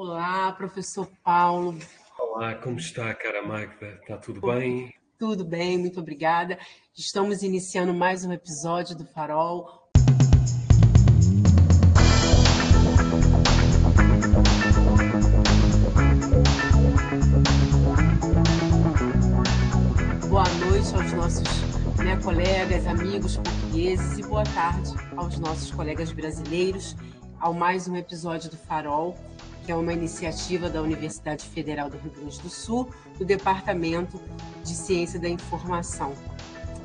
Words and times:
Olá, 0.00 0.52
professor 0.52 1.10
Paulo. 1.24 1.76
Olá, 2.16 2.54
como 2.54 2.78
está, 2.78 3.12
cara 3.14 3.42
Magda? 3.42 3.98
Está 4.00 4.16
tudo 4.16 4.40
bem? 4.40 4.94
Tudo 5.18 5.44
bem, 5.44 5.76
muito 5.76 5.98
obrigada. 5.98 6.56
Estamos 6.96 7.42
iniciando 7.42 7.92
mais 7.92 8.24
um 8.24 8.32
episódio 8.32 8.96
do 8.96 9.04
Farol. 9.04 9.90
Boa 20.28 20.44
noite 20.60 20.94
aos 20.94 21.12
nossos 21.12 21.96
né, 22.04 22.16
colegas, 22.22 22.86
amigos 22.86 23.36
portugueses 23.36 24.16
e 24.16 24.22
boa 24.22 24.44
tarde 24.44 24.92
aos 25.16 25.40
nossos 25.40 25.72
colegas 25.72 26.12
brasileiros 26.12 26.94
ao 27.40 27.52
mais 27.52 27.88
um 27.88 27.96
episódio 27.96 28.48
do 28.48 28.56
Farol 28.56 29.18
que 29.68 29.72
é 29.72 29.76
uma 29.76 29.92
iniciativa 29.92 30.70
da 30.70 30.80
Universidade 30.80 31.46
Federal 31.46 31.90
do 31.90 31.98
Rio 31.98 32.10
Grande 32.10 32.40
do 32.40 32.48
Sul, 32.48 32.88
do 33.18 33.24
Departamento 33.26 34.18
de 34.64 34.74
Ciência 34.74 35.20
da 35.20 35.28
Informação 35.28 36.14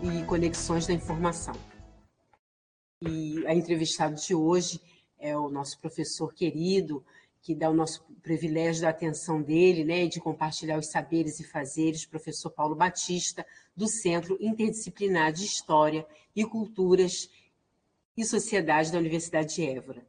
e 0.02 0.22
Conexões 0.26 0.86
da 0.86 0.92
Informação. 0.92 1.56
E 3.02 3.42
a 3.48 3.56
entrevistada 3.56 4.16
de 4.16 4.36
hoje 4.36 4.82
é 5.18 5.34
o 5.38 5.48
nosso 5.50 5.80
professor 5.80 6.34
querido, 6.34 7.02
que 7.42 7.56
dá 7.56 7.70
o 7.70 7.74
nosso 7.74 8.04
privilégio 8.22 8.82
da 8.82 8.90
atenção 8.90 9.42
dele, 9.42 9.86
né, 9.86 10.06
de 10.06 10.20
compartilhar 10.20 10.78
os 10.78 10.88
saberes 10.88 11.40
e 11.40 11.46
fazeres, 11.46 12.06
professor 12.06 12.50
Paulo 12.50 12.76
Batista, 12.76 13.46
do 13.74 13.88
Centro 13.88 14.38
Interdisciplinar 14.42 15.32
de 15.32 15.46
História 15.46 16.06
e 16.36 16.44
Culturas 16.44 17.30
e 18.18 18.26
Sociedade 18.26 18.92
da 18.92 18.98
Universidade 18.98 19.56
de 19.56 19.64
Évora 19.64 20.06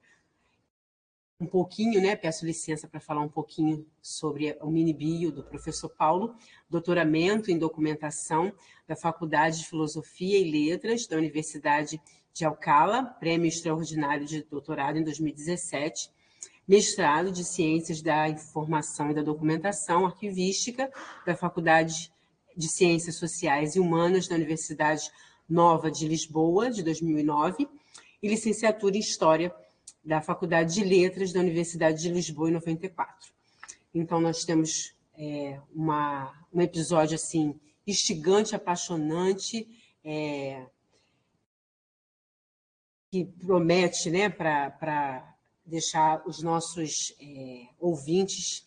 um 1.41 1.47
pouquinho, 1.47 2.01
né? 2.01 2.15
Peço 2.15 2.47
licença 2.47 2.87
para 2.87 3.01
falar 3.01 3.21
um 3.21 3.29
pouquinho 3.29 3.87
sobre 4.01 4.57
o 4.61 4.71
mini 4.71 4.93
bio 4.93 5.33
do 5.33 5.43
professor 5.43 5.89
Paulo, 5.89 6.35
doutoramento 6.71 7.51
em 7.51 7.59
documentação 7.59 8.53
da 8.87 8.95
Faculdade 8.95 9.59
de 9.59 9.67
Filosofia 9.67 10.39
e 10.39 10.51
Letras 10.51 11.07
da 11.07 11.17
Universidade 11.17 12.01
de 12.33 12.45
Alcala, 12.45 13.05
prêmio 13.05 13.49
extraordinário 13.49 14.27
de 14.27 14.43
doutorado 14.45 14.97
em 14.97 15.05
2017, 15.05 16.11
mestrado 16.67 17.31
de 17.31 17.45
Ciências 17.45 18.01
da 18.01 18.29
Informação 18.29 19.11
e 19.11 19.15
da 19.15 19.23
Documentação 19.23 20.07
Arquivística 20.07 20.91
da 21.27 21.37
Faculdade 21.37 22.13
de 22.57 22.69
Ciências 22.69 23.17
Sociais 23.17 23.75
e 23.75 23.81
Humanas 23.81 24.29
da 24.29 24.37
Universidade 24.37 25.11
Nova 25.49 25.91
de 25.91 26.09
Lisboa, 26.09 26.71
de 26.71 26.83
2009, 26.83 27.69
e 28.23 28.29
licenciatura 28.29 28.97
em 28.97 29.01
História 29.01 29.55
da 30.05 30.21
Faculdade 30.21 30.75
de 30.75 30.85
Letras 30.85 31.33
da 31.33 31.41
Universidade 31.41 32.03
de 32.03 32.11
Lisboa, 32.11 32.51
em 32.51 32.53
94. 32.53 33.33
Então, 33.95 34.21
nós 34.21 34.45
temos 34.45 34.95
é, 35.17 35.61
uma, 35.75 36.33
um 36.53 36.61
episódio 36.61 37.15
assim 37.15 37.59
instigante, 37.87 38.55
apaixonante, 38.55 39.67
é, 40.05 40.67
que 43.11 43.25
promete 43.25 44.11
né, 44.11 44.29
para 44.29 45.37
deixar 45.65 46.23
os 46.27 46.43
nossos 46.43 47.15
é, 47.21 47.69
ouvintes 47.79 48.67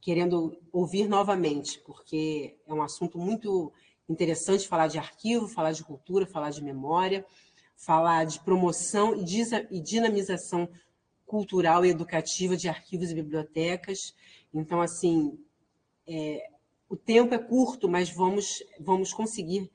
querendo 0.00 0.58
ouvir 0.72 1.08
novamente, 1.08 1.78
porque 1.80 2.56
é 2.66 2.74
um 2.74 2.82
assunto 2.82 3.18
muito 3.18 3.72
interessante 4.08 4.66
falar 4.66 4.88
de 4.88 4.98
arquivo, 4.98 5.46
falar 5.46 5.72
de 5.72 5.84
cultura, 5.84 6.26
falar 6.26 6.50
de 6.50 6.62
memória 6.62 7.24
falar 7.82 8.24
de 8.24 8.38
promoção 8.38 9.12
e 9.16 9.80
dinamização 9.80 10.68
cultural 11.26 11.84
e 11.84 11.90
educativa 11.90 12.56
de 12.56 12.68
arquivos 12.68 13.10
e 13.10 13.14
bibliotecas. 13.14 14.14
Então, 14.54 14.80
assim, 14.80 15.36
é, 16.06 16.48
o 16.88 16.96
tempo 16.96 17.34
é 17.34 17.38
curto, 17.38 17.88
mas 17.88 18.08
vamos, 18.08 18.62
vamos 18.78 19.12
conseguir 19.12 19.68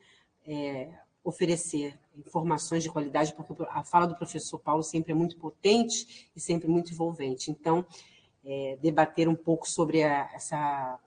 é, 0.47 0.89
oferecer 1.22 2.00
informações 2.16 2.81
de 2.81 2.90
qualidade, 2.90 3.34
porque 3.34 3.62
a 3.69 3.84
fala 3.84 4.07
do 4.07 4.16
professor 4.16 4.57
Paulo 4.57 4.84
sempre 4.84 5.12
é 5.12 5.16
muito 5.16 5.35
potente 5.38 6.29
e 6.34 6.40
sempre 6.40 6.69
muito 6.69 6.94
envolvente. 6.94 7.51
Então, 7.51 7.85
é, 8.46 8.78
debater 8.81 9.28
um 9.28 9.35
pouco 9.35 9.69
sobre 9.69 10.03
a, 10.03 10.29
essa, 10.34 10.97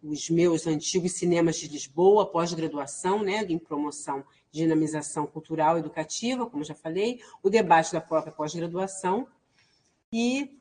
os 0.00 0.30
meus 0.30 0.68
antigos 0.68 1.14
cinemas 1.14 1.56
de 1.56 1.66
Lisboa, 1.66 2.30
pós-graduação, 2.30 3.24
né, 3.24 3.44
em 3.48 3.58
promoção 3.58 4.24
dinamização 4.50 5.26
cultural 5.26 5.78
educativa, 5.78 6.46
como 6.46 6.64
já 6.64 6.74
falei, 6.74 7.20
o 7.42 7.50
debate 7.50 7.92
da 7.92 8.00
própria 8.00 8.32
pós-graduação. 8.32 9.26
E 10.12 10.58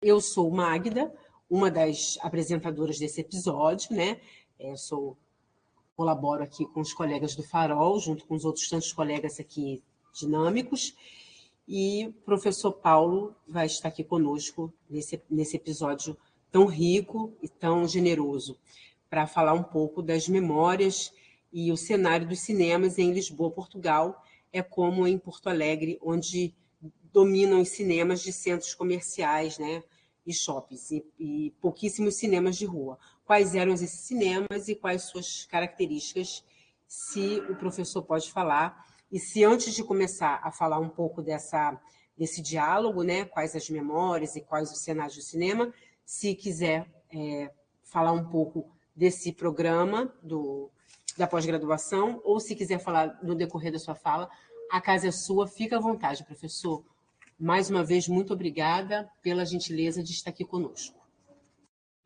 eu 0.00 0.20
sou 0.20 0.50
Magda, 0.50 1.12
uma 1.48 1.70
das 1.70 2.18
apresentadoras 2.20 2.98
desse 2.98 3.20
episódio, 3.20 3.94
né? 3.94 4.20
É, 4.58 4.70
eu 4.70 4.76
sou 4.76 5.16
colaboro 5.96 6.42
aqui 6.42 6.66
com 6.66 6.80
os 6.80 6.92
colegas 6.92 7.34
do 7.34 7.42
Farol, 7.42 7.98
junto 8.00 8.24
com 8.26 8.34
os 8.34 8.44
outros 8.44 8.68
tantos 8.68 8.92
colegas 8.92 9.38
aqui 9.38 9.82
dinâmicos. 10.12 10.94
E 11.66 12.06
o 12.06 12.12
professor 12.12 12.72
Paulo 12.72 13.34
vai 13.46 13.66
estar 13.66 13.88
aqui 13.88 14.04
conosco 14.04 14.72
nesse, 14.88 15.20
nesse 15.30 15.56
episódio 15.56 16.16
tão 16.50 16.66
rico 16.66 17.32
e 17.42 17.48
tão 17.48 17.88
generoso, 17.88 18.58
para 19.08 19.26
falar 19.26 19.54
um 19.54 19.62
pouco 19.62 20.02
das 20.02 20.28
memórias 20.28 21.12
e 21.54 21.70
o 21.70 21.76
cenário 21.76 22.26
dos 22.26 22.40
cinemas 22.40 22.98
em 22.98 23.12
Lisboa, 23.12 23.48
Portugal, 23.48 24.20
é 24.52 24.60
como 24.60 25.06
em 25.06 25.16
Porto 25.16 25.48
Alegre, 25.48 26.00
onde 26.02 26.52
dominam 27.12 27.60
os 27.60 27.68
cinemas 27.68 28.20
de 28.20 28.32
centros 28.32 28.74
comerciais 28.74 29.56
né, 29.56 29.80
e 30.26 30.34
shoppings, 30.34 30.90
e, 30.90 31.06
e 31.16 31.50
pouquíssimos 31.60 32.16
cinemas 32.16 32.56
de 32.56 32.66
rua. 32.66 32.98
Quais 33.24 33.54
eram 33.54 33.72
esses 33.72 34.00
cinemas 34.00 34.66
e 34.66 34.74
quais 34.74 35.04
suas 35.04 35.44
características, 35.44 36.44
se 36.88 37.40
o 37.48 37.54
professor 37.54 38.02
pode 38.02 38.32
falar. 38.32 38.84
E 39.10 39.20
se 39.20 39.44
antes 39.44 39.72
de 39.72 39.84
começar 39.84 40.40
a 40.42 40.50
falar 40.50 40.80
um 40.80 40.88
pouco 40.88 41.22
dessa, 41.22 41.80
desse 42.18 42.42
diálogo, 42.42 43.04
né, 43.04 43.26
quais 43.26 43.54
as 43.54 43.70
memórias 43.70 44.34
e 44.34 44.40
quais 44.40 44.72
os 44.72 44.80
cenários 44.80 45.14
do 45.14 45.22
cinema, 45.22 45.72
se 46.04 46.34
quiser 46.34 46.84
é, 47.12 47.48
falar 47.84 48.10
um 48.10 48.28
pouco 48.28 48.68
desse 48.96 49.32
programa 49.32 50.12
do 50.20 50.68
da 51.16 51.26
pós-graduação, 51.26 52.20
ou 52.24 52.40
se 52.40 52.54
quiser 52.54 52.78
falar 52.78 53.18
no 53.22 53.34
decorrer 53.34 53.72
da 53.72 53.78
sua 53.78 53.94
fala, 53.94 54.28
a 54.70 54.80
casa 54.80 55.08
é 55.08 55.12
sua, 55.12 55.46
fica 55.46 55.76
à 55.76 55.80
vontade, 55.80 56.24
professor. 56.24 56.84
Mais 57.38 57.70
uma 57.70 57.84
vez, 57.84 58.08
muito 58.08 58.32
obrigada 58.32 59.08
pela 59.22 59.44
gentileza 59.44 60.02
de 60.02 60.12
estar 60.12 60.30
aqui 60.30 60.44
conosco. 60.44 61.04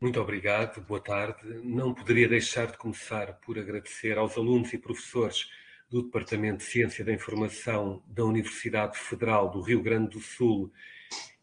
Muito 0.01 0.19
obrigado, 0.19 0.81
boa 0.81 1.01
tarde. 1.01 1.59
Não 1.63 1.93
poderia 1.93 2.27
deixar 2.27 2.67
de 2.67 2.77
começar 2.77 3.33
por 3.41 3.59
agradecer 3.59 4.17
aos 4.17 4.37
alunos 4.37 4.71
e 4.71 4.77
professores 4.77 5.49
do 5.89 6.03
Departamento 6.03 6.59
de 6.59 6.63
Ciência 6.63 7.03
da 7.03 7.11
Informação 7.11 8.01
da 8.07 8.23
Universidade 8.23 8.97
Federal 8.97 9.49
do 9.49 9.61
Rio 9.61 9.81
Grande 9.81 10.11
do 10.11 10.19
Sul 10.19 10.71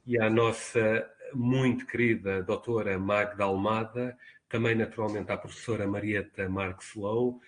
e 0.06 0.19
à 0.19 0.31
nossa 0.31 1.06
muito 1.34 1.87
querida 1.87 2.43
doutora 2.43 2.99
Magda 2.99 3.44
Almada, 3.44 4.16
também 4.49 4.75
naturalmente 4.75 5.31
à 5.31 5.37
professora 5.37 5.87
Marieta 5.87 6.49
Marques 6.49 6.94
Low, 6.94 7.41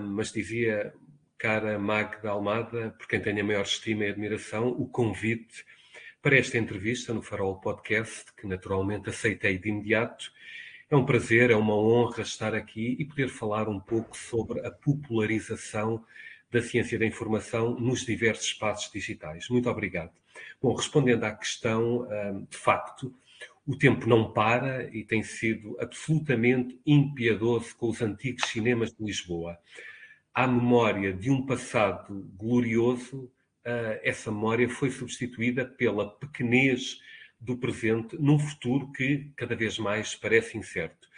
mas 0.00 0.32
dizia, 0.32 0.92
cara 1.38 1.78
Magda 1.78 2.30
Almada, 2.30 2.94
por 2.98 3.06
quem 3.08 3.20
tenho 3.20 3.40
a 3.40 3.44
maior 3.44 3.62
estima 3.62 4.04
e 4.04 4.08
admiração, 4.08 4.68
o 4.68 4.86
convite 4.86 5.64
para 6.22 6.36
esta 6.36 6.58
entrevista 6.58 7.14
no 7.14 7.22
Farol 7.22 7.60
Podcast, 7.60 8.26
que 8.34 8.46
naturalmente 8.46 9.08
aceitei 9.08 9.58
de 9.58 9.68
imediato. 9.70 10.30
É 10.90 10.96
um 10.96 11.06
prazer, 11.06 11.50
é 11.50 11.56
uma 11.56 11.74
honra 11.74 12.22
estar 12.22 12.54
aqui 12.54 12.96
e 12.98 13.04
poder 13.04 13.28
falar 13.28 13.68
um 13.68 13.80
pouco 13.80 14.16
sobre 14.16 14.66
a 14.66 14.70
popularização 14.70 16.04
da 16.50 16.60
ciência 16.60 16.98
da 16.98 17.06
informação 17.06 17.78
nos 17.78 18.04
diversos 18.04 18.46
espaços 18.46 18.90
digitais. 18.92 19.48
Muito 19.48 19.70
obrigado. 19.70 20.10
Bom, 20.60 20.74
respondendo 20.74 21.24
à 21.24 21.30
questão, 21.30 22.06
de 22.50 22.56
facto, 22.56 23.14
o 23.70 23.78
tempo 23.78 24.08
não 24.08 24.32
para 24.32 24.90
e 24.92 25.04
tem 25.04 25.22
sido 25.22 25.76
absolutamente 25.78 26.80
impiedoso 26.84 27.76
com 27.76 27.88
os 27.88 28.02
antigos 28.02 28.48
cinemas 28.48 28.92
de 28.92 29.04
Lisboa. 29.04 29.56
À 30.34 30.44
memória 30.44 31.12
de 31.12 31.30
um 31.30 31.46
passado 31.46 32.28
glorioso, 32.36 33.32
eh, 33.64 34.00
essa 34.02 34.32
memória 34.32 34.68
foi 34.68 34.90
substituída 34.90 35.64
pela 35.64 36.10
pequenez 36.18 36.98
do 37.40 37.56
presente 37.56 38.20
num 38.20 38.40
futuro 38.40 38.90
que 38.90 39.30
cada 39.36 39.54
vez 39.54 39.78
mais 39.78 40.16
parece 40.16 40.58
incerto. 40.58 41.08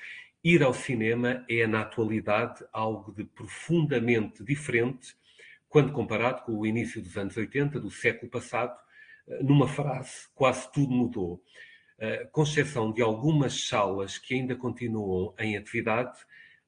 Ir 0.45 0.63
ao 0.63 0.75
cinema 0.75 1.47
é, 1.49 1.67
na 1.67 1.81
atualidade, 1.81 2.63
algo 2.71 3.15
de 3.15 3.25
profundamente 3.25 4.45
diferente 4.45 5.17
quando 5.71 5.91
comparado 5.91 6.43
com 6.43 6.53
o 6.53 6.67
início 6.67 7.01
dos 7.01 7.17
anos 7.17 7.35
80, 7.35 7.81
do 7.81 7.91
século 7.91 8.31
passado. 8.31 8.79
Eh, 9.27 9.43
numa 9.43 9.67
frase, 9.67 10.29
quase 10.35 10.71
tudo 10.71 10.93
mudou. 10.93 11.43
Exceção 12.37 12.93
de 12.93 13.01
algumas 13.01 13.69
salas 13.69 14.19
que 14.19 14.35
ainda 14.35 14.57
continuam 14.57 15.33
em 15.39 15.57
atividade, 15.57 16.19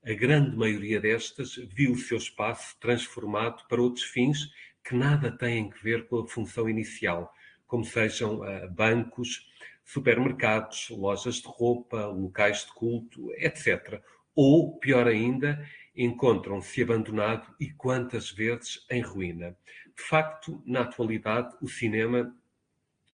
a 0.07 0.13
grande 0.13 0.57
maioria 0.57 1.01
destas 1.01 1.57
viu 1.57 1.93
o 1.93 1.99
seu 1.99 2.19
espaço 2.19 2.79
transformado 2.79 3.67
para 3.69 3.83
outros 3.83 4.05
fins 4.05 4.51
que 4.85 4.95
nada 4.95 5.37
têm 5.37 5.73
a 5.73 5.83
ver 5.83 6.07
com 6.07 6.21
a 6.21 6.29
função 6.29 6.69
inicial, 6.69 7.33
como 7.67 7.85
sejam 7.85 8.43
uh, 8.43 8.71
bancos, 8.71 9.51
supermercados, 9.85 10.89
lojas 10.91 11.37
de 11.37 11.49
roupa, 11.49 12.07
locais 12.07 12.67
de 12.67 12.73
culto, 12.73 13.33
etc. 13.37 14.01
Ou, 14.37 14.79
pior 14.79 15.09
ainda, 15.09 15.67
encontram-se 15.97 16.83
abandonado 16.83 17.53
e 17.59 17.71
quantas 17.71 18.31
vezes 18.31 18.87
em 18.91 19.01
ruína. 19.01 19.57
De 19.97 20.03
facto, 20.03 20.63
na 20.67 20.83
atualidade, 20.83 21.57
o 21.61 21.69
cinema 21.69 22.35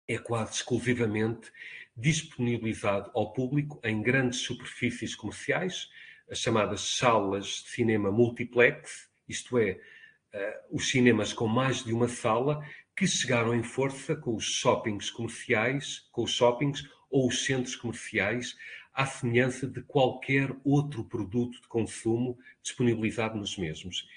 é 0.07 0.17
quase 0.17 0.55
exclusivamente 0.55 1.53
disponibilizado 1.99 3.11
ao 3.13 3.33
público 3.33 3.81
em 3.83 4.01
grandes 4.01 4.41
superfícies 4.41 5.17
comerciais, 5.17 5.89
as 6.31 6.39
chamadas 6.39 6.97
salas 6.97 7.47
de 7.65 7.71
cinema 7.71 8.13
multiplex, 8.13 9.09
isto 9.29 9.59
é, 9.59 9.73
uh, 9.73 10.77
os 10.77 10.89
cinemas 10.89 11.33
com 11.33 11.49
mais 11.49 11.83
de 11.83 11.93
uma 11.93 12.07
sala, 12.07 12.65
que 12.97 13.07
chegaram 13.07 13.55
em 13.55 13.63
força 13.63 14.15
com 14.15 14.35
os 14.35 14.45
shoppings 14.45 15.11
comerciais, 15.11 16.09
com 16.13 16.23
os 16.23 16.31
shoppings 16.31 16.89
ou 17.11 17.29
os 17.29 17.45
centros 17.45 17.75
comerciais, 17.75 18.57
à 18.95 19.07
semelhança 19.07 19.67
de 19.67 19.81
qualquer 19.83 20.55
outro 20.65 21.05
produto 21.05 21.61
de 21.61 21.69
consumo 21.69 22.39
disponibilizado 22.63 23.39
nos 23.39 23.57
mesmos. 23.57 24.09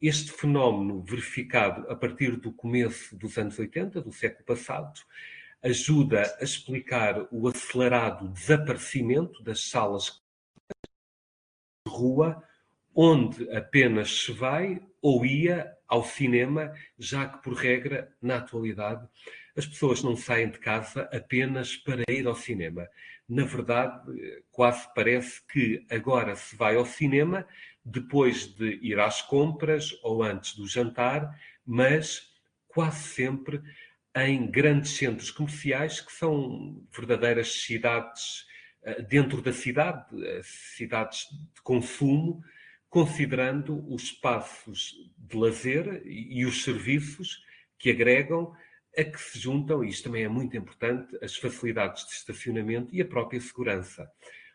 Este 0.00 0.32
fenómeno, 0.32 1.02
verificado 1.02 1.90
a 1.90 1.94
partir 1.94 2.36
do 2.36 2.50
começo 2.50 3.14
dos 3.16 3.36
anos 3.36 3.58
80, 3.58 4.00
do 4.00 4.12
século 4.12 4.44
passado, 4.44 4.98
ajuda 5.62 6.22
a 6.40 6.44
explicar 6.44 7.26
o 7.30 7.48
acelerado 7.48 8.28
desaparecimento 8.28 9.42
das 9.42 9.68
salas 9.68 10.20
de 11.86 11.92
rua, 11.92 12.42
onde 12.94 13.50
apenas 13.54 14.24
se 14.24 14.32
vai 14.32 14.80
ou 15.02 15.24
ia 15.24 15.72
ao 15.86 16.04
cinema, 16.04 16.72
já 16.98 17.28
que, 17.28 17.42
por 17.42 17.54
regra, 17.54 18.14
na 18.20 18.36
atualidade, 18.36 19.06
as 19.56 19.66
pessoas 19.66 20.02
não 20.02 20.16
saem 20.16 20.50
de 20.50 20.58
casa 20.58 21.02
apenas 21.12 21.76
para 21.76 22.04
ir 22.08 22.26
ao 22.26 22.34
cinema. 22.34 22.88
Na 23.28 23.44
verdade, 23.44 24.12
quase 24.50 24.92
parece 24.94 25.40
que 25.46 25.84
agora 25.90 26.34
se 26.36 26.56
vai 26.56 26.76
ao 26.76 26.84
cinema 26.84 27.46
depois 27.84 28.46
de 28.46 28.78
ir 28.82 28.98
às 28.98 29.22
compras 29.22 29.90
ou 30.02 30.22
antes 30.22 30.54
do 30.54 30.66
jantar, 30.66 31.38
mas 31.64 32.30
quase 32.68 33.02
sempre 33.08 33.60
em 34.16 34.50
grandes 34.50 34.96
centros 34.96 35.30
comerciais 35.30 36.00
que 36.00 36.12
são 36.12 36.82
verdadeiras 36.94 37.62
cidades 37.62 38.46
eh, 38.82 39.02
dentro 39.02 39.40
da 39.40 39.52
cidade, 39.52 40.04
eh, 40.24 40.40
cidades 40.42 41.26
de 41.54 41.62
consumo, 41.62 42.42
considerando 42.88 43.84
os 43.92 44.04
espaços 44.04 44.94
de 45.16 45.36
lazer 45.36 46.02
e 46.04 46.44
os 46.44 46.64
serviços 46.64 47.42
que 47.78 47.90
agregam 47.90 48.52
a 48.96 49.04
que 49.04 49.20
se 49.20 49.38
juntam, 49.38 49.84
e 49.84 49.88
isto 49.88 50.04
também 50.04 50.24
é 50.24 50.28
muito 50.28 50.56
importante, 50.56 51.16
as 51.22 51.36
facilidades 51.36 52.04
de 52.06 52.14
estacionamento 52.14 52.92
e 52.92 53.00
a 53.00 53.04
própria 53.04 53.40
segurança. 53.40 54.10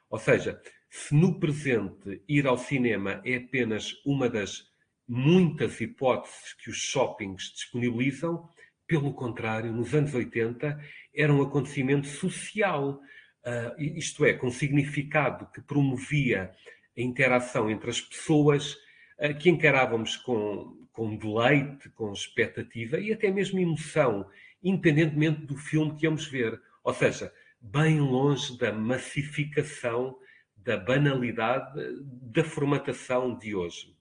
Ou 0.09 0.19
seja, 0.19 0.61
se 0.89 1.15
no 1.15 1.39
presente 1.39 2.21
ir 2.27 2.45
ao 2.45 2.57
cinema 2.57 3.21
é 3.23 3.35
apenas 3.35 3.93
uma 4.05 4.29
das 4.29 4.69
muitas 5.07 5.79
hipóteses 5.79 6.53
que 6.53 6.69
os 6.69 6.77
shoppings 6.77 7.53
disponibilizam, 7.53 8.49
pelo 8.87 9.13
contrário, 9.13 9.71
nos 9.71 9.93
anos 9.93 10.13
80 10.13 10.79
era 11.13 11.33
um 11.33 11.41
acontecimento 11.41 12.07
social, 12.07 12.99
uh, 13.45 13.81
isto 13.81 14.25
é, 14.25 14.33
com 14.33 14.49
significado 14.49 15.49
que 15.51 15.61
promovia 15.61 16.51
a 16.97 17.01
interação 17.01 17.69
entre 17.69 17.89
as 17.89 18.01
pessoas 18.01 18.73
uh, 19.19 19.37
que 19.39 19.49
encarávamos 19.49 20.17
com, 20.17 20.87
com 20.91 21.15
deleite, 21.15 21.89
com 21.89 22.11
expectativa 22.11 22.99
e 22.99 23.11
até 23.11 23.31
mesmo 23.31 23.59
emoção, 23.59 24.29
independentemente 24.63 25.41
do 25.41 25.57
filme 25.57 25.95
que 25.95 26.05
íamos 26.05 26.27
ver. 26.27 26.59
Ou 26.83 26.93
seja, 26.93 27.31
bem 27.59 27.99
longe 27.99 28.57
da 28.57 28.71
massificação, 28.71 30.17
da 30.55 30.77
banalidade, 30.77 31.79
da 32.03 32.43
formatação 32.43 33.37
de 33.37 33.55
hoje. 33.55 33.95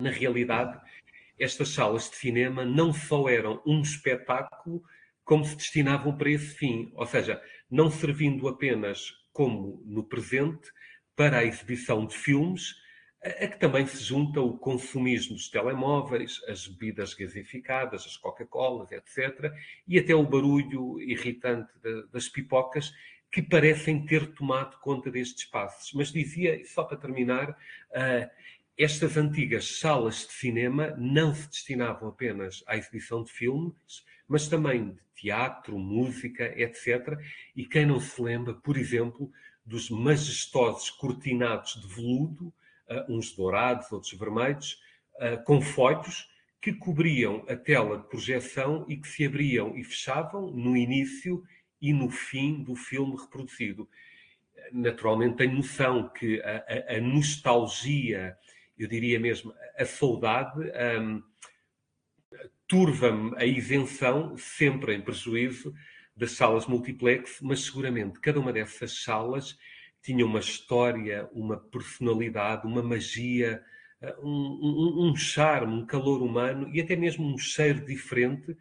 Na 0.00 0.10
realidade, 0.10 0.78
estas 1.38 1.70
salas 1.70 2.10
de 2.10 2.16
cinema 2.16 2.64
não 2.64 2.92
só 2.92 3.28
eram 3.28 3.62
um 3.66 3.82
espetáculo, 3.82 4.82
como 5.24 5.44
se 5.44 5.56
destinavam 5.56 6.16
para 6.16 6.30
esse 6.30 6.54
fim, 6.54 6.92
ou 6.94 7.06
seja, 7.06 7.42
não 7.70 7.90
servindo 7.90 8.46
apenas 8.48 9.12
como 9.32 9.82
no 9.84 10.04
presente 10.04 10.70
para 11.16 11.38
a 11.38 11.44
exibição 11.44 12.06
de 12.06 12.16
filmes, 12.16 12.74
a 13.22 13.46
que 13.48 13.58
também 13.58 13.84
se 13.86 14.02
junta 14.04 14.40
o 14.40 14.56
consumismo 14.56 15.34
dos 15.34 15.48
telemóveis, 15.48 16.40
as 16.48 16.68
bebidas 16.68 17.12
gasificadas, 17.12 18.06
as 18.06 18.16
Coca-Colas, 18.16 18.92
etc., 18.92 19.52
e 19.88 19.98
até 19.98 20.14
o 20.14 20.22
barulho 20.22 21.00
irritante 21.00 21.72
das 22.12 22.28
pipocas, 22.28 22.92
que 23.32 23.42
parecem 23.42 24.06
ter 24.06 24.32
tomado 24.34 24.78
conta 24.78 25.10
destes 25.10 25.44
espaços. 25.44 25.92
Mas 25.92 26.12
dizia, 26.12 26.62
só 26.66 26.84
para 26.84 26.96
terminar, 26.96 27.56
estas 28.78 29.16
antigas 29.16 29.78
salas 29.78 30.26
de 30.26 30.32
cinema 30.32 30.94
não 30.98 31.34
se 31.34 31.48
destinavam 31.48 32.10
apenas 32.10 32.62
à 32.66 32.76
exibição 32.76 33.22
de 33.22 33.32
filmes, 33.32 34.04
mas 34.28 34.48
também 34.48 34.90
de 34.90 35.00
teatro, 35.14 35.78
música, 35.78 36.52
etc. 36.60 37.18
E 37.54 37.64
quem 37.64 37.86
não 37.86 37.98
se 37.98 38.20
lembra, 38.20 38.52
por 38.52 38.76
exemplo, 38.76 39.32
dos 39.64 39.88
majestosos 39.88 40.90
cortinados 40.90 41.80
de 41.80 41.88
veludo, 41.88 42.52
uh, 42.88 43.12
uns 43.12 43.34
dourados, 43.34 43.90
outros 43.90 44.12
vermelhos, 44.12 44.78
uh, 45.14 45.42
com 45.44 45.62
folhos 45.62 46.28
que 46.60 46.72
cobriam 46.72 47.46
a 47.48 47.56
tela 47.56 47.98
de 47.98 48.08
projeção 48.08 48.84
e 48.88 48.96
que 48.96 49.08
se 49.08 49.24
abriam 49.24 49.76
e 49.76 49.84
fechavam 49.84 50.50
no 50.50 50.76
início 50.76 51.42
e 51.80 51.92
no 51.94 52.10
fim 52.10 52.62
do 52.62 52.74
filme 52.74 53.16
reproduzido. 53.16 53.88
Naturalmente 54.72 55.36
tenho 55.36 55.54
noção 55.54 56.08
que 56.08 56.42
a, 56.42 56.92
a, 56.92 56.96
a 56.96 57.00
nostalgia 57.00 58.36
eu 58.78 58.88
diria 58.88 59.18
mesmo, 59.18 59.54
a 59.78 59.84
saudade 59.84 60.60
um, 61.00 61.22
turva-me 62.66 63.34
a 63.36 63.44
isenção, 63.44 64.36
sempre 64.36 64.94
em 64.94 65.00
prejuízo, 65.00 65.74
das 66.16 66.32
salas 66.32 66.66
multiplex, 66.66 67.40
mas 67.42 67.60
seguramente 67.60 68.20
cada 68.20 68.40
uma 68.40 68.52
dessas 68.52 69.02
salas 69.02 69.56
tinha 70.02 70.24
uma 70.24 70.40
história, 70.40 71.28
uma 71.32 71.56
personalidade, 71.56 72.66
uma 72.66 72.82
magia, 72.82 73.62
uh, 74.00 74.26
um, 74.26 74.60
um, 74.62 75.10
um 75.10 75.16
charme, 75.16 75.74
um 75.74 75.86
calor 75.86 76.22
humano 76.22 76.70
e 76.72 76.80
até 76.80 76.96
mesmo 76.96 77.26
um 77.26 77.38
cheiro 77.38 77.84
diferente, 77.84 78.56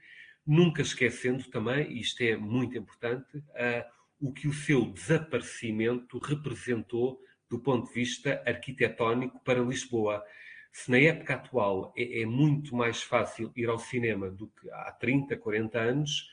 nunca 0.46 0.82
esquecendo 0.82 1.44
também, 1.50 1.92
e 1.92 2.02
isto 2.02 2.22
é 2.22 2.36
muito 2.36 2.78
importante, 2.78 3.38
uh, 3.38 3.96
o 4.20 4.32
que 4.32 4.48
o 4.48 4.54
seu 4.54 4.86
desaparecimento 4.86 6.18
representou 6.20 7.20
do 7.50 7.60
ponto 7.60 7.88
de 7.88 7.94
vista 7.94 8.42
arquitetónico 8.46 9.40
para 9.44 9.60
Lisboa. 9.60 10.24
Se 10.72 10.92
na 10.92 11.00
época 11.00 11.36
atual 11.36 11.94
é, 11.96 12.22
é 12.22 12.26
muito 12.26 12.76
mais 12.76 13.02
fácil 13.02 13.52
ir 13.56 13.70
ao 13.70 13.80
cinema 13.80 14.30
do 14.30 14.48
que 14.48 14.70
há 14.70 14.92
30, 14.92 15.38
40 15.38 15.80
anos, 15.80 16.30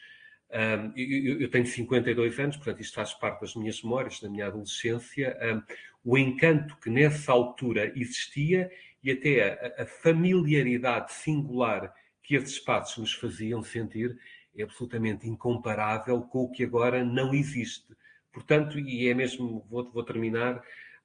um, 0.53 0.93
eu, 0.95 1.41
eu, 1.41 1.51
tenho 1.51 1.67
52 1.67 2.39
anos, 2.39 2.57
portanto, 2.57 2.81
isto 2.81 2.95
faz 2.95 3.15
parte 3.15 3.41
das 3.41 3.55
minhas 3.55 3.83
memórias, 3.83 4.21
da 4.21 4.29
minha 4.29 4.47
adolescência. 4.47 5.37
Um, 5.41 5.63
o 6.05 6.19
encanto 6.19 6.77
que 6.77 6.91
nessa 6.91 7.33
altura 7.33 7.91
existia 7.97 8.71
e 9.03 9.11
até 9.11 9.75
a, 9.79 9.83
a, 9.83 9.87
familiaridade 9.87 11.13
singular 11.13 11.95
que 12.23 12.35
esses 12.35 12.53
espaços 12.53 12.99
nos 12.99 13.15
faziam 13.15 13.63
sentir 13.63 14.19
é 14.55 14.63
absolutamente 14.63 15.27
incomparável 15.27 16.21
com 16.23 16.41
o 16.41 16.51
que 16.51 16.65
agora 16.65 17.03
não 17.03 17.33
existe. 17.33 17.97
Portanto, 18.31 18.79
e 18.79 19.09
é 19.09 19.15
mesmo, 19.15 19.65
vou, 19.71 19.91
vou 19.91 20.05
terminar, 20.05 20.63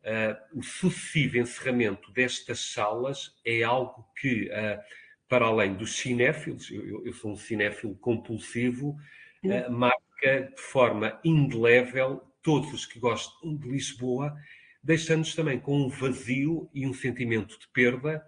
Uh, 0.08 0.60
o 0.60 0.64
sucessivo 0.64 1.38
encerramento 1.38 2.10
destas 2.14 2.72
salas 2.72 3.38
é 3.44 3.62
algo 3.62 4.08
que, 4.16 4.46
uh, 4.46 4.82
para 5.28 5.48
além 5.48 5.74
dos 5.74 5.98
cinéfilos, 5.98 6.72
eu, 6.72 7.06
eu, 7.06 7.12
sou 7.12 7.34
um 7.34 7.36
cinéfilo 7.36 7.94
compulsivo, 7.98 8.98
uh, 9.44 9.70
marca 9.70 10.54
de 10.56 10.62
forma 10.62 11.20
indelével 11.26 12.26
todos 12.42 12.72
os 12.72 12.86
que 12.86 12.98
gostam 12.98 13.58
de 13.58 13.68
Lisboa, 13.68 14.34
deixando-nos 14.82 15.36
também 15.36 15.60
com 15.60 15.78
um 15.78 15.90
vazio 15.90 16.70
e 16.74 16.88
um 16.88 16.94
sentimento 16.94 17.60
de 17.60 17.68
perda, 17.68 18.26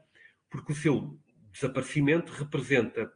porque 0.49 0.73
o 0.73 0.75
seu 0.75 1.17
desaparecimento 1.49 2.33
representa, 2.33 3.09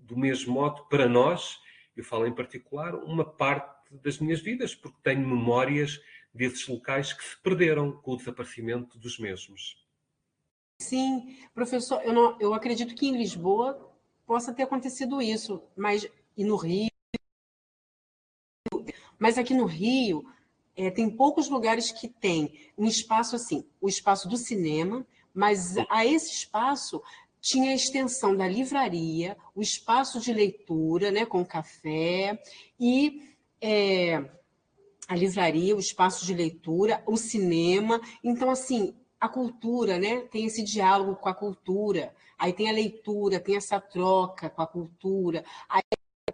do 0.00 0.18
mesmo 0.18 0.54
modo, 0.54 0.84
para 0.88 1.08
nós, 1.08 1.60
eu 1.96 2.02
falo 2.02 2.26
em 2.26 2.34
particular, 2.34 2.96
uma 2.96 3.24
parte 3.24 3.94
das 4.02 4.18
minhas 4.18 4.40
vidas, 4.40 4.74
porque 4.74 4.98
tenho 5.04 5.20
memórias 5.20 6.00
desses 6.32 6.66
locais 6.68 7.12
que 7.12 7.24
se 7.24 7.36
perderam 7.38 7.92
com 7.92 8.12
o 8.12 8.16
desaparecimento 8.16 8.98
dos 8.98 9.18
mesmos. 9.18 9.84
Sim, 10.80 11.36
professor, 11.54 12.00
eu, 12.02 12.12
não, 12.12 12.40
eu 12.40 12.54
acredito 12.54 12.94
que 12.94 13.06
em 13.06 13.16
Lisboa 13.16 13.92
possa 14.24 14.52
ter 14.52 14.62
acontecido 14.62 15.20
isso, 15.20 15.62
mas 15.76 16.08
e 16.36 16.44
no 16.44 16.56
Rio, 16.56 16.90
mas 19.18 19.36
aqui 19.36 19.54
no 19.54 19.64
Rio 19.64 20.24
é, 20.76 20.90
tem 20.90 21.10
poucos 21.10 21.48
lugares 21.48 21.90
que 21.90 22.08
tem 22.08 22.70
um 22.76 22.86
espaço 22.86 23.34
assim, 23.34 23.66
o 23.80 23.88
espaço 23.88 24.28
do 24.28 24.36
cinema, 24.36 25.04
mas 25.34 25.76
a 25.90 26.06
esse 26.06 26.30
espaço 26.30 27.02
tinha 27.40 27.72
a 27.72 27.74
extensão 27.74 28.36
da 28.36 28.46
livraria, 28.46 29.36
o 29.54 29.62
espaço 29.62 30.20
de 30.20 30.32
leitura, 30.32 31.10
né, 31.10 31.26
com 31.26 31.44
café 31.44 32.40
e 32.78 33.34
é, 33.60 34.30
a 35.08 35.16
livraria, 35.16 35.74
o 35.74 35.80
espaço 35.80 36.26
de 36.26 36.34
leitura, 36.34 37.02
o 37.06 37.16
cinema. 37.16 37.98
Então, 38.22 38.50
assim, 38.50 38.94
a 39.18 39.28
cultura, 39.28 39.98
né? 39.98 40.20
Tem 40.30 40.44
esse 40.44 40.62
diálogo 40.62 41.16
com 41.16 41.28
a 41.28 41.34
cultura. 41.34 42.14
Aí 42.38 42.52
tem 42.52 42.68
a 42.68 42.72
leitura, 42.72 43.40
tem 43.40 43.56
essa 43.56 43.80
troca 43.80 44.50
com 44.50 44.62
a 44.62 44.66
cultura. 44.66 45.44
Aí 45.68 45.82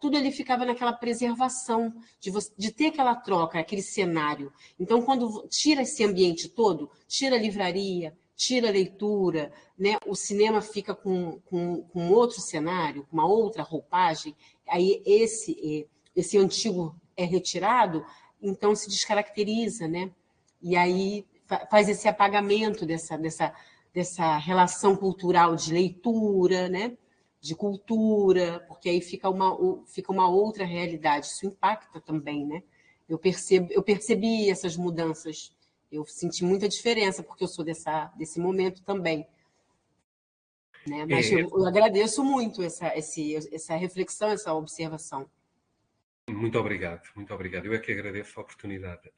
tudo 0.00 0.18
ali 0.18 0.30
ficava 0.32 0.66
naquela 0.66 0.92
preservação 0.92 1.94
de, 2.20 2.30
você, 2.30 2.52
de 2.58 2.70
ter 2.72 2.88
aquela 2.88 3.14
troca, 3.14 3.58
aquele 3.58 3.80
cenário. 3.80 4.52
Então, 4.78 5.00
quando 5.00 5.46
tira 5.48 5.82
esse 5.82 6.04
ambiente 6.04 6.48
todo, 6.48 6.90
tira 7.08 7.36
a 7.36 7.38
livraria, 7.38 8.14
tira 8.36 8.68
a 8.68 8.72
leitura, 8.72 9.52
né? 9.78 9.96
o 10.04 10.14
cinema 10.14 10.60
fica 10.60 10.94
com, 10.94 11.40
com, 11.46 11.82
com 11.84 12.10
outro 12.10 12.40
cenário, 12.40 13.06
com 13.08 13.16
uma 13.16 13.26
outra 13.26 13.62
roupagem, 13.62 14.36
aí 14.68 15.02
esse, 15.06 15.88
esse 16.14 16.36
antigo 16.36 16.94
é 17.16 17.24
retirado, 17.24 18.04
então 18.44 18.74
se 18.74 18.88
descaracteriza, 18.88 19.88
né? 19.88 20.10
E 20.62 20.76
aí 20.76 21.26
faz 21.70 21.88
esse 21.88 22.08
apagamento 22.08 22.86
dessa, 22.86 23.16
dessa, 23.16 23.54
dessa 23.92 24.36
relação 24.38 24.96
cultural 24.96 25.56
de 25.56 25.72
leitura, 25.72 26.68
né? 26.68 26.96
de 27.44 27.54
cultura, 27.54 28.64
porque 28.66 28.88
aí 28.88 29.02
fica 29.02 29.28
uma, 29.28 29.54
fica 29.84 30.10
uma 30.10 30.26
outra 30.26 30.64
realidade. 30.64 31.26
Isso 31.26 31.44
impacta 31.44 32.00
também, 32.00 32.46
né? 32.46 32.62
Eu, 33.06 33.18
percebo, 33.18 33.70
eu 33.70 33.82
percebi 33.82 34.48
essas 34.48 34.78
mudanças, 34.78 35.54
eu 35.92 36.06
senti 36.06 36.42
muita 36.42 36.66
diferença, 36.66 37.22
porque 37.22 37.44
eu 37.44 37.48
sou 37.48 37.62
dessa, 37.62 38.06
desse 38.16 38.40
momento 38.40 38.82
também. 38.82 39.26
Né? 40.86 41.04
Mas 41.04 41.30
é... 41.30 41.42
eu, 41.42 41.50
eu, 41.50 41.66
agradeço 41.66 42.24
muito 42.24 42.62
essa, 42.62 42.96
esse, 42.96 43.36
essa 43.52 43.76
reflexão, 43.76 44.30
essa 44.30 44.54
observação. 44.54 45.28
Muito 46.28 46.58
obrigado, 46.58 47.02
muito 47.14 47.32
obrigado. 47.34 47.66
Eu 47.66 47.74
é 47.74 47.78
que 47.78 47.92
agradeço 47.92 48.38
a 48.38 48.42
oportunidade. 48.42 49.12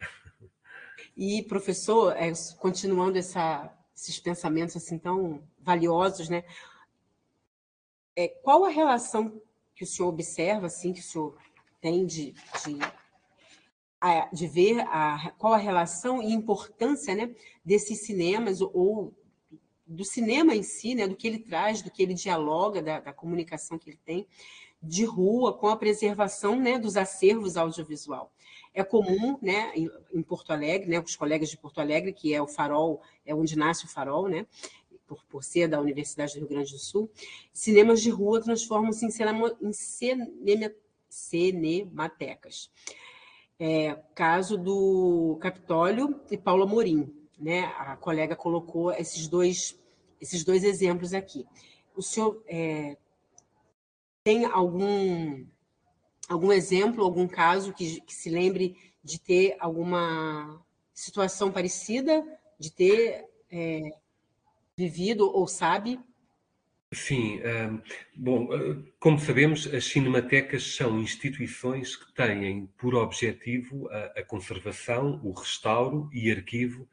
E, 1.17 1.43
professor, 1.45 2.17
é, 2.17 2.33
continuando 2.59 3.17
essa, 3.17 3.73
esses 3.95 4.19
pensamentos 4.19 4.77
assim 4.77 4.99
tão 4.99 5.43
valiosos, 5.61 6.29
né? 6.29 6.45
É, 8.15 8.29
qual 8.29 8.65
a 8.65 8.71
relação 8.71 9.41
que 9.75 9.85
o 9.85 9.87
senhor 9.87 10.09
observa, 10.09 10.67
assim, 10.67 10.93
que 10.93 11.01
o 11.01 11.03
senhor 11.03 11.39
tem 11.81 12.07
de, 12.07 12.33
de, 12.65 12.79
de 14.33 14.47
ver 14.47 14.81
a, 14.81 15.33
qual 15.39 15.53
a 15.53 15.59
relação 15.59 16.23
e 16.23 16.33
importância 16.33 17.15
né, 17.15 17.35
desses 17.65 18.05
cinemas 18.05 18.61
ou 18.61 19.15
do 19.87 20.05
cinema 20.05 20.55
em 20.55 20.63
si, 20.63 20.95
né, 20.95 21.07
do 21.07 21.15
que 21.15 21.29
ele 21.29 21.39
traz, 21.39 21.83
do 21.83 21.91
que 21.91 22.03
ele 22.03 22.15
dialoga, 22.15 22.83
da, 22.83 23.01
da 23.01 23.13
comunicação 23.13 23.79
que 23.79 23.91
ele 23.91 24.01
tem, 24.05 24.27
de 24.87 25.05
rua 25.05 25.53
com 25.53 25.69
a 25.69 25.77
preservação 25.77 26.57
né, 26.59 26.79
dos 26.79 26.97
acervos 26.97 27.57
audiovisual. 27.57 28.33
É 28.73 28.85
comum, 28.85 29.39
né, 29.41 29.73
em 30.13 30.23
Porto 30.23 30.53
Alegre, 30.53 30.89
né, 30.89 31.01
os 31.01 31.17
colegas 31.17 31.49
de 31.49 31.57
Porto 31.57 31.81
Alegre, 31.81 32.13
que 32.13 32.35
é 32.35 32.43
o 32.43 32.47
Farol, 32.47 33.01
é 33.25 33.35
onde 33.35 33.57
nasce 33.57 33.87
o 33.87 33.89
Farol, 33.89 34.29
né, 34.29 34.47
por, 35.07 35.25
por 35.25 35.45
ser 35.45 35.69
da 35.69 35.81
Universidade 35.81 36.35
do 36.35 36.41
Rio 36.41 36.49
Grande 36.49 36.73
do 36.73 36.79
Sul, 36.79 37.11
cinemas 37.53 38.03
de 38.03 38.11
rua 38.11 38.41
transformam-se 38.41 39.07
em, 39.07 39.11
cinema, 39.11 39.57
em 39.61 39.73
cinema, 39.73 40.73
cinematecas. 41.09 42.71
É, 43.59 43.95
caso 44.15 44.59
do 44.59 45.39
Capitólio 45.41 46.21
e 46.31 46.37
Paula 46.37 46.67
Morim, 46.67 47.11
né? 47.39 47.65
A 47.79 47.97
colega 47.97 48.37
colocou 48.37 48.93
esses 48.93 49.29
dois, 49.29 49.79
esses 50.21 50.45
dois 50.45 50.63
exemplos 50.63 51.15
aqui. 51.15 51.47
O 51.95 52.03
senhor 52.03 52.43
é, 52.47 52.99
tem 54.27 54.45
algum 54.45 55.47
algum 56.29 56.51
exemplo, 56.51 57.05
algum 57.05 57.29
caso 57.29 57.73
que, 57.73 58.01
que 58.01 58.13
se 58.13 58.29
lembre 58.29 58.77
de 59.01 59.21
ter 59.21 59.55
alguma 59.61 60.61
situação 60.93 61.53
parecida, 61.53 62.27
de 62.59 62.73
ter 62.73 63.25
é, 63.49 63.83
vivido 64.77 65.31
ou 65.33 65.47
sabe? 65.47 66.01
Sim, 66.93 67.39
um, 67.41 67.81
bom, 68.17 68.53
eh, 68.53 68.77
como 68.99 69.17
sabemos, 69.21 69.73
as 69.73 69.85
cinematecas 69.85 70.75
são 70.75 71.01
instituições 71.01 71.95
que 71.95 72.13
têm 72.13 72.67
por 72.77 72.97
objetivo 72.97 73.89
a, 74.17 74.25
conservação, 74.25 75.21
o 75.23 75.31
restauro 75.31 76.11
e 76.13 76.33
arquivo 76.33 76.89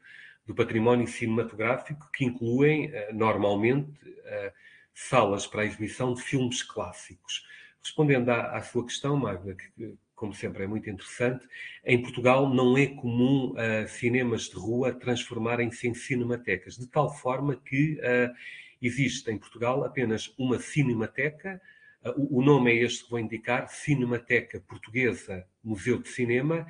do 0.46 0.54
património 0.54 1.08
cinematográfico, 1.08 2.08
que 2.12 2.24
incluem, 2.24 2.90
uh, 2.90 3.12
normalmente, 3.12 3.90
uh, 4.04 4.52
salas 4.94 5.46
para 5.46 5.62
a 5.62 5.66
exibição 5.66 6.14
de 6.14 6.22
filmes 6.22 6.62
clássicos. 6.62 7.44
Respondendo 7.82 8.30
à, 8.30 8.56
à 8.56 8.62
sua 8.62 8.84
questão, 8.86 9.16
Magda, 9.16 9.54
que 9.54 9.96
como 10.14 10.32
sempre 10.32 10.64
é 10.64 10.66
muito 10.66 10.88
interessante, 10.88 11.46
em 11.84 12.00
Portugal 12.00 12.48
não 12.48 12.78
é 12.78 12.86
comum 12.86 13.52
uh, 13.52 13.88
cinemas 13.88 14.42
de 14.42 14.54
rua 14.54 14.92
transformarem-se 14.92 15.88
em 15.88 15.94
cinematecas, 15.94 16.76
de 16.76 16.86
tal 16.86 17.12
forma 17.14 17.56
que 17.56 17.98
uh, 17.98 18.34
existe 18.80 19.30
em 19.30 19.36
Portugal 19.36 19.84
apenas 19.84 20.32
uma 20.38 20.58
cinemateca, 20.58 21.60
uh, 22.04 22.10
o, 22.16 22.38
o, 22.38 22.42
nome 22.42 22.72
é 22.72 22.84
este 22.84 23.04
que 23.04 23.10
vou 23.10 23.18
indicar, 23.18 23.68
Cinemateca 23.68 24.60
Portuguesa 24.60 25.46
Museu 25.62 26.00
de 26.00 26.08
Cinema, 26.08 26.66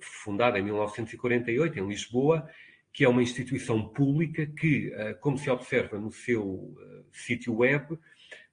fundada 0.00 0.58
em 0.58 0.62
1948 0.62 1.78
em 1.78 1.86
Lisboa, 1.86 2.50
que 2.94 3.04
é 3.04 3.08
uma 3.08 3.22
instituição 3.22 3.88
pública 3.88 4.46
que, 4.46 4.92
como 5.20 5.36
se 5.36 5.50
observa 5.50 5.98
no 5.98 6.12
seu 6.12 6.74
sítio 7.12 7.56
web, 7.56 7.98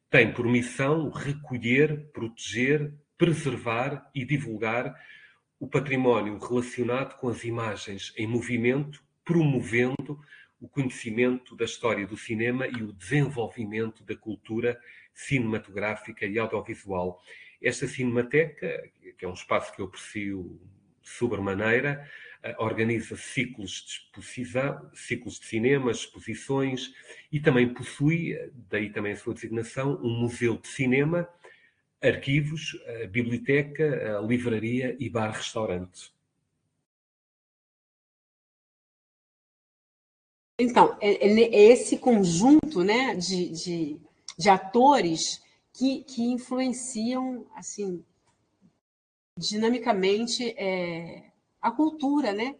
tem 0.09 0.33
por 0.33 0.45
missão 0.47 1.09
recolher, 1.11 2.09
proteger, 2.11 2.91
preservar 3.17 4.09
e 4.15 4.25
divulgar 4.25 4.93
o 5.59 5.67
património 5.67 6.39
relacionado 6.39 7.15
com 7.17 7.29
as 7.29 7.43
imagens 7.43 8.11
em 8.17 8.25
movimento, 8.25 9.03
promovendo 9.23 10.19
o 10.59 10.67
conhecimento 10.67 11.55
da 11.55 11.65
história 11.65 12.07
do 12.07 12.17
cinema 12.17 12.67
e 12.67 12.81
o 12.81 12.91
desenvolvimento 12.91 14.03
da 14.03 14.15
cultura 14.15 14.79
cinematográfica 15.13 16.25
e 16.25 16.39
audiovisual. 16.39 17.21
Esta 17.61 17.87
Cinemateca, 17.87 18.89
que 19.17 19.23
é 19.23 19.27
um 19.27 19.33
espaço 19.33 19.71
que 19.71 19.81
eu 19.81 19.85
aprecio 19.85 20.59
sobremaneira, 21.03 21.91
eh, 22.01 22.30
organiza 22.57 23.15
ciclos 23.15 23.71
de 23.71 23.91
exposição, 23.91 24.89
ciclos 24.93 25.39
de 25.39 25.45
cinema, 25.45 25.91
exposições 25.91 26.93
e 27.31 27.39
também 27.39 27.73
possui, 27.73 28.35
daí 28.69 28.89
também 28.91 29.13
a 29.13 29.15
sua 29.15 29.33
designação, 29.33 29.99
um 30.01 30.19
museu 30.19 30.57
de 30.57 30.67
cinema 30.67 31.27
arquivos, 32.01 32.75
biblioteca, 33.11 34.19
livraria 34.27 34.97
e 34.99 35.07
bar-restaurante. 35.07 36.11
Então, 40.61 40.95
é, 41.01 41.27
é, 41.27 41.41
é, 41.41 41.71
esse 41.71 41.97
conjunto 41.97 42.83
né, 42.83 43.15
de, 43.15 43.49
de, 43.49 43.99
de 44.37 44.49
atores 44.49 45.41
que, 45.73 46.03
que 46.03 46.21
influenciam 46.21 47.47
assim 47.55 48.05
dinamicamente 49.35 50.53
é, 50.55 51.30
a 51.61 51.71
cultura, 51.71 52.33
né? 52.33 52.55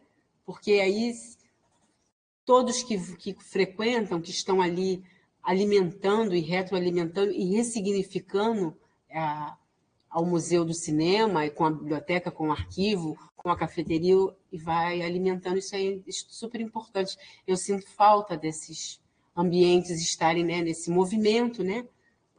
Porque 0.45 0.73
aí 0.73 1.13
todos 2.45 2.83
que, 2.83 2.97
que 3.15 3.33
frequentam, 3.33 4.21
que 4.21 4.31
estão 4.31 4.61
ali 4.61 5.03
alimentando 5.41 6.35
e 6.35 6.41
retroalimentando 6.41 7.31
e 7.31 7.55
ressignificando 7.55 8.77
a, 9.11 9.57
ao 10.09 10.25
Museu 10.25 10.63
do 10.63 10.73
Cinema, 10.73 11.45
e 11.45 11.49
com 11.49 11.65
a 11.65 11.71
biblioteca, 11.71 12.29
com 12.29 12.49
o 12.49 12.51
arquivo, 12.51 13.17
com 13.35 13.49
a 13.49 13.57
cafeteria, 13.57 14.17
e 14.51 14.57
vai 14.57 15.01
alimentando 15.01 15.57
isso 15.57 15.75
aí, 15.75 16.03
isso 16.05 16.27
é 16.29 16.33
super 16.33 16.61
importante. 16.61 17.17
Eu 17.47 17.57
sinto 17.57 17.87
falta 17.87 18.37
desses 18.37 18.99
ambientes 19.35 20.01
estarem 20.01 20.43
né, 20.43 20.61
nesse 20.61 20.91
movimento, 20.91 21.63
né? 21.63 21.87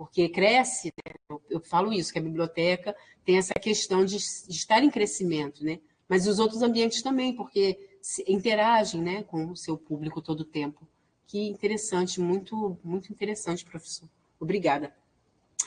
porque 0.02 0.28
cresce, 0.28 0.92
né? 1.06 1.14
eu, 1.28 1.42
eu, 1.48 1.60
falo 1.60 1.92
isso, 1.92 2.12
que 2.12 2.18
a 2.18 2.22
biblioteca 2.22 2.96
tem 3.24 3.38
essa 3.38 3.54
questão 3.54 4.04
de, 4.04 4.16
de, 4.18 4.56
estar 4.56 4.82
em 4.82 4.90
crescimento, 4.90 5.64
né? 5.64 5.78
Mas 6.08 6.26
os 6.26 6.38
outros 6.38 6.62
ambientes 6.62 7.02
também, 7.02 7.34
porque 7.34 7.78
interagem 8.26 9.00
né, 9.00 9.22
com 9.22 9.50
o 9.50 9.56
seu 9.56 9.76
público 9.76 10.20
todo 10.20 10.40
o 10.40 10.44
tempo. 10.44 10.86
Que 11.26 11.48
interessante, 11.48 12.20
muito, 12.20 12.76
muito 12.84 13.12
interessante, 13.12 13.64
professor. 13.64 14.08
Obrigada. 14.38 14.94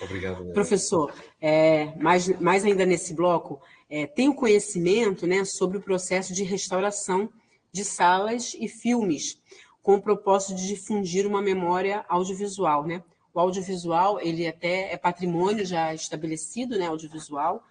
Obrigado. 0.02 0.52
Professor, 0.52 1.14
é, 1.42 1.96
mais, 1.96 2.28
mais 2.40 2.66
ainda 2.66 2.86
nesse 2.86 3.14
bloco, 3.14 3.62
é, 3.90 4.06
tenho 4.06 4.36
conhecimento 4.36 5.26
né, 5.26 5.46
sobre 5.46 5.78
o 5.78 5.82
processo 5.82 6.34
de 6.34 6.44
restauração 6.44 7.30
de 7.72 7.84
salas 7.84 8.56
e 8.60 8.68
filmes, 8.68 9.42
com 9.82 9.96
o 9.96 10.02
propósito 10.02 10.56
de 10.56 10.68
difundir 10.68 11.26
uma 11.26 11.42
memória 11.42 12.06
audiovisual. 12.10 12.86
Né? 12.86 13.02
O 13.34 13.40
audiovisual, 13.40 14.20
ele 14.20 14.48
até 14.48 14.94
é 14.94 14.98
patrimônio 14.98 15.66
já 15.66 15.94
estabelecido, 15.94 16.78
né, 16.78 16.88
audiovisual. 16.88 17.64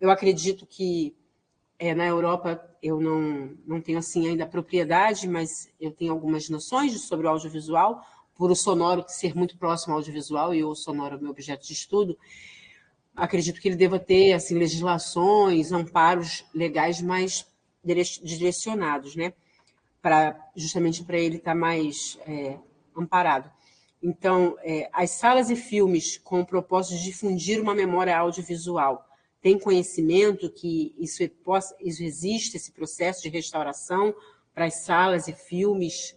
Eu 0.00 0.10
acredito 0.10 0.66
que 0.66 1.14
é, 1.82 1.96
na 1.96 2.06
Europa 2.06 2.64
eu 2.80 3.00
não, 3.00 3.58
não 3.66 3.80
tenho 3.80 3.98
assim 3.98 4.28
ainda 4.28 4.46
propriedade, 4.46 5.26
mas 5.26 5.68
eu 5.80 5.90
tenho 5.90 6.12
algumas 6.12 6.48
noções 6.48 7.00
sobre 7.00 7.26
o 7.26 7.30
audiovisual, 7.30 8.00
por 8.36 8.52
o 8.52 8.54
sonoro 8.54 9.04
ser 9.08 9.34
muito 9.34 9.58
próximo 9.58 9.92
ao 9.92 9.98
audiovisual 9.98 10.54
e 10.54 10.62
o 10.62 10.76
sonoro 10.76 11.16
é 11.16 11.20
meu 11.20 11.32
objeto 11.32 11.66
de 11.66 11.72
estudo. 11.72 12.16
acredito 13.16 13.60
que 13.60 13.66
ele 13.66 13.74
deva 13.74 13.98
ter 13.98 14.32
assim 14.32 14.56
legislações, 14.56 15.72
amparos 15.72 16.44
legais 16.54 17.02
mais 17.02 17.44
direcionados, 17.84 19.16
né? 19.16 19.32
Para 20.00 20.38
justamente 20.54 21.02
para 21.02 21.18
ele 21.18 21.38
estar 21.38 21.50
tá 21.50 21.58
mais 21.58 22.16
é, 22.28 22.60
amparado. 22.96 23.50
Então, 24.00 24.56
é, 24.60 24.88
as 24.92 25.10
salas 25.10 25.50
e 25.50 25.56
filmes 25.56 26.16
com 26.16 26.42
o 26.42 26.46
propósito 26.46 26.96
de 26.96 27.02
difundir 27.02 27.60
uma 27.60 27.74
memória 27.74 28.16
audiovisual 28.16 29.04
tem 29.42 29.58
conhecimento 29.58 30.48
que 30.48 30.94
isso, 30.96 31.22
é, 31.22 31.30
isso 31.80 32.02
existe, 32.04 32.56
esse 32.56 32.72
processo 32.72 33.22
de 33.22 33.28
restauração 33.28 34.14
para 34.54 34.66
as 34.66 34.84
salas 34.84 35.26
e 35.26 35.32
filmes? 35.32 36.16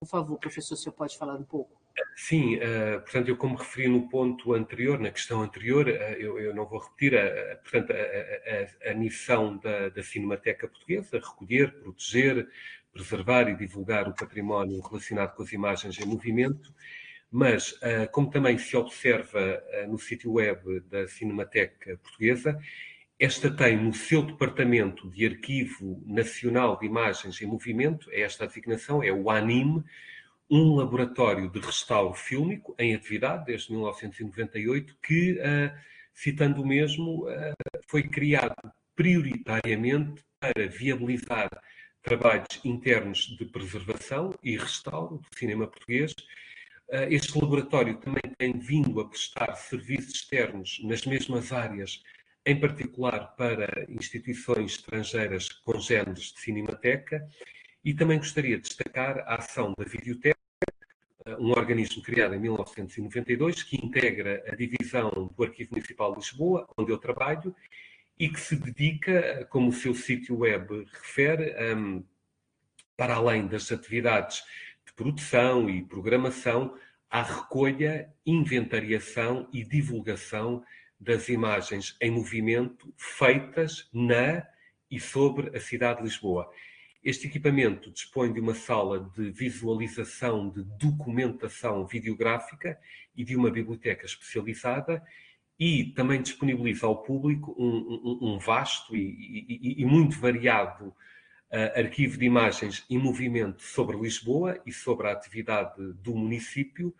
Por 0.00 0.08
favor, 0.08 0.38
professor, 0.38 0.74
o 0.74 0.76
senhor 0.76 0.94
pode 0.94 1.16
falar 1.16 1.36
um 1.36 1.44
pouco? 1.44 1.80
Sim, 2.16 2.56
uh, 2.56 3.00
portanto, 3.00 3.28
eu 3.28 3.36
como 3.36 3.56
referi 3.56 3.88
no 3.88 4.08
ponto 4.08 4.52
anterior, 4.52 4.98
na 4.98 5.10
questão 5.10 5.42
anterior, 5.42 5.86
uh, 5.86 5.90
eu, 5.90 6.38
eu, 6.38 6.54
não 6.54 6.66
vou 6.66 6.80
repetir, 6.80 7.14
uh, 7.14 7.62
portanto, 7.62 7.92
a, 7.92 8.88
a, 8.88 8.90
a 8.90 8.94
missão 8.94 9.56
da, 9.58 9.88
da, 9.88 10.02
Cinemateca 10.02 10.66
Portuguesa, 10.68 11.18
recolher, 11.18 11.72
proteger, 11.80 12.48
preservar 12.92 13.48
e 13.48 13.56
divulgar 13.56 14.08
o 14.08 14.14
património 14.14 14.80
relacionado 14.80 15.34
com 15.34 15.42
as 15.42 15.52
imagens 15.52 15.98
em 15.98 16.06
movimento, 16.06 16.72
mas, 17.30 17.78
como 18.12 18.30
também 18.30 18.58
se 18.58 18.76
observa 18.76 19.62
no 19.88 19.98
sítio 19.98 20.32
web 20.32 20.80
da 20.90 21.06
Cinemateca 21.06 21.96
Portuguesa, 22.02 22.58
esta 23.18 23.50
tem 23.54 23.76
no 23.76 23.92
seu 23.92 24.22
departamento 24.22 25.08
de 25.10 25.26
Arquivo 25.26 26.02
Nacional 26.06 26.78
de 26.78 26.86
Imagens 26.86 27.40
em 27.40 27.46
Movimento, 27.46 28.10
é 28.10 28.22
esta 28.22 28.46
designação, 28.46 29.02
é 29.02 29.12
o 29.12 29.30
ANIM, 29.30 29.84
um 30.50 30.74
laboratório 30.74 31.48
de 31.48 31.60
restauro 31.60 32.14
fílmico 32.14 32.74
em 32.78 32.94
atividade 32.94 33.44
desde 33.44 33.72
1998, 33.72 34.96
que, 35.02 35.32
uh, 35.34 35.78
citando 36.14 36.62
o 36.62 36.66
mesmo, 36.66 37.26
foi 37.86 38.02
criado 38.02 38.54
prioritariamente 38.96 40.22
para 40.40 40.66
viabilizar 40.66 41.48
trabalhos 42.02 42.60
internos 42.64 43.36
de 43.38 43.44
preservação 43.44 44.34
e 44.42 44.56
restauro 44.56 45.18
do 45.18 45.38
cinema 45.38 45.66
português. 45.66 46.14
Uh, 46.92 47.06
este 47.08 47.38
laboratório 47.38 47.96
também 47.98 48.22
tem 48.36 48.58
vindo 48.58 49.00
a 49.00 49.08
prestar 49.08 49.54
serviços 49.54 50.14
externos 50.14 50.80
nas 50.82 51.06
mesmas 51.06 51.52
áreas, 51.52 52.02
em 52.44 52.58
particular 52.58 53.36
para 53.36 53.86
instituições 53.88 54.72
estrangeiras 54.72 55.48
com 55.48 55.78
géneros 55.78 56.32
de 56.32 56.40
cinemateca, 56.40 57.24
e 57.84 57.94
também 57.94 58.18
gostaria 58.18 58.56
de 58.56 58.62
destacar 58.62 59.18
a 59.20 59.36
ação 59.36 59.72
da 59.78 59.84
Videoteca, 59.84 60.36
um 61.38 61.50
organismo 61.50 62.02
criado 62.02 62.34
em 62.34 62.40
1992 62.40 63.62
que 63.62 63.76
integra 63.76 64.42
a 64.48 64.56
divisão 64.56 65.30
do 65.36 65.44
Arquivo 65.44 65.70
Municipal 65.72 66.12
de 66.12 66.18
Lisboa, 66.18 66.68
onde 66.76 66.90
eu 66.90 66.98
trabalho, 66.98 67.54
e 68.18 68.28
que 68.28 68.40
se 68.40 68.56
dedica, 68.56 69.46
como 69.48 69.68
o 69.68 69.72
seu 69.72 69.94
sítio 69.94 70.38
web 70.38 70.86
refere, 70.92 71.54
um, 71.74 72.04
para 72.96 73.14
além 73.14 73.46
das 73.46 73.72
atividades 73.72 74.38
de 74.38 74.44
produção 75.00 75.70
e 75.70 75.80
programação, 75.80 76.76
à 77.08 77.22
recolha, 77.22 78.12
inventariação 78.26 79.48
e 79.50 79.64
divulgação 79.64 80.62
das 81.00 81.30
imagens 81.30 81.96
em 82.02 82.10
movimento 82.10 82.92
feitas 82.98 83.88
na 83.94 84.46
e 84.90 85.00
sobre 85.00 85.56
a 85.56 85.60
cidade 85.60 86.00
de 86.00 86.04
Lisboa. 86.04 86.50
Este 87.02 87.28
equipamento 87.28 87.90
dispõe 87.90 88.30
de 88.30 88.40
uma 88.40 88.52
sala 88.52 89.10
de 89.16 89.30
visualização 89.30 90.50
de 90.50 90.62
documentação 90.78 91.86
videográfica 91.86 92.78
e 93.16 93.24
de 93.24 93.34
uma 93.34 93.50
biblioteca 93.50 94.04
especializada 94.04 95.02
e 95.58 95.94
também 95.94 96.20
disponibiliza 96.20 96.86
ao 96.86 97.02
público 97.02 97.56
um, 97.58 98.18
um, 98.22 98.34
um 98.34 98.38
vasto 98.38 98.94
e, 98.94 99.46
e, 99.48 99.80
e, 99.80 99.86
muito 99.86 100.20
variado 100.20 100.94
arquivo 101.52 102.16
de 102.16 102.24
imagens 102.24 102.84
em 102.88 102.98
movimento 102.98 103.62
sobre 103.62 103.96
Lisboa 103.96 104.60
e 104.64 104.72
sobre 104.72 105.08
a 105.08 105.12
atividade 105.12 105.74
do 105.94 106.14
município. 106.14 106.94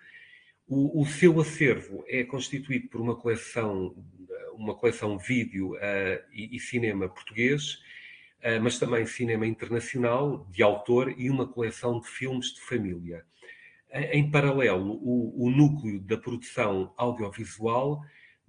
O, 0.66 1.02
o 1.02 1.06
seu 1.06 1.40
acervo 1.40 2.04
é 2.08 2.24
constituído 2.24 2.88
por 2.88 3.00
uma 3.00 3.14
coleção, 3.16 3.94
uma 4.54 4.74
coleção 4.74 5.18
vídeo 5.18 5.74
uh, 5.74 5.78
e, 6.32 6.56
e 6.56 6.60
cinema 6.60 7.08
português, 7.08 7.78
eh, 8.42 8.58
mas 8.58 8.78
também 8.78 9.04
cinema 9.04 9.46
internacional 9.46 10.46
de 10.50 10.62
autor 10.62 11.14
e 11.18 11.28
uma 11.28 11.46
coleção 11.46 12.00
de 12.00 12.06
filmes 12.08 12.54
de 12.54 12.60
família. 12.60 13.24
Em 13.92 14.30
paralelo, 14.30 14.92
o, 15.02 15.46
o 15.46 15.50
núcleo 15.50 16.00
da 16.00 16.16
produção 16.16 16.94
audiovisual 16.96 18.00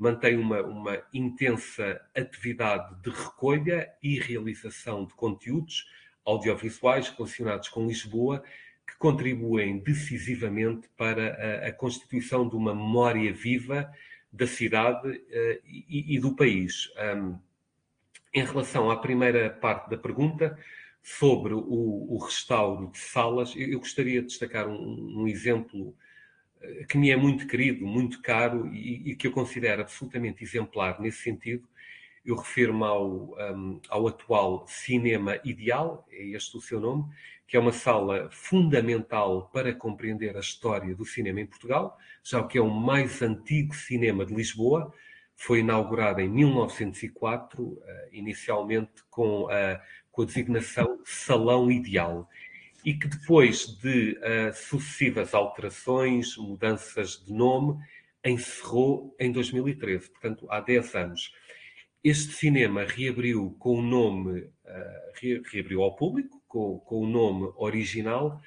mantém 0.01 0.35
uma, 0.35 0.63
uma, 0.63 0.99
intensa 1.13 2.01
atividade 2.17 2.99
de 3.03 3.11
recolha 3.11 3.87
e 4.01 4.19
realização 4.19 5.05
de 5.05 5.13
conteúdos 5.13 5.85
audiovisuais 6.25 7.09
relacionados 7.09 7.69
com 7.69 7.85
Lisboa, 7.85 8.43
que 8.87 8.97
contribuem 8.97 9.77
decisivamente 9.77 10.89
para 10.97 11.35
a, 11.35 11.67
a 11.67 11.71
constituição 11.71 12.49
de 12.49 12.55
uma 12.55 12.73
memória 12.73 13.31
viva 13.31 13.93
da 14.33 14.47
cidade 14.47 15.07
uh, 15.07 15.61
e, 15.67 16.15
e, 16.15 16.19
do 16.19 16.35
país. 16.35 16.91
Um, 17.15 17.37
em 18.33 18.43
relação 18.43 18.89
à 18.89 18.97
primeira 18.97 19.51
parte 19.51 19.87
da 19.87 19.97
pergunta, 19.97 20.57
sobre 21.03 21.53
o, 21.53 22.07
o 22.09 22.17
restauro 22.17 22.89
de 22.91 22.97
salas, 22.97 23.55
eu, 23.55 23.67
eu 23.67 23.79
gostaria 23.79 24.21
de 24.21 24.29
destacar 24.29 24.67
um, 24.67 25.21
um, 25.21 25.27
exemplo 25.27 25.95
que 26.87 26.97
me 26.97 27.09
é 27.09 27.15
muito 27.15 27.47
querido, 27.47 27.85
muito 27.85 28.21
caro 28.21 28.67
e, 28.73 29.11
e, 29.11 29.15
que 29.15 29.27
eu 29.27 29.31
considero 29.31 29.81
absolutamente 29.81 30.43
exemplar 30.43 30.99
nesse 30.99 31.23
sentido. 31.23 31.67
Eu 32.23 32.35
refiro-me 32.35 32.83
ao, 32.83 33.35
um, 33.53 33.81
ao 33.89 34.07
atual 34.07 34.65
Cinema 34.67 35.39
Ideal, 35.43 36.07
é 36.11 36.23
este 36.27 36.55
o 36.55 36.61
seu 36.61 36.79
nome, 36.79 37.05
que 37.47 37.57
é 37.57 37.59
uma 37.59 37.71
sala 37.73 38.29
fundamental 38.31 39.49
para 39.51 39.73
compreender 39.73 40.37
a 40.37 40.39
história 40.39 40.95
do 40.95 41.03
cinema 41.03 41.41
em 41.41 41.45
Portugal, 41.45 41.97
já 42.23 42.43
que 42.43 42.57
é 42.57 42.61
o 42.61 42.69
mais 42.69 43.21
antigo 43.21 43.75
cinema 43.75 44.25
de 44.25 44.33
Lisboa, 44.33 44.93
foi 45.35 45.59
inaugurada 45.59 46.21
em 46.21 46.29
1904, 46.29 47.81
eh, 47.83 48.09
inicialmente 48.13 49.03
com 49.09 49.49
a, 49.49 49.81
com 50.11 50.21
a 50.21 50.25
designação 50.25 51.01
Salão 51.03 51.71
Ideal, 51.71 52.29
e 52.83 52.93
que 52.93 53.07
depois 53.07 53.67
de 53.77 54.17
uh, 54.17 54.53
sucessivas 54.53 55.33
alterações, 55.33 56.35
mudanças 56.37 57.23
de 57.23 57.33
nome, 57.33 57.83
encerrou 58.23 59.15
em 59.19 59.31
2013, 59.31 60.09
portanto 60.09 60.47
há 60.49 60.59
10 60.59 60.95
anos. 60.95 61.33
Este 62.03 62.33
cinema 62.33 62.83
reabriu 62.83 63.55
com 63.59 63.79
o 63.79 63.81
nome, 63.81 64.41
uh, 64.41 65.41
reabriu 65.51 65.83
ao 65.83 65.95
público, 65.95 66.41
com, 66.47 66.79
com 66.79 67.01
o 67.01 67.07
nome 67.07 67.51
original, 67.55 68.41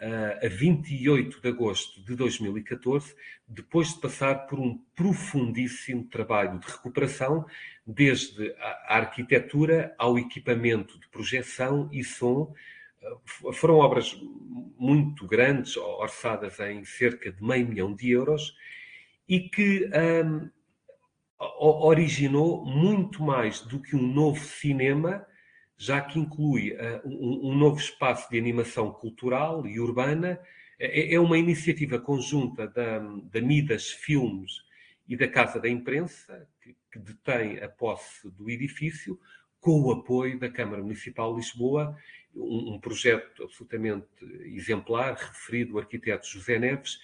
a 0.00 0.48
28 0.48 1.40
de 1.40 1.48
agosto 1.48 2.00
de 2.04 2.14
2014, 2.14 3.14
depois 3.46 3.88
de 3.94 4.00
passar 4.00 4.46
por 4.46 4.60
um 4.60 4.78
profundíssimo 4.94 6.04
trabalho 6.04 6.60
de 6.60 6.68
recuperação, 6.68 7.44
desde 7.84 8.54
a 8.60 8.96
arquitetura 8.96 9.94
ao 9.98 10.16
equipamento 10.16 10.98
de 11.00 11.08
projeção 11.08 11.88
e 11.92 12.04
som. 12.04 12.54
Foram 13.54 13.76
obras 13.76 14.16
muito 14.78 15.26
grandes, 15.26 15.76
orçadas 15.76 16.58
em 16.60 16.84
cerca 16.84 17.32
de 17.32 17.42
meio 17.42 17.66
milhão 17.66 17.94
de 17.94 18.10
euros, 18.10 18.54
e 19.28 19.48
que 19.48 19.88
um, 20.20 20.50
originou 21.58 22.64
muito 22.64 23.22
mais 23.22 23.60
do 23.60 23.80
que 23.80 23.94
um 23.94 24.02
novo 24.02 24.40
cinema 24.40 25.26
já 25.78 26.00
que 26.00 26.18
inclui 26.18 26.72
uh, 26.72 27.00
um, 27.04 27.50
um, 27.50 27.54
novo 27.56 27.78
espaço 27.78 28.28
de 28.28 28.36
animação 28.36 28.92
cultural 28.92 29.64
e 29.64 29.78
urbana. 29.78 30.40
É, 30.76 31.14
é 31.14 31.20
uma 31.20 31.38
iniciativa 31.38 32.00
conjunta 32.00 32.66
da, 32.66 32.98
da 32.98 33.40
Midas 33.40 33.88
Filmes 33.90 34.64
e 35.08 35.16
da 35.16 35.28
Casa 35.28 35.60
da 35.60 35.68
Imprensa, 35.68 36.46
que, 36.60 36.76
que, 36.92 36.98
detém 36.98 37.62
a 37.62 37.68
posse 37.68 38.28
do 38.32 38.50
edifício, 38.50 39.18
com 39.60 39.82
o 39.82 39.92
apoio 39.92 40.38
da 40.38 40.50
Câmara 40.50 40.82
Municipal 40.82 41.32
de 41.32 41.40
Lisboa, 41.40 41.96
um, 42.38 42.74
um 42.74 42.80
projeto 42.80 43.44
absolutamente 43.44 44.06
exemplar, 44.44 45.14
referido 45.14 45.74
ao 45.74 45.80
arquiteto 45.80 46.26
José 46.26 46.58
Neves. 46.58 46.94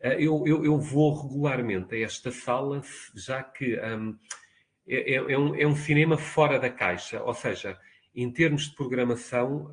Uh, 0.00 0.18
eu, 0.18 0.44
eu, 0.46 0.64
eu, 0.64 0.78
vou 0.78 1.22
regularmente 1.22 1.94
a 1.94 1.98
esta 1.98 2.30
sala, 2.30 2.82
já 3.14 3.42
que 3.42 3.78
um, 3.78 4.18
é, 4.86 5.14
é, 5.14 5.32
é, 5.32 5.38
um, 5.38 5.54
é 5.54 5.66
um 5.66 5.76
cinema 5.76 6.16
fora 6.16 6.58
da 6.58 6.70
caixa, 6.70 7.22
ou 7.22 7.34
seja, 7.34 7.78
em 8.14 8.30
termos 8.30 8.68
de 8.68 8.76
programação, 8.76 9.72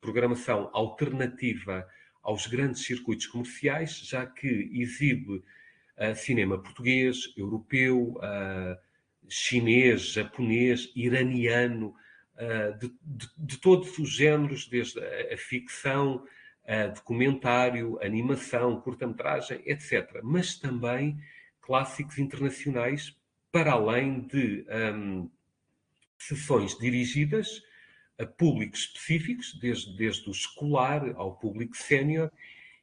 programação 0.00 0.70
alternativa 0.72 1.86
aos 2.22 2.46
grandes 2.46 2.84
circuitos 2.84 3.26
comerciais, 3.26 3.98
já 3.98 4.24
que 4.24 4.70
exibe 4.72 5.42
cinema 6.14 6.58
português, 6.58 7.34
europeu, 7.36 8.14
chinês, 9.28 10.12
japonês, 10.12 10.90
iraniano, 10.94 11.94
de, 12.78 12.88
de, 13.02 13.28
de, 13.38 13.58
todos 13.58 13.98
os 13.98 14.10
géneros, 14.10 14.66
desde 14.68 15.00
a, 15.00 15.34
a 15.34 15.36
ficção, 15.36 16.24
a 16.66 16.88
documentário, 16.88 17.98
animação, 18.02 18.80
curta-metragem, 18.80 19.62
etc. 19.64 20.20
Mas 20.22 20.58
também 20.58 21.18
clássicos 21.60 22.18
internacionais 22.18 23.16
para 23.50 23.72
além 23.72 24.20
de 24.20 24.66
um, 24.94 25.30
sessões 26.18 26.76
dirigidas 26.78 27.62
a 28.18 28.26
públicos 28.26 28.80
específicos, 28.80 29.58
desde, 29.60 29.96
desde 29.96 30.28
o 30.28 30.32
escolar 30.32 31.14
ao 31.16 31.36
público 31.36 31.76
sénior, 31.76 32.30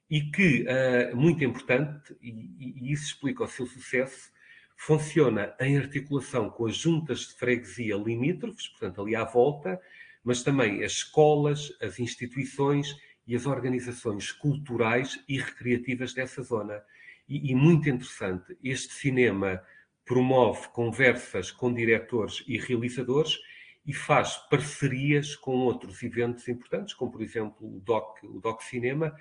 e 0.10 0.22
que, 0.22 0.63
uh, 0.63 1.16
muito 1.16 1.44
importante, 1.44 2.16
e, 2.22 2.30
e, 2.60 2.92
isso 2.92 3.06
explica 3.06 3.44
o 3.44 3.48
seu 3.48 3.66
sucesso, 3.66 4.32
funciona 4.75 5.55
em 5.59 5.77
articulação 5.77 6.49
com 6.49 6.65
as 6.65 6.75
juntas 6.75 7.19
de 7.27 7.33
freguesia 7.36 7.95
limítrofes, 7.95 8.67
portanto, 8.67 9.01
ali 9.01 9.15
à 9.15 9.23
volta, 9.23 9.79
mas 10.23 10.43
também 10.43 10.83
as 10.83 10.93
escolas, 10.93 11.71
as 11.81 11.99
instituições 11.99 12.95
e 13.25 13.36
as 13.36 13.45
organizações 13.45 14.31
culturais 14.31 15.19
e 15.27 15.38
recreativas 15.38 16.13
dessa 16.13 16.41
zona. 16.41 16.81
E, 17.27 17.51
e 17.51 17.55
muito 17.55 17.89
interessante, 17.89 18.57
este 18.63 18.93
cinema 18.93 19.62
promove 20.05 20.67
conversas 20.69 21.51
com 21.51 21.73
diretores 21.73 22.43
e 22.47 22.57
realizadores 22.57 23.38
e 23.86 23.93
faz 23.93 24.38
parcerias 24.50 25.36
com 25.36 25.58
outros 25.58 26.02
eventos 26.04 26.48
importantes, 26.48 26.93
como 26.93 27.12
por 27.12 27.22
exemplo 27.22 27.58
o 27.62 27.80
Doc, 27.82 28.24
o 28.24 28.39
Doc 28.39 28.62
Cinema. 28.62 29.13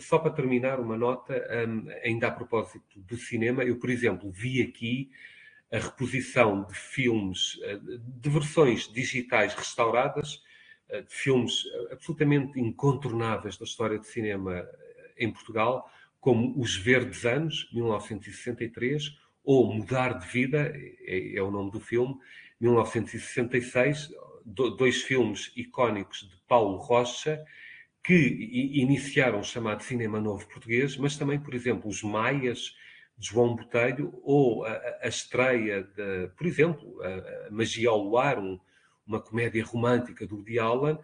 Só 0.00 0.18
para 0.18 0.30
terminar, 0.30 0.78
uma 0.78 0.96
nota, 0.96 1.34
um, 1.68 1.88
ainda 2.04 2.28
a 2.28 2.30
propósito 2.30 3.00
do 3.00 3.16
cinema, 3.16 3.64
eu, 3.64 3.78
por 3.78 3.90
exemplo, 3.90 4.30
vi 4.30 4.62
aqui 4.62 5.10
a 5.72 5.78
reposição 5.78 6.64
de 6.64 6.74
filmes, 6.74 7.58
eh, 7.62 7.78
de 7.98 8.30
versões 8.30 8.88
digitais 8.92 9.54
restauradas, 9.54 10.42
eh, 10.88 11.02
de 11.02 11.14
filmes 11.14 11.62
absolutamente 11.92 12.58
incontornáveis 12.58 13.56
da 13.56 13.64
história 13.64 13.98
do 13.98 14.04
cinema 14.04 14.66
em 15.16 15.32
Portugal, 15.32 15.88
como 16.20 16.60
Os 16.60 16.76
Verdes 16.76 17.24
Anos, 17.24 17.68
1963, 17.72 19.16
ou 19.44 19.72
Mudar 19.72 20.18
de 20.18 20.26
Vida, 20.26 20.72
é, 20.74 21.36
é 21.36 21.42
o 21.42 21.50
nome 21.50 21.70
do 21.70 21.80
filme, 21.80 22.16
1966, 22.60 24.10
dois 24.44 25.02
filmes 25.02 25.52
icónicos 25.56 26.28
de 26.28 26.36
Paulo 26.46 26.76
Rocha, 26.76 27.44
que 28.02 28.14
iniciaram 28.74 29.40
o 29.40 29.44
chamado 29.44 29.82
cinema 29.82 30.20
novo 30.20 30.46
português, 30.48 30.96
mas 30.96 31.16
também, 31.16 31.38
por 31.38 31.54
exemplo, 31.54 31.88
os 31.88 32.02
Maias, 32.02 32.74
de 33.16 33.28
João 33.28 33.54
Botelho, 33.54 34.18
ou 34.22 34.64
a, 34.64 34.98
a 35.02 35.08
estreia, 35.08 35.82
de, 35.82 36.28
por 36.36 36.46
exemplo, 36.46 36.98
a, 37.02 37.50
Magia 37.50 37.90
ao 37.90 38.02
Luar, 38.02 38.38
um, 38.38 38.58
uma 39.06 39.20
comédia 39.20 39.62
romântica 39.64 40.26
do 40.26 40.36
Woody 40.36 40.58
Allen, 40.58 40.94
uh, 40.94 41.02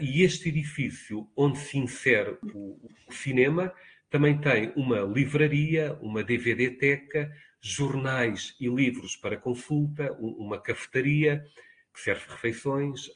e 0.00 0.22
este 0.22 0.50
edifício 0.50 1.26
onde 1.34 1.58
se 1.58 1.78
insere 1.78 2.36
o, 2.52 2.78
o 3.08 3.12
cinema 3.12 3.72
também 4.10 4.38
tem 4.38 4.72
uma 4.76 5.00
livraria, 5.00 5.98
uma 6.00 6.22
DVD-teca, 6.22 7.32
jornais 7.64 8.54
e 8.60 8.68
livros 8.68 9.16
para 9.16 9.36
consulta, 9.36 10.12
uma 10.20 10.60
cafetaria 10.60 11.44
que 11.92 12.00
serve 12.00 12.24
refeições, 12.28 13.10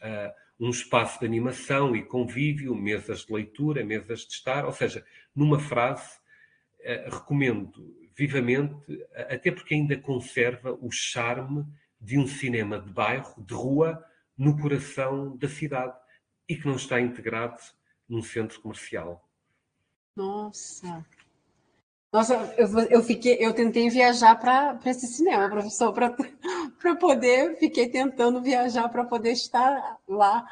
um 0.58 0.70
espaço 0.70 1.20
de 1.20 1.26
animação 1.26 1.94
e 1.94 2.02
convívio, 2.02 2.74
mesas 2.74 3.26
de 3.26 3.32
leitura, 3.32 3.84
mesas 3.84 4.20
de 4.20 4.32
estar, 4.32 4.64
ou 4.64 4.72
seja, 4.72 5.04
numa 5.34 5.58
frase, 5.58 6.18
uh, 6.80 7.10
recomendo 7.10 7.96
vivamente, 8.16 9.04
até 9.14 9.52
porque 9.52 9.74
ainda 9.74 9.96
conserva 9.96 10.72
o 10.80 10.90
charme 10.90 11.64
de 12.00 12.18
um 12.18 12.26
cinema 12.26 12.80
de 12.80 12.90
bairro, 12.90 13.40
de 13.44 13.54
rua, 13.54 14.04
no 14.36 14.58
coração 14.60 15.36
da 15.36 15.48
cidade 15.48 15.96
e 16.48 16.56
que 16.56 16.66
não 16.66 16.76
está 16.76 17.00
integrado 17.00 17.60
num 18.08 18.22
centro 18.22 18.60
comercial. 18.60 19.28
Nossa. 20.16 21.04
Nossa, 22.10 22.54
eu, 22.56 22.66
eu 22.88 23.02
fiquei, 23.02 23.36
eu 23.38 23.52
tentei 23.52 23.90
viajar 23.90 24.34
para 24.36 24.78
esse 24.86 25.06
cinema, 25.06 25.48
professor, 25.50 25.92
para 25.92 26.14
poder, 26.96 27.58
fiquei 27.58 27.88
tentando 27.88 28.40
viajar 28.40 28.88
para 28.88 29.04
poder 29.04 29.32
estar 29.32 29.98
lá 30.08 30.46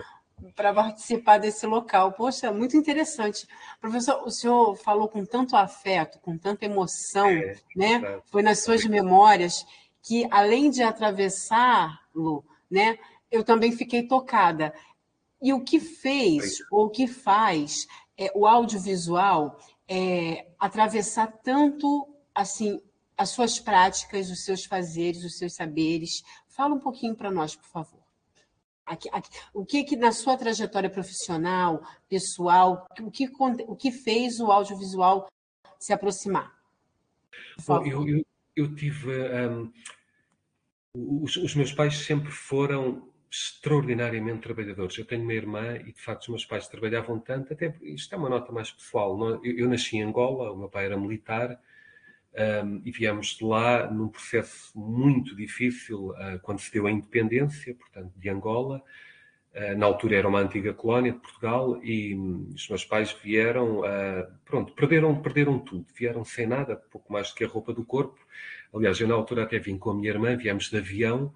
para 0.55 0.73
participar 0.73 1.39
desse 1.39 1.67
local. 1.67 2.13
Poxa, 2.13 2.53
muito 2.53 2.77
interessante. 2.77 3.47
Professor, 3.81 4.23
o 4.27 4.31
senhor 4.31 4.77
falou 4.77 5.09
com 5.09 5.25
tanto 5.25 5.57
afeto, 5.57 6.19
com 6.21 6.37
tanta 6.37 6.67
emoção, 6.67 7.29
é, 7.29 7.57
né? 7.75 8.03
É. 8.05 8.21
Foi 8.27 8.43
nas 8.43 8.63
suas 8.63 8.85
memórias 8.85 9.65
que, 10.03 10.29
além 10.31 10.71
de 10.71 10.83
atravessá-lo, 10.83 12.45
né, 12.71 12.99
eu 13.31 13.43
também 13.43 13.73
fiquei 13.73 14.07
tocada. 14.07 14.75
E 15.41 15.53
o 15.53 15.63
que 15.63 15.81
fez, 15.81 16.59
ou 16.71 16.87
o 16.87 16.91
que 16.91 17.07
faz, 17.07 17.87
é, 18.19 18.31
o 18.35 18.47
audiovisual 18.47 19.59
é, 19.89 20.49
atravessar 20.59 21.29
tanto 21.43 22.09
assim 22.35 22.81
as 23.17 23.31
suas 23.31 23.59
práticas, 23.59 24.31
os 24.31 24.45
seus 24.45 24.65
fazeres, 24.65 25.25
os 25.25 25.39
seus 25.39 25.55
saberes. 25.55 26.23
Fala 26.49 26.75
um 26.75 26.81
pouquinho 26.81 27.15
para 27.15 27.31
nós, 27.31 27.57
por 27.57 27.67
favor. 27.67 28.01
Aqui, 28.85 29.09
aqui, 29.11 29.29
o 29.53 29.65
que, 29.65 29.83
que 29.83 29.97
na 29.97 30.13
sua 30.13 30.37
trajetória 30.37 30.91
profissional, 30.91 31.83
pessoal, 32.09 32.87
o 33.01 33.11
que, 33.11 33.29
o 33.67 33.75
que 33.75 33.91
fez 33.91 34.39
o 34.39 34.53
audiovisual 34.53 35.29
se 35.79 35.93
aproximar? 35.93 36.55
Bom, 37.67 37.85
eu, 37.85 38.07
eu, 38.07 38.27
eu, 38.55 38.75
tive. 38.75 39.11
Um, 39.49 39.73
os, 40.95 41.37
os 41.37 41.55
meus 41.55 41.73
pais 41.73 41.97
sempre 41.99 42.31
foram 42.31 43.09
extraordinariamente 43.37 44.41
trabalhadores. 44.41 44.97
Eu 44.97 45.05
tenho 45.05 45.23
uma 45.23 45.35
irmã 45.35 45.77
e, 45.77 45.93
de 45.93 46.01
facto, 46.01 46.23
os 46.23 46.29
meus 46.29 46.45
pais 46.47 46.67
trabalhavam 46.69 47.19
tanto, 47.19 47.53
até 47.53 47.75
isto 47.83 48.15
é 48.15 48.19
uma 48.19 48.31
nota 48.31 48.51
mais 48.51 48.71
pessoal. 48.71 49.19
Eu, 49.45 49.59
eu 49.59 49.69
nasci 49.69 49.99
em 49.99 50.03
Angola, 50.03 50.53
o 50.53 50.57
meu 50.57 50.69
pai 50.69 50.87
era 50.87 50.97
militar 50.97 51.61
um, 52.65 52.81
e 52.85 52.91
viemos 52.91 53.29
de 53.37 53.45
lá 53.45 53.91
num 53.91 54.09
processo 54.09 54.79
muito 54.79 55.37
difícil 55.37 56.11
uh, 56.11 56.39
quando 56.43 56.61
se 56.61 56.73
deu 56.73 56.87
a 56.87 56.91
independência, 56.91 57.75
portanto, 57.75 58.11
de 58.17 58.29
Angola. 58.31 58.83
Uh, 59.55 59.77
na 59.77 59.85
altura 59.85 60.17
era 60.17 60.29
uma 60.29 60.41
antiga 60.41 60.73
colónia 60.73 61.13
de 61.13 61.19
Portugal 61.19 61.83
e 61.83 62.15
um, 62.15 62.51
os 62.55 62.69
meus 62.69 62.85
pais 62.87 63.13
vieram, 63.23 63.81
uh, 63.81 64.27
pronto, 64.47 64.73
perderam, 64.73 65.21
perderam 65.21 65.59
tudo, 65.59 65.87
vieram 65.95 66.25
sem 66.25 66.47
nada, 66.47 66.77
pouco 66.77 67.13
mais 67.13 67.29
do 67.29 67.35
que 67.35 67.45
a 67.45 67.49
roupa 67.49 67.75
do 67.75 67.85
corpo. 67.85 68.19
Aliás, 68.75 68.99
eu 68.99 69.09
na 69.09 69.15
altura 69.15 69.43
até 69.43 69.59
vim 69.59 69.77
com 69.77 69.91
a 69.91 69.95
minha 69.95 70.11
irmã, 70.11 70.37
viemos 70.37 70.71
de 70.71 70.77
avião, 70.79 71.35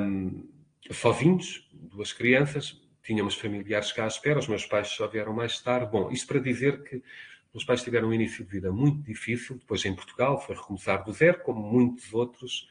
um, 0.00 0.53
sozinhos, 0.90 1.68
duas 1.72 2.12
crianças, 2.12 2.80
tínhamos 3.02 3.34
familiares 3.34 3.92
cá 3.92 4.04
à 4.04 4.06
espera, 4.06 4.38
os 4.38 4.48
meus 4.48 4.64
pais 4.66 4.88
só 4.88 5.06
vieram 5.06 5.32
mais 5.32 5.60
tarde. 5.60 5.90
Bom, 5.90 6.10
isto 6.10 6.26
para 6.26 6.40
dizer 6.40 6.82
que 6.82 7.02
meus 7.52 7.64
pais 7.64 7.82
tiveram 7.82 8.08
um 8.08 8.12
início 8.12 8.44
de 8.44 8.50
vida 8.50 8.72
muito 8.72 9.02
difícil, 9.02 9.56
depois 9.56 9.84
em 9.84 9.94
Portugal 9.94 10.40
foi 10.40 10.56
recomeçar 10.56 11.04
do 11.04 11.12
zero, 11.12 11.40
como 11.42 11.62
muitos 11.62 12.12
outros 12.12 12.68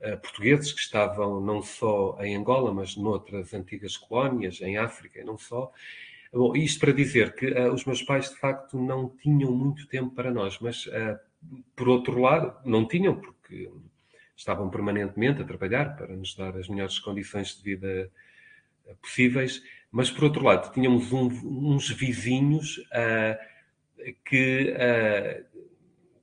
uh, 0.00 0.18
portugueses 0.20 0.72
que 0.72 0.80
estavam 0.80 1.40
não 1.40 1.62
só 1.62 2.18
em 2.20 2.34
Angola, 2.34 2.74
mas 2.74 2.96
noutras 2.96 3.54
antigas 3.54 3.96
colónias, 3.96 4.60
em 4.60 4.76
África 4.76 5.20
e 5.20 5.24
não 5.24 5.38
só. 5.38 5.70
Bom, 6.32 6.56
isto 6.56 6.80
para 6.80 6.92
dizer 6.92 7.36
que 7.36 7.46
uh, 7.46 7.72
os 7.72 7.84
meus 7.84 8.02
pais 8.02 8.30
de 8.30 8.36
facto 8.36 8.76
não 8.76 9.08
tinham 9.08 9.52
muito 9.52 9.86
tempo 9.86 10.10
para 10.10 10.32
nós, 10.32 10.58
mas 10.58 10.86
uh, 10.86 11.18
por 11.76 11.88
outro 11.88 12.20
lado, 12.20 12.56
não 12.64 12.88
tinham, 12.88 13.14
porque 13.14 13.70
estavam 14.36 14.68
permanentemente 14.68 15.42
a 15.42 15.44
trabalhar 15.44 15.96
para 15.96 16.14
nos 16.14 16.34
dar 16.34 16.56
as 16.56 16.68
melhores 16.68 16.98
condições 16.98 17.56
de 17.56 17.62
vida 17.62 18.10
eh, 18.86 18.94
possíveis, 19.00 19.62
mas 19.90 20.10
por 20.10 20.24
outro 20.24 20.42
lado 20.42 20.72
tínhamos 20.72 21.12
um, 21.12 21.28
uns 21.74 21.88
vizinhos 21.90 22.78
uh, 22.78 23.38
que 24.24 24.74
uh, 24.74 25.64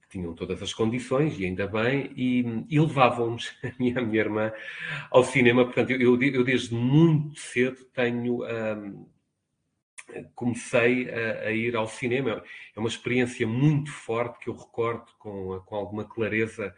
tinham 0.10 0.34
todas 0.34 0.62
as 0.62 0.74
condições 0.74 1.40
e 1.40 1.46
ainda 1.46 1.68
bem 1.68 2.12
e, 2.16 2.66
e 2.70 2.80
levavam-nos 2.80 3.56
a 3.64 3.72
minha, 3.80 3.98
a 3.98 4.02
minha 4.02 4.20
irmã 4.20 4.52
ao 5.10 5.24
cinema. 5.24 5.64
Portanto, 5.64 5.92
eu, 5.92 6.22
eu 6.22 6.44
desde 6.44 6.76
muito 6.76 7.40
cedo 7.40 7.86
tenho 7.94 8.44
comecei 10.36 11.10
a, 11.10 11.48
a, 11.48 11.52
ir 11.52 11.76
ao 11.76 11.88
cinema. 11.88 12.44
É 12.76 12.80
uma 12.80 12.90
experiência 12.90 13.48
muito 13.48 13.92
forte 13.92 14.40
que 14.40 14.50
eu 14.50 14.56
recordo 14.56 15.06
com, 15.18 15.62
com 15.66 15.76
alguma 15.76 16.04
clareza 16.04 16.76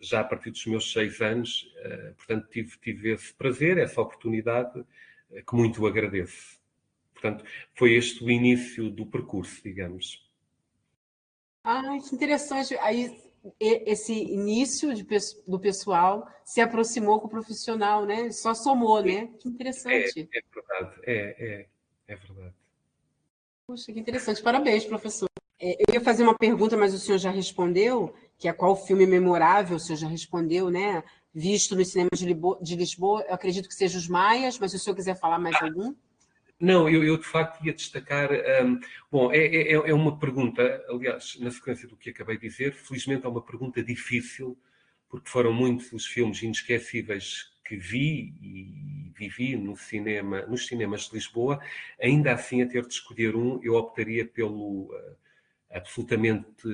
já 0.00 0.20
a 0.20 0.24
partir 0.24 0.50
dos 0.50 0.66
meus 0.66 0.92
seis 0.92 1.20
anos, 1.20 1.72
eh, 1.78 2.12
portanto, 2.16 2.48
tive, 2.48 2.76
tive 2.78 3.12
esse 3.12 3.32
prazer, 3.34 3.78
essa 3.78 4.00
oportunidade, 4.00 4.84
eh, 5.30 5.42
que 5.42 5.54
muito 5.54 5.86
agradeço. 5.86 6.60
Portanto, 7.12 7.44
foi 7.74 7.94
este 7.94 8.24
o 8.24 8.30
início 8.30 8.90
do 8.90 9.06
percurso, 9.06 9.62
digamos. 9.62 10.28
Ah, 11.62 11.96
que 12.08 12.14
interessante. 12.14 12.76
Aí, 12.78 13.16
esse 13.60 14.12
início 14.12 14.92
de, 14.94 15.06
do 15.46 15.60
pessoal 15.60 16.28
se 16.44 16.60
aproximou 16.60 17.20
com 17.20 17.26
o 17.26 17.30
profissional, 17.30 18.04
né? 18.04 18.30
Só 18.30 18.54
somou, 18.54 19.00
né? 19.02 19.28
Que 19.38 19.48
interessante. 19.48 20.28
É, 20.32 20.38
é 20.38 20.42
verdade, 20.52 21.00
é, 21.04 21.16
é, 21.38 21.66
é 22.08 22.16
verdade. 22.16 22.54
Puxa, 23.66 23.92
que 23.92 24.00
interessante. 24.00 24.42
Parabéns, 24.42 24.84
professor. 24.84 25.28
Eu 25.60 25.94
ia 25.94 26.00
fazer 26.00 26.24
uma 26.24 26.36
pergunta, 26.36 26.76
mas 26.76 26.92
o 26.92 26.98
senhor 26.98 27.18
já 27.18 27.30
respondeu 27.30 28.12
que 28.42 28.48
é 28.48 28.52
qual 28.52 28.74
filme 28.74 29.06
memorável, 29.06 29.76
o 29.76 29.80
senhor 29.80 29.96
já 29.96 30.08
respondeu, 30.08 30.68
né? 30.68 31.04
Visto 31.32 31.76
nos 31.76 31.92
cinemas 31.92 32.18
de, 32.18 32.34
de 32.60 32.74
Lisboa, 32.74 33.24
eu 33.28 33.34
acredito 33.34 33.68
que 33.68 33.74
seja 33.74 33.96
Os 33.96 34.08
Maias, 34.08 34.58
mas 34.58 34.72
se 34.72 34.78
o 34.78 34.80
senhor 34.80 34.96
quiser 34.96 35.14
falar 35.14 35.38
mais 35.38 35.54
ah, 35.60 35.66
algum. 35.66 35.94
Não, 36.58 36.88
eu, 36.88 37.04
eu, 37.04 37.16
de 37.16 37.24
facto 37.24 37.64
ia 37.64 37.72
destacar. 37.72 38.30
Um, 38.64 38.80
bom, 39.12 39.30
é, 39.30 39.38
é, 39.38 39.72
é, 39.74 39.94
uma 39.94 40.18
pergunta, 40.18 40.84
aliás, 40.88 41.38
na 41.38 41.52
sequência 41.52 41.86
do 41.86 41.96
que 41.96 42.10
acabei 42.10 42.36
de 42.36 42.48
dizer, 42.48 42.74
felizmente 42.74 43.24
é 43.24 43.28
uma 43.28 43.40
pergunta 43.40 43.80
difícil, 43.80 44.58
porque 45.08 45.30
foram 45.30 45.52
muitos 45.52 45.92
os 45.92 46.04
filmes 46.04 46.42
inesquecíveis 46.42 47.48
que 47.64 47.76
vi 47.76 48.34
e 48.42 49.12
vivi 49.16 49.54
no 49.54 49.76
cinema, 49.76 50.44
nos 50.46 50.66
cinemas 50.66 51.02
de 51.02 51.14
Lisboa, 51.14 51.60
ainda 52.02 52.32
assim 52.32 52.60
a 52.60 52.66
ter 52.66 52.84
de 52.84 52.92
escolher 52.92 53.36
um, 53.36 53.60
eu 53.62 53.74
optaria 53.74 54.26
pelo 54.26 54.86
uh, 54.92 55.21
absolutamente 55.72 56.68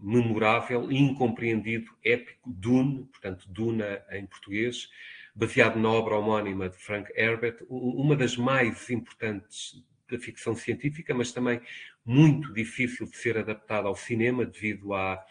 memorável 0.00 0.90
incompreendido 0.90 1.90
épico 2.04 2.50
Dune, 2.50 3.04
portanto 3.04 3.46
Duna 3.48 4.02
em 4.12 4.26
português, 4.26 4.88
baseado 5.34 5.78
na 5.78 5.90
obra 5.90 6.16
homónima 6.16 6.68
de 6.68 6.76
Frank 6.76 7.10
Herbert, 7.14 7.58
uma 7.68 8.16
das 8.16 8.36
mais 8.36 8.88
importantes 8.90 9.84
da 10.10 10.18
ficção 10.18 10.54
científica, 10.54 11.12
mas 11.14 11.32
também 11.32 11.60
muito 12.04 12.52
difícil 12.54 13.06
de 13.06 13.16
ser 13.16 13.36
adaptada 13.36 13.88
ao 13.88 13.96
cinema 13.96 14.46
devido 14.46 14.94
à, 14.94 15.22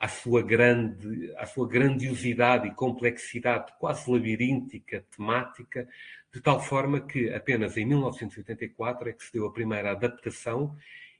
à, 0.00 0.08
sua, 0.08 0.42
grande, 0.42 1.32
à 1.36 1.46
sua 1.46 1.68
grandiosidade 1.68 2.66
e 2.66 2.74
complexidade 2.74 3.72
quase 3.78 4.10
labiríntica, 4.10 5.04
temática, 5.14 5.86
de 6.32 6.40
tal 6.40 6.60
forma 6.60 7.00
que 7.00 7.30
apenas 7.30 7.76
em 7.76 7.84
1984 7.84 9.08
é 9.08 9.12
que 9.12 9.24
se 9.24 9.32
deu 9.32 9.46
a 9.46 9.52
primeira 9.52 9.92
adaptação 9.92 10.76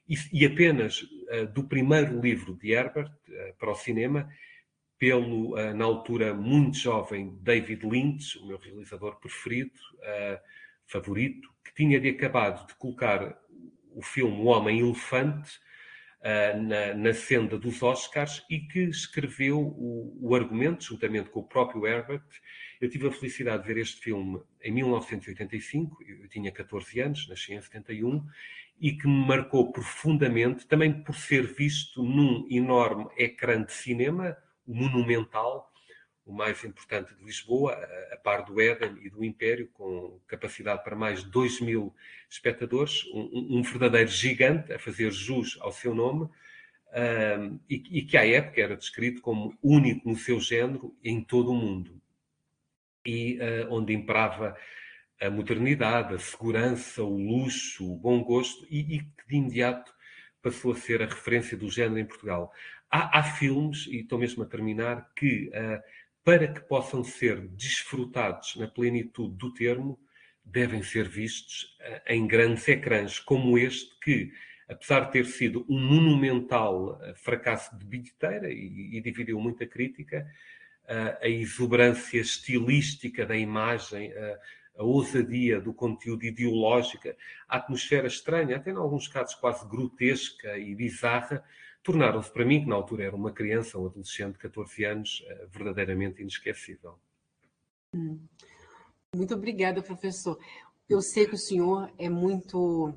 e, 0.07 0.45
apenas 0.45 1.01
uh, 1.01 1.47
do 1.53 1.63
primeiro 1.63 2.19
livro 2.19 2.55
de 2.55 2.71
Herbert 2.71 3.11
uh, 3.27 3.57
para 3.57 3.71
o 3.71 3.75
cinema, 3.75 4.29
pelo, 4.97 5.53
uh, 5.55 5.73
na 5.73 5.85
altura, 5.85 6.33
muito 6.33 6.77
jovem 6.77 7.37
David 7.41 7.85
Lynch, 7.85 8.37
o 8.39 8.47
meu 8.47 8.57
realizador 8.57 9.19
preferido, 9.19 9.79
favorito, 10.85 11.49
que 11.63 11.73
tinha 11.73 11.99
de 11.99 12.09
acabado 12.09 12.65
de 12.65 12.75
colocar 12.75 13.37
o 13.93 14.01
filme 14.01 14.37
O 14.37 14.45
Homem 14.45 14.79
Elefante 14.79 15.59
uh, 16.21 16.61
na, 16.61 16.93
na, 16.93 17.13
senda 17.13 17.57
dos 17.57 17.81
Oscars 17.81 18.43
e 18.49 18.59
que 18.59 18.81
escreveu 18.81 19.59
o, 19.59 20.17
o, 20.21 20.35
argumento, 20.35 20.83
juntamente 20.83 21.29
com 21.29 21.41
o 21.41 21.47
próprio 21.47 21.85
Herbert. 21.85 22.23
Eu 22.79 22.89
tive 22.89 23.07
a 23.07 23.11
felicidade 23.11 23.63
de 23.63 23.73
ver 23.73 23.81
este 23.81 23.99
filme 24.01 24.41
em 24.61 24.71
1985, 24.71 25.97
eu 26.03 26.27
tinha 26.29 26.51
14 26.51 26.99
anos, 26.99 27.27
nasci 27.27 27.53
em 27.53 27.61
71, 27.61 28.25
e 28.79 28.91
que 28.91 29.07
me 29.07 29.27
marcou 29.27 29.71
profundamente, 29.71 30.67
também 30.67 30.93
por 30.93 31.15
ser 31.15 31.53
visto 31.53 32.03
num 32.03 32.47
enorme 32.49 33.07
ecrã 33.17 33.63
de 33.63 33.71
cinema, 33.71 34.37
o 34.65 34.75
Monumental, 34.75 35.71
o 36.25 36.33
mais 36.33 36.63
importante 36.65 37.15
de 37.15 37.23
Lisboa, 37.23 37.73
a 38.11 38.17
par 38.17 38.43
do 38.43 38.59
Éden 38.59 38.97
e 39.01 39.09
do 39.09 39.23
Império, 39.23 39.69
com 39.73 40.19
capacidade 40.27 40.83
para 40.83 40.95
mais 40.95 41.23
de 41.23 41.31
2 41.31 41.61
mil 41.61 41.95
espectadores, 42.29 43.05
um, 43.13 43.57
um, 43.57 43.61
verdadeiro 43.63 44.09
gigante 44.09 44.73
a 44.73 44.77
fazer 44.77 45.09
jus 45.11 45.57
ao 45.61 45.71
seu 45.71 45.95
nome, 45.95 46.25
um, 46.25 47.59
e, 47.69 47.99
e, 47.99 48.01
que 48.03 48.17
à 48.17 48.27
época 48.27 48.61
era 48.61 48.75
descrito 48.75 49.21
como 49.21 49.57
único 49.63 50.07
no 50.09 50.17
seu 50.17 50.39
género 50.39 50.93
em 51.01 51.23
todo 51.23 51.51
o 51.51 51.55
mundo, 51.55 51.99
e 53.05 53.39
uh, 53.39 53.73
onde 53.73 53.93
imperava 53.93 54.55
a 55.21 55.29
modernidade, 55.29 56.13
a 56.13 56.19
segurança, 56.19 57.03
o 57.03 57.17
luxo, 57.17 57.91
o 57.91 57.97
bom 57.97 58.23
gosto, 58.23 58.65
e, 58.69 58.99
que 58.99 59.27
de 59.27 59.35
imediato 59.35 59.91
passou 60.41 60.71
a 60.71 60.75
ser 60.75 61.01
a 61.01 61.07
referência 61.07 61.57
do 61.57 61.69
género 61.69 61.99
em 61.99 62.05
Portugal. 62.05 62.51
Há, 62.89 63.19
há 63.19 63.23
filmes, 63.23 63.87
e 63.87 64.01
estou 64.01 64.19
mesmo 64.19 64.43
a 64.43 64.45
terminar, 64.45 65.11
que 65.15 65.49
uh, 65.49 65.81
para 66.23 66.47
que 66.47 66.61
possam 66.61 67.03
ser 67.03 67.39
desfrutados 67.47 68.55
na 68.57 68.67
plenitude 68.67 69.35
do 69.35 69.53
termo, 69.53 69.99
devem 70.43 70.83
ser 70.83 71.07
vistos 71.07 71.75
eh, 71.79 72.15
em 72.15 72.25
grandes 72.25 72.67
ecrãs, 72.67 73.19
como 73.19 73.57
este, 73.57 73.97
que, 74.01 74.31
apesar 74.67 75.01
de 75.05 75.11
ter 75.11 75.25
sido 75.25 75.65
um 75.69 75.79
monumental 75.79 77.01
eh, 77.01 77.13
fracasso 77.15 77.77
de 77.77 77.85
bilheteira 77.85 78.49
e, 78.49 78.97
e 78.97 79.01
dividiu 79.01 79.39
muita 79.39 79.65
crítica, 79.65 80.25
a 81.21 81.27
exuberância 81.27 82.17
estilística 82.17 83.25
da 83.25 83.35
imagem, 83.35 84.09
a 84.77 84.83
ousadia 84.83 85.59
do 85.59 85.73
conteúdo 85.73 86.23
ideológico, 86.23 87.09
a 87.47 87.57
atmosfera 87.57 88.07
estranha, 88.07 88.57
até 88.57 88.71
em 88.71 88.75
alguns 88.75 89.07
casos 89.07 89.35
quase 89.35 89.67
grotesca 89.67 90.57
e 90.57 90.75
bizarra, 90.75 91.43
tornaram-se 91.83 92.31
para 92.31 92.45
mim, 92.45 92.61
que 92.61 92.67
na 92.67 92.75
altura 92.75 93.05
era 93.05 93.15
uma 93.15 93.31
criança, 93.31 93.79
um 93.79 93.87
adolescente 93.87 94.33
de 94.33 94.39
14 94.39 94.83
anos, 94.85 95.23
eh, 95.27 95.47
verdadeiramente 95.49 96.21
inesquecível. 96.21 96.99
Muito 99.15 99.33
obrigada, 99.33 99.81
professor. 99.81 100.37
Eu 100.87 101.01
sei 101.01 101.25
que 101.25 101.35
o 101.35 101.39
senhor 101.39 101.91
é 101.97 102.09
muito 102.09 102.93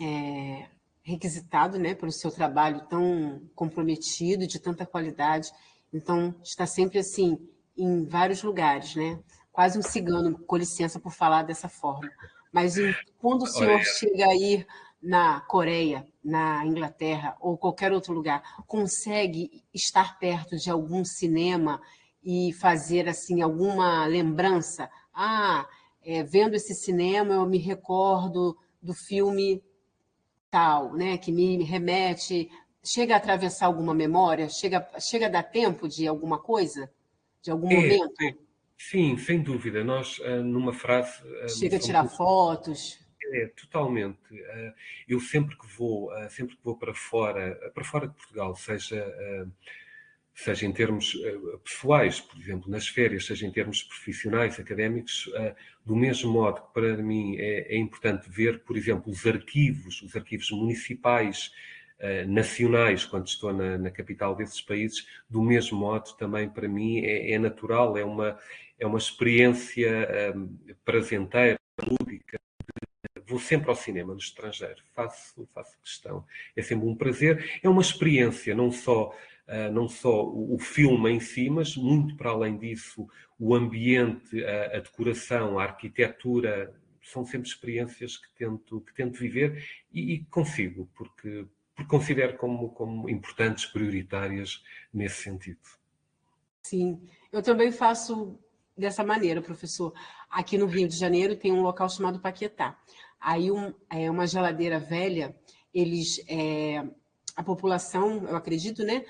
é, 0.00 0.68
requisitado 1.02 1.78
né, 1.78 1.94
pelo 1.94 2.12
seu 2.12 2.30
trabalho 2.30 2.86
tão 2.88 3.42
comprometido, 3.54 4.46
de 4.46 4.60
tanta 4.60 4.86
qualidade. 4.86 5.50
Então, 5.92 6.34
está 6.42 6.66
sempre 6.66 6.98
assim, 6.98 7.38
em 7.76 8.04
vários 8.04 8.42
lugares, 8.42 8.94
né? 8.94 9.18
Quase 9.52 9.78
um 9.78 9.82
cigano, 9.82 10.38
com 10.38 10.56
licença 10.56 10.98
por 10.98 11.12
falar 11.12 11.42
dessa 11.42 11.68
forma. 11.68 12.10
Mas 12.50 12.74
quando 13.18 13.42
o 13.42 13.46
senhor 13.46 13.74
Olha. 13.74 13.84
chega 13.84 14.26
a 14.26 14.34
ir 14.34 14.66
na 15.02 15.40
Coreia, 15.40 16.06
na 16.24 16.64
Inglaterra 16.64 17.36
ou 17.40 17.58
qualquer 17.58 17.92
outro 17.92 18.14
lugar, 18.14 18.42
consegue 18.66 19.62
estar 19.74 20.18
perto 20.18 20.56
de 20.56 20.70
algum 20.70 21.04
cinema 21.04 21.80
e 22.22 22.52
fazer 22.52 23.08
assim 23.08 23.42
alguma 23.42 24.06
lembrança? 24.06 24.88
Ah, 25.12 25.66
é, 26.04 26.22
vendo 26.22 26.54
esse 26.54 26.74
cinema 26.74 27.34
eu 27.34 27.46
me 27.46 27.58
recordo 27.58 28.56
do 28.80 28.94
filme 28.94 29.62
tal, 30.50 30.92
né, 30.92 31.16
que 31.16 31.32
me 31.32 31.62
remete, 31.64 32.50
chega 32.84 33.14
a 33.14 33.16
atravessar 33.16 33.66
alguma 33.66 33.94
memória, 33.94 34.48
chega, 34.48 34.86
chega 35.00 35.26
a 35.26 35.30
dar 35.30 35.44
tempo 35.44 35.88
de 35.88 36.06
alguma 36.06 36.38
coisa, 36.38 36.90
de 37.40 37.50
algum 37.50 37.70
é, 37.70 37.74
momento. 37.74 38.20
É, 38.20 38.34
sim, 38.90 39.16
sem 39.16 39.42
dúvida. 39.42 39.84
Nós 39.84 40.20
ah, 40.24 40.36
numa 40.36 40.72
frase 40.72 41.22
ah, 41.42 41.48
chega 41.48 41.76
a 41.76 41.80
tirar 41.80 42.08
fotos. 42.08 43.00
É, 43.34 43.46
totalmente. 43.46 44.18
Eh, 44.32 44.74
eu 45.08 45.20
sempre 45.20 45.56
que 45.56 45.66
vou, 45.66 46.10
sempre 46.28 46.56
que 46.56 46.62
vou 46.62 46.76
para 46.76 46.92
fora, 46.92 47.54
para 47.72 47.84
fora 47.84 48.08
de 48.08 48.14
Portugal, 48.14 48.54
seja, 48.54 49.02
seja 50.34 50.66
em 50.66 50.72
termos 50.72 51.16
pessoais, 51.64 52.20
por 52.20 52.38
exemplo, 52.38 52.70
nas 52.70 52.86
férias, 52.88 53.24
seja 53.24 53.46
em 53.46 53.50
termos 53.50 53.82
profissionais, 53.84 54.60
académicos, 54.60 55.30
do 55.86 55.96
mesmo 55.96 56.30
modo 56.30 56.60
que 56.60 56.74
para 56.74 56.96
mim 56.98 57.36
é, 57.38 57.74
é 57.74 57.78
importante 57.78 58.28
ver, 58.28 58.64
por 58.64 58.76
exemplo, 58.76 59.10
os 59.10 59.24
arquivos, 59.24 60.02
os 60.02 60.14
arquivos 60.14 60.50
municipais, 60.50 61.52
nacionais, 62.26 63.04
quando 63.04 63.28
estou 63.28 63.52
na, 63.52 63.78
na, 63.78 63.88
capital 63.88 64.34
desses 64.34 64.60
países, 64.60 65.06
do 65.30 65.40
mesmo 65.40 65.78
modo 65.78 66.12
também 66.16 66.50
para 66.50 66.68
mim 66.68 66.98
é, 66.98 67.32
é 67.32 67.38
natural, 67.38 67.96
é 67.96 68.04
uma, 68.04 68.36
é 68.82 68.86
uma 68.86 68.98
experiência 68.98 70.34
um, 70.34 70.58
prazenteira, 70.84 71.56
lúdica, 71.80 72.40
vou 73.24 73.38
sempre 73.38 73.70
ao 73.70 73.76
cinema 73.76 74.12
no 74.12 74.18
estrangeiro, 74.18 74.82
faço, 74.92 75.48
faço 75.54 75.78
questão. 75.80 76.26
É 76.56 76.62
sempre 76.62 76.88
um 76.88 76.96
prazer, 76.96 77.60
é 77.62 77.68
uma 77.68 77.80
experiência, 77.80 78.56
não 78.56 78.72
só, 78.72 79.14
uh, 79.46 79.72
não 79.72 79.88
só 79.88 80.24
o, 80.24 80.56
o, 80.56 80.58
filme 80.58 81.10
em 81.10 81.20
si, 81.20 81.48
mas 81.48 81.76
muito 81.76 82.16
para 82.16 82.30
além 82.30 82.58
disso, 82.58 83.06
o 83.38 83.54
ambiente, 83.54 84.44
a, 84.44 84.78
a 84.78 84.80
decoração, 84.80 85.60
a 85.60 85.62
arquitetura, 85.62 86.74
são 87.04 87.24
sempre 87.24 87.48
experiências 87.48 88.16
que 88.16 88.28
tento, 88.34 88.80
que 88.80 88.94
tento 88.94 89.16
viver 89.16 89.64
e, 89.92 90.14
e 90.14 90.24
consigo, 90.24 90.90
porque, 90.96 91.46
porque 91.76 91.88
considero 91.88 92.36
como, 92.36 92.70
como 92.70 93.08
importantes, 93.08 93.64
prioritárias 93.64 94.60
nesse 94.92 95.22
sentido. 95.22 95.60
Sim, 96.62 97.00
eu 97.32 97.42
também 97.42 97.70
faço 97.70 98.38
dessa 98.82 99.02
maneira, 99.02 99.40
professor. 99.40 99.94
Aqui 100.28 100.58
no 100.58 100.66
Rio 100.66 100.86
de 100.86 100.96
Janeiro 100.96 101.36
tem 101.36 101.52
um 101.52 101.62
local 101.62 101.88
chamado 101.88 102.20
Paquetá. 102.20 102.76
Aí 103.20 103.50
um, 103.50 103.72
é, 103.88 104.10
uma 104.10 104.26
geladeira 104.26 104.78
velha, 104.78 105.34
eles, 105.72 106.22
é, 106.28 106.84
a 107.36 107.42
população, 107.42 108.26
eu 108.28 108.36
acredito, 108.36 108.84
né, 108.84 109.04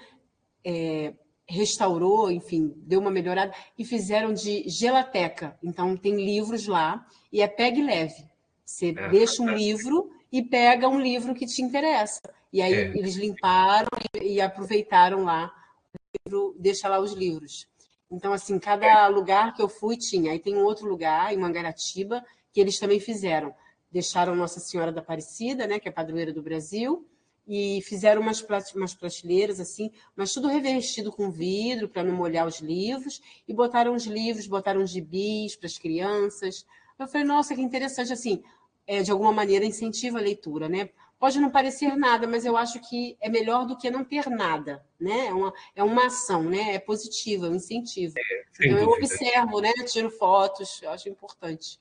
é, 0.64 1.14
restaurou, 1.46 2.30
enfim, 2.30 2.72
deu 2.76 3.00
uma 3.00 3.10
melhorada 3.10 3.52
e 3.76 3.84
fizeram 3.84 4.32
de 4.32 4.68
gelateca. 4.68 5.58
Então 5.62 5.96
tem 5.96 6.14
livros 6.14 6.66
lá 6.66 7.06
e 7.32 7.40
é 7.40 7.48
pegue 7.48 7.82
leve. 7.82 8.30
Você 8.64 8.90
é. 8.90 9.08
deixa 9.08 9.42
um 9.42 9.50
livro 9.50 10.10
e 10.30 10.42
pega 10.42 10.88
um 10.88 11.00
livro 11.00 11.34
que 11.34 11.46
te 11.46 11.62
interessa. 11.62 12.20
E 12.52 12.60
aí 12.60 12.72
é. 12.72 12.96
eles 12.96 13.16
limparam 13.16 13.88
e, 14.14 14.34
e 14.34 14.40
aproveitaram 14.40 15.24
lá 15.24 15.52
o 15.92 16.28
livro, 16.28 16.56
deixa 16.58 16.88
lá 16.88 17.00
os 17.00 17.12
livros. 17.12 17.66
Então, 18.12 18.32
assim, 18.32 18.58
cada 18.58 19.08
lugar 19.08 19.54
que 19.54 19.62
eu 19.62 19.68
fui 19.68 19.96
tinha. 19.96 20.32
Aí 20.32 20.38
tem 20.38 20.54
um 20.54 20.64
outro 20.64 20.86
lugar, 20.86 21.32
em 21.32 21.38
Mangaratiba, 21.38 22.24
que 22.52 22.60
eles 22.60 22.78
também 22.78 23.00
fizeram 23.00 23.54
deixaram 23.92 24.34
Nossa 24.34 24.58
Senhora 24.58 24.90
da 24.90 25.00
Aparecida, 25.00 25.66
né, 25.66 25.78
que 25.78 25.86
é 25.86 25.92
padroeira 25.92 26.32
do 26.32 26.40
Brasil, 26.42 27.06
e 27.46 27.82
fizeram 27.82 28.22
umas, 28.22 28.40
umas 28.74 28.94
prateleiras 28.94 29.60
assim, 29.60 29.90
mas 30.16 30.32
tudo 30.32 30.48
revestido 30.48 31.12
com 31.12 31.30
vidro 31.30 31.88
para 31.88 32.02
não 32.02 32.14
molhar 32.14 32.46
os 32.46 32.60
livros, 32.60 33.20
e 33.46 33.52
botaram 33.52 33.94
os 33.94 34.06
livros, 34.06 34.46
botaram 34.46 34.82
os 34.82 34.90
gibis 34.90 35.56
para 35.56 35.66
as 35.66 35.76
crianças. 35.76 36.64
Eu 36.98 37.06
falei, 37.06 37.26
nossa, 37.26 37.54
que 37.54 37.60
interessante, 37.60 38.12
assim, 38.12 38.42
é, 38.86 39.02
de 39.02 39.10
alguma 39.10 39.32
maneira 39.32 39.64
incentiva 39.64 40.18
a 40.18 40.22
leitura, 40.22 40.68
né? 40.68 40.88
Pode 41.22 41.38
não 41.38 41.50
parecer 41.50 41.96
nada, 41.96 42.26
mas 42.26 42.44
eu 42.44 42.56
acho 42.56 42.80
que 42.80 43.16
é 43.20 43.28
melhor 43.28 43.64
do 43.64 43.76
que 43.76 43.88
não 43.88 44.02
ter 44.02 44.28
nada, 44.28 44.84
né? 45.00 45.28
É 45.28 45.32
uma, 45.32 45.54
é 45.76 45.84
uma 45.84 46.06
ação, 46.06 46.42
né? 46.42 46.74
É 46.74 46.80
positiva, 46.80 47.46
é 47.46 47.50
um 47.50 47.54
incentivo. 47.54 48.14
É, 48.18 48.66
então 48.66 48.76
eu 48.76 48.88
observo, 48.88 49.60
né? 49.60 49.70
Tiro 49.86 50.10
fotos, 50.10 50.82
eu 50.82 50.90
acho 50.90 51.08
importante. 51.08 51.78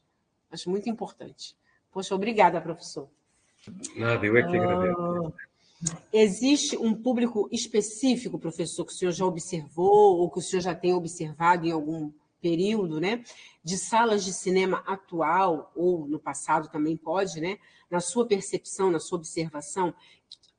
Acho 0.52 0.70
muito 0.70 0.88
importante. 0.92 1.56
Poxa, 1.92 2.14
obrigada, 2.14 2.62
professor. 2.62 3.10
Nada, 3.96 4.24
eu 4.24 4.38
é 4.38 4.44
que 4.44 4.56
agradeço. 4.56 5.02
Uh, 5.02 5.34
existe 6.14 6.78
um 6.78 6.94
público 6.94 7.50
específico, 7.52 8.38
professor, 8.38 8.86
que 8.86 8.94
o 8.94 8.96
senhor 8.96 9.12
já 9.12 9.26
observou 9.26 10.20
ou 10.20 10.30
que 10.30 10.38
o 10.38 10.42
senhor 10.44 10.62
já 10.62 10.76
tem 10.76 10.94
observado 10.94 11.66
em 11.66 11.72
algum 11.72 12.12
período, 12.42 13.00
né, 13.00 13.24
de 13.64 13.78
salas 13.78 14.26
de 14.26 14.34
cinema 14.34 14.84
atual 14.88 15.72
ou 15.76 16.08
no 16.08 16.20
passado 16.20 16.70
também 16.70 16.98
pode, 16.98 17.40
né, 17.40 17.58
na 17.90 18.00
sua 18.00 18.26
percepção, 18.28 18.90
na 18.90 19.00
sua 19.00 19.18
observação, 19.18 19.94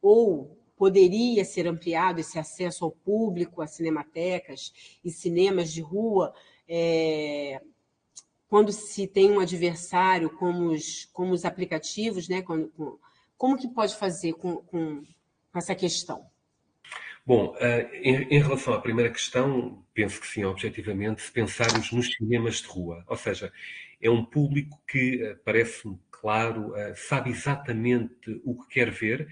ou 0.01 0.57
poderia 0.77 1.45
ser 1.45 1.67
ampliado 1.67 2.21
esse 2.21 2.39
acesso 2.39 2.85
ao 2.85 2.91
público, 2.91 3.63
a 3.63 3.67
cinematecas 3.67 4.73
e 5.05 5.11
cinemas 5.11 5.73
de 5.73 5.81
rua, 5.81 6.35
é, 6.69 7.61
quando 8.49 8.73
se 8.73 9.07
tem 9.07 9.31
um 9.31 9.41
adversário 9.41 10.31
como 10.37 10.73
os, 10.73 11.07
como 11.13 11.33
os 11.33 11.45
aplicativos, 11.45 12.29
né, 12.29 12.43
quando, 12.43 13.01
como 13.37 13.57
que 13.57 13.69
pode 13.69 13.97
fazer 13.97 14.35
com, 14.35 14.57
com 14.57 15.03
essa 15.55 15.75
questão? 15.75 16.32
Bom, 17.25 17.55
eh, 17.61 17.89
em, 18.03 18.41
relação 18.41 18.75
à 18.75 18.81
primeira 18.81 19.11
questão, 19.11 19.85
penso 19.95 20.21
que 20.21 20.27
sim, 20.27 20.45
objetivamente, 20.45 21.23
se 21.23 21.31
pensarmos 21.31 21.93
nos 21.93 22.13
cinemas 22.13 22.57
de 22.57 22.67
rua, 22.67 23.05
ou 23.07 23.17
seja, 23.17 23.53
é 24.01 24.11
um 24.11 24.25
público 24.25 24.81
que, 24.89 25.23
eh, 25.23 25.37
parece-me 25.45 25.97
claro, 26.11 26.75
eh, 26.77 26.95
sabe 26.97 27.31
exatamente 27.31 28.41
o 28.45 28.57
que 28.61 28.69
quer 28.75 28.91
ver, 28.91 29.29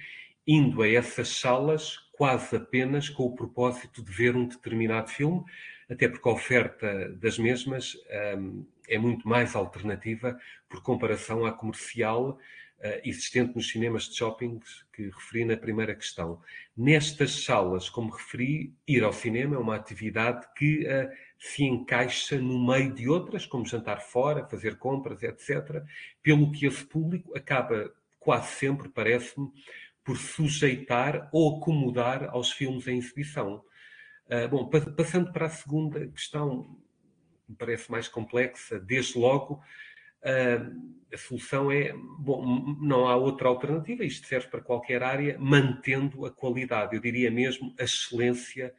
indo 0.47 0.83
a 0.83 0.89
essas 0.89 1.29
salas 1.41 1.97
quase 2.13 2.55
apenas 2.57 3.09
com 3.09 3.25
o 3.25 3.35
propósito 3.35 4.05
de 4.05 4.13
ver 4.13 4.37
um 4.37 4.47
determinado 4.47 5.11
filme, 5.11 5.43
até 5.89 6.09
porque 6.09 6.29
a 6.29 6.33
oferta 6.33 7.09
das 7.17 7.39
mesmas 7.39 7.97
um, 8.39 8.65
é 8.89 8.99
muito 8.99 9.27
mais 9.29 9.57
alternativa 9.57 10.39
por 10.69 10.83
comparação 10.83 11.45
à 11.45 11.53
comercial 11.53 12.39
existente 13.05 13.55
nos 13.55 13.69
cinemas 13.69 14.05
de 14.05 14.17
shopping 14.17 14.61
que 14.93 15.05
referi 15.05 15.45
na 15.45 15.57
primeira 15.57 15.95
questão. 15.95 16.41
Nestas 16.77 17.45
salas, 17.45 17.89
como 17.89 18.11
referi, 18.11 18.75
ir 18.87 19.05
ao 19.05 19.13
cinema 19.13 19.57
é 19.57 19.59
uma 19.59 19.77
atividade 19.77 20.47
que 20.57 20.87
uh, 20.87 21.11
se 21.39 21.65
encaixa 21.65 22.39
no 22.39 22.67
meio 22.67 22.93
de 22.93 23.09
outras, 23.09 23.45
como 23.45 23.67
jantar 23.67 24.01
fora, 24.01 24.47
fazer 24.47 24.79
compras, 24.79 25.23
etc., 25.23 25.83
pelo 26.23 26.51
que 26.53 26.67
esse 26.67 26.85
público 26.85 27.37
acaba 27.37 27.93
quase 28.19 28.53
sempre, 28.55 28.89
parece-me, 28.89 29.51
por 30.05 30.17
sujeitar 30.17 31.29
ou 31.33 31.59
acomodar 31.59 32.31
aos 32.31 32.51
filmes 32.51 32.87
em 32.87 32.99
exibição. 32.99 33.63
Uh, 34.27 34.49
bom, 34.49 34.71
passando 34.97 35.33
para 35.33 35.47
a 35.47 35.51
segunda 35.51 36.07
questão, 36.09 36.79
me 37.49 37.57
parece 37.57 37.91
mais 37.91 38.09
complexa, 38.09 38.79
desde 38.79 39.19
logo, 39.19 39.63
a 40.23 41.17
solução 41.17 41.71
é, 41.71 41.93
bom, 42.19 42.77
não 42.81 43.09
há 43.09 43.17
outra 43.17 43.49
alternativa, 43.49 44.05
isto 44.05 44.27
serve 44.27 44.49
para 44.49 44.61
qualquer 44.61 45.03
área, 45.03 45.37
mantendo 45.39 46.25
a 46.25 46.31
qualidade, 46.31 46.95
eu 46.95 47.01
diria 47.01 47.31
mesmo 47.31 47.75
a 47.79 47.85
excelência 47.85 48.73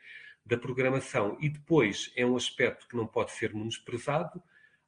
da 0.45 0.58
programação. 0.58 1.38
E 1.39 1.49
depois 1.49 2.12
é 2.15 2.25
um 2.25 2.36
aspecto 2.36 2.88
que 2.88 2.95
não 2.95 3.06
pode 3.06 3.32
ser 3.32 3.54
menosprezado, 3.54 4.41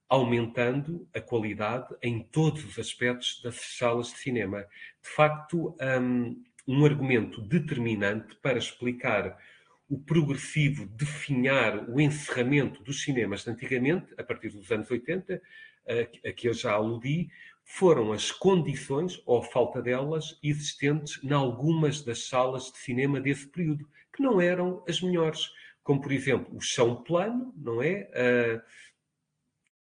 aumentando 0.08 1.08
a 1.14 1.20
qualidade 1.20 1.88
em 2.02 2.22
todos 2.22 2.64
os 2.66 2.78
aspectos 2.78 3.42
das 3.44 3.56
salas 3.56 4.08
de 4.08 4.20
cinema. 4.20 4.62
De 5.02 5.10
facto, 5.10 5.76
um, 6.02 6.44
um 6.68 6.86
argumento 6.86 7.42
determinante 7.42 8.36
para 8.36 8.58
explicar 8.58 9.38
o 9.90 10.00
progressivo 10.00 10.86
definhar 10.86 11.90
o 11.90 12.00
encerramento 12.00 12.82
dos 12.84 13.04
cinemas 13.04 13.48
antigamente, 13.48 14.14
a 14.18 14.24
partir 14.24 14.50
dos 14.50 14.72
anos 14.72 14.90
80, 14.90 15.42
a, 15.88 16.32
que 16.32 16.48
eu 16.48 16.54
já 16.54 16.74
aludi, 16.74 17.30
foram 17.64 18.12
as 18.12 18.32
condições, 18.32 19.22
ou 19.26 19.42
falta 19.42 19.82
delas, 19.82 20.38
existentes 20.44 21.24
em 21.24 21.32
algumas 21.32 22.02
das 22.02 22.28
salas 22.28 22.72
de 22.72 22.78
cinema 22.78 23.20
desse 23.20 23.48
período, 23.48 23.90
que 24.14 24.22
não 24.22 24.40
eram 24.40 24.84
as 24.88 25.02
melhores. 25.02 25.50
Como, 25.82 26.02
por 26.02 26.12
exemplo, 26.12 26.56
o 26.56 26.62
chão 26.62 27.04
plano, 27.04 27.54
não 27.58 27.82
é? 27.82 28.10
Uh, 28.14 28.62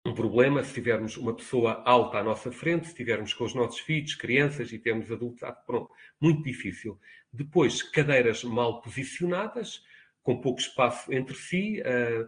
um 0.09 0.13
problema 0.13 0.63
se 0.63 0.73
tivermos 0.73 1.17
uma 1.17 1.35
pessoa 1.35 1.83
alta 1.85 2.19
à 2.19 2.23
nossa 2.23 2.51
frente, 2.51 2.87
se 2.87 2.95
tivermos 2.95 3.33
com 3.33 3.43
os 3.43 3.53
nossos 3.53 3.79
filhos, 3.79 4.15
crianças 4.15 4.71
e 4.71 4.79
temos 4.79 5.11
adultos, 5.11 5.43
ah, 5.43 5.51
pronto, 5.51 5.91
muito 6.19 6.43
difícil. 6.43 6.99
Depois, 7.31 7.81
cadeiras 7.83 8.43
mal 8.43 8.81
posicionadas, 8.81 9.81
com 10.23 10.39
pouco 10.39 10.59
espaço 10.59 11.11
entre 11.13 11.35
si. 11.35 11.81
Uh, 11.81 12.27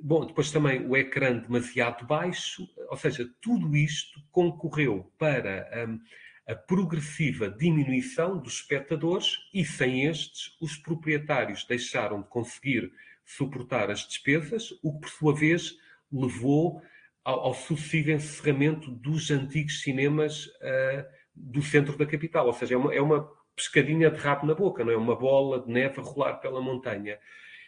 Bom, 0.00 0.26
depois 0.26 0.50
também 0.50 0.86
o 0.86 0.96
ecrã 0.96 1.36
demasiado 1.38 2.06
baixo, 2.06 2.68
ou 2.88 2.96
seja, 2.96 3.28
tudo 3.40 3.76
isto 3.76 4.20
concorreu 4.30 5.12
para 5.18 5.86
um, 5.88 6.00
a 6.46 6.54
progressiva 6.54 7.48
diminuição 7.48 8.38
dos 8.38 8.54
espectadores 8.54 9.38
e 9.54 9.64
sem 9.64 10.06
estes, 10.06 10.56
os 10.60 10.76
proprietários 10.76 11.64
deixaram 11.64 12.22
de 12.22 12.28
conseguir 12.28 12.92
suportar 13.24 13.90
as 13.90 14.06
despesas, 14.06 14.70
o 14.82 14.94
que 14.94 15.00
por 15.00 15.08
sua 15.08 15.34
vez 15.34 15.76
levou 16.12 16.82
ao, 17.24 17.40
ao 17.46 17.54
sucessivo 17.54 18.10
encerramento 18.10 18.90
dos 18.90 19.30
antigos 19.30 19.82
cinemas 19.82 20.46
uh, 20.46 21.04
do 21.34 21.62
centro 21.62 21.96
da 21.96 22.06
capital. 22.06 22.46
Ou 22.46 22.52
seja, 22.52 22.74
é 22.74 22.76
uma, 22.76 22.94
é 22.94 23.00
uma 23.00 23.28
pescadinha 23.54 24.10
de 24.10 24.18
rabo 24.18 24.46
na 24.46 24.54
boca, 24.54 24.84
não 24.84 24.92
é? 24.92 24.96
Uma 24.96 25.16
bola 25.16 25.60
de 25.60 25.70
neve 25.70 26.00
a 26.00 26.02
rolar 26.02 26.34
pela 26.34 26.60
montanha. 26.60 27.18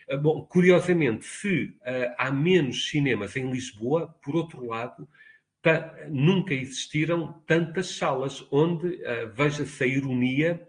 Ah, 0.08 0.16
bom, 0.16 0.44
curiosamente, 0.44 1.24
se 1.24 1.76
uh, 1.80 2.14
há 2.18 2.30
menos 2.30 2.88
cinemas 2.88 3.36
em 3.36 3.50
Lisboa, 3.50 4.08
por 4.22 4.36
outro 4.36 4.66
lado, 4.66 5.08
nunca 6.10 6.52
existiram 6.52 7.42
tantas 7.46 7.96
salas 7.96 8.46
onde, 8.50 8.86
uh, 8.86 9.32
veja-se 9.34 9.82
a 9.82 9.86
ironia, 9.86 10.68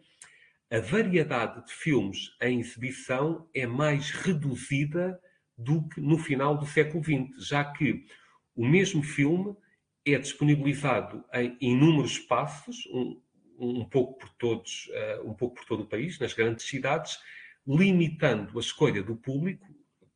a 0.71 0.79
variedade 0.79 1.65
de 1.65 1.73
filmes 1.73 2.31
em 2.41 2.59
exibição 2.59 3.47
é 3.53 3.67
mais 3.67 4.09
reduzida 4.11 5.19
do 5.57 5.87
que 5.89 5.99
no 5.99 6.17
final 6.17 6.57
do 6.57 6.65
século 6.65 7.03
XX, 7.03 7.47
já 7.47 7.63
que 7.63 8.05
o 8.55 8.65
mesmo 8.65 9.03
filme 9.03 9.55
é 10.05 10.17
disponibilizado 10.17 11.25
em 11.33 11.57
inúmeros 11.59 12.13
espaços, 12.13 12.85
um, 12.87 13.21
um 13.57 13.85
pouco 13.85 14.17
por 14.19 14.29
todos, 14.37 14.87
uh, 14.87 15.29
um 15.29 15.33
pouco 15.33 15.55
por 15.55 15.65
todo 15.65 15.83
o 15.83 15.87
país, 15.87 16.19
nas 16.19 16.33
grandes 16.33 16.65
cidades, 16.65 17.19
limitando 17.67 18.57
a 18.57 18.61
escolha 18.61 19.01
do 19.01 19.15
público, 19.15 19.65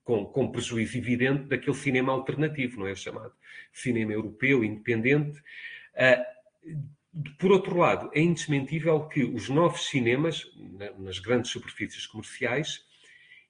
com, 0.04 0.26
com 0.26 0.52
prejuízo 0.52 0.98
evidente 0.98 1.44
daquele 1.44 1.76
cinema 1.76 2.12
alternativo, 2.12 2.80
não 2.80 2.88
é 2.88 2.96
chamado 2.96 3.34
cinema 3.72 4.14
europeu, 4.14 4.64
independente. 4.64 5.40
Uh, 5.40 6.40
por 7.38 7.52
outro 7.52 7.78
lado, 7.78 8.10
é 8.14 8.22
indesmentível 8.22 9.08
que 9.08 9.24
os 9.24 9.50
novos 9.50 9.88
cinemas, 9.88 10.46
nas 10.98 11.20
grandes 11.20 11.52
superfícies 11.52 12.06
comerciais, 12.06 12.84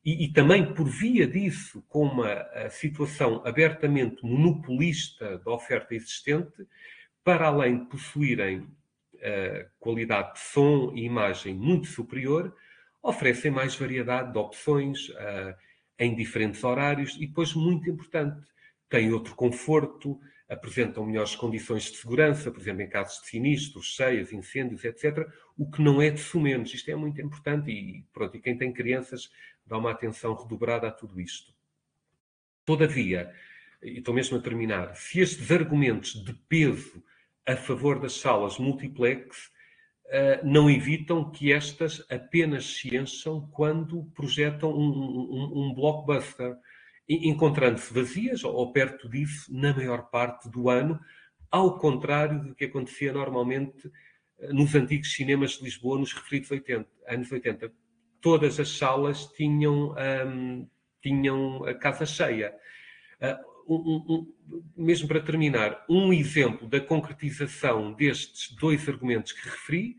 e, 0.03 0.25
e 0.25 0.33
também 0.33 0.73
por 0.73 0.87
via 0.87 1.27
disso, 1.27 1.83
com 1.87 2.03
uma 2.03 2.69
situação 2.69 3.41
abertamente 3.45 4.23
monopolista 4.25 5.37
da 5.39 5.51
oferta 5.51 5.93
existente, 5.93 6.65
para 7.23 7.47
além 7.47 7.79
de 7.79 7.85
possuírem 7.85 8.59
uh, 8.59 9.69
qualidade 9.79 10.33
de 10.33 10.39
som 10.39 10.93
e 10.95 11.03
imagem 11.03 11.53
muito 11.53 11.87
superior, 11.87 12.55
oferecem 13.01 13.51
mais 13.51 13.75
variedade 13.75 14.31
de 14.31 14.37
opções 14.37 15.09
uh, 15.09 15.55
em 15.97 16.15
diferentes 16.15 16.63
horários 16.63 17.15
e, 17.15 17.27
depois, 17.27 17.53
muito 17.53 17.89
importante, 17.89 18.45
têm 18.89 19.11
outro 19.11 19.35
conforto, 19.35 20.19
apresentam 20.47 21.05
melhores 21.05 21.35
condições 21.35 21.83
de 21.91 21.97
segurança, 21.97 22.51
por 22.51 22.59
exemplo, 22.59 22.81
em 22.81 22.89
casos 22.89 23.21
de 23.21 23.27
sinistros, 23.27 23.93
cheias, 23.93 24.33
incêndios, 24.33 24.83
etc., 24.83 25.27
o 25.57 25.69
que 25.69 25.81
não 25.81 26.01
é 26.01 26.09
de 26.09 26.19
sumenos. 26.19 26.73
Isto 26.73 26.89
é 26.89 26.95
muito 26.95 27.21
importante 27.21 27.69
e, 27.69 28.03
pronto, 28.11 28.35
e 28.35 28.41
quem 28.41 28.57
tem 28.57 28.73
crianças 28.73 29.29
dá 29.65 29.77
uma 29.77 29.91
atenção 29.91 30.33
redobrada 30.33 30.87
a 30.87 30.91
tudo 30.91 31.21
isto. 31.21 31.53
Todavia, 32.65 33.31
e 33.83 33.99
estou 33.99 34.13
mesmo 34.13 34.37
a 34.37 34.41
terminar, 34.41 34.95
se 34.95 35.19
estes 35.19 35.51
argumentos 35.51 36.13
de 36.13 36.33
peso 36.33 37.03
a 37.45 37.55
favor 37.55 37.99
das 37.99 38.13
salas 38.13 38.57
multiplex 38.57 39.51
não 40.43 40.69
evitam 40.69 41.29
que 41.29 41.53
estas 41.53 42.03
apenas 42.09 42.65
se 42.65 42.95
encham 42.95 43.47
quando 43.51 44.03
projetam 44.15 44.71
um, 44.71 44.89
um, 44.89 45.51
um 45.55 45.73
blockbuster, 45.73 46.55
encontrando-se 47.07 47.93
vazias 47.93 48.43
ou 48.43 48.71
perto 48.71 49.09
disso 49.09 49.53
na 49.53 49.73
maior 49.73 50.09
parte 50.09 50.49
do 50.49 50.69
ano, 50.69 50.99
ao 51.51 51.77
contrário 51.77 52.43
do 52.43 52.55
que 52.55 52.65
acontecia 52.65 53.11
normalmente 53.11 53.91
eh, 54.39 54.53
nos 54.53 54.75
antigos 54.75 55.13
cinemas 55.13 55.51
de 55.51 55.63
Lisboa 55.63 55.97
nos 55.97 56.13
referidos 56.13 56.51
80, 56.51 56.89
anos 57.07 57.31
80. 57.31 57.71
Todas 58.21 58.59
as 58.59 58.77
salas 58.77 59.25
tinham, 59.33 59.95
tinham 61.01 61.63
a 61.65 61.73
casa 61.73 62.05
cheia. 62.05 62.53
Uh, 63.21 63.48
um, 63.75 64.05
um, 64.09 64.63
mesmo 64.75 65.07
para 65.07 65.21
terminar, 65.21 65.85
um 65.89 66.11
exemplo 66.11 66.67
da 66.67 66.79
concretização 66.79 67.93
destes 67.93 68.55
dois 68.55 68.87
argumentos 68.87 69.31
que 69.31 69.47
referi 69.47 69.97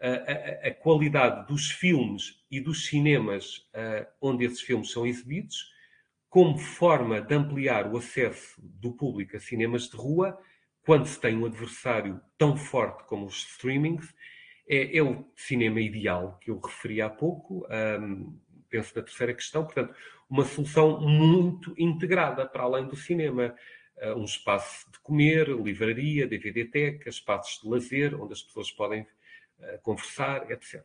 a, 0.00 0.68
a, 0.68 0.74
qualidade 0.74 1.46
dos 1.48 1.70
filmes 1.70 2.44
e 2.50 2.60
dos 2.60 2.86
cinemas 2.86 3.66
onde 4.20 4.44
esses 4.44 4.60
filmes 4.60 4.90
são 4.90 5.06
exibidos, 5.06 5.72
como 6.28 6.58
forma 6.58 7.20
de 7.20 7.34
ampliar 7.34 7.90
o 7.90 7.96
acesso 7.96 8.60
do 8.60 8.92
público 8.92 9.36
a 9.36 9.40
cinemas 9.40 9.88
de 9.88 9.96
rua, 9.96 10.38
quando 10.82 11.06
se 11.06 11.20
tem 11.20 11.36
um 11.36 11.46
adversário 11.46 12.20
tão 12.36 12.56
forte 12.56 13.04
como 13.04 13.26
os 13.26 13.38
streamings, 13.38 14.14
é, 14.68 14.98
é 14.98 15.02
o 15.02 15.24
cinema 15.34 15.80
ideal 15.80 16.38
que 16.40 16.50
eu 16.50 16.60
referi 16.60 17.00
há 17.00 17.08
pouco, 17.08 17.66
penso 18.66 18.94
na 18.96 19.02
terceira 19.02 19.34
questão, 19.34 19.64
portanto, 19.64 19.94
uma 20.28 20.44
solução 20.44 21.00
muito 21.00 21.74
integrada 21.78 22.46
para 22.46 22.62
além 22.62 22.86
do 22.86 22.96
cinema. 22.96 23.54
Uh, 23.96 24.14
um 24.14 24.24
espaço 24.24 24.90
de 24.92 24.98
comer, 24.98 25.48
livraria, 25.48 26.26
DVD-teca, 26.26 27.08
espaços 27.08 27.62
de 27.62 27.68
lazer, 27.68 28.20
onde 28.20 28.34
as 28.34 28.42
pessoas 28.42 28.70
podem 28.70 29.06
conversar, 29.82 30.50
etc. 30.50 30.84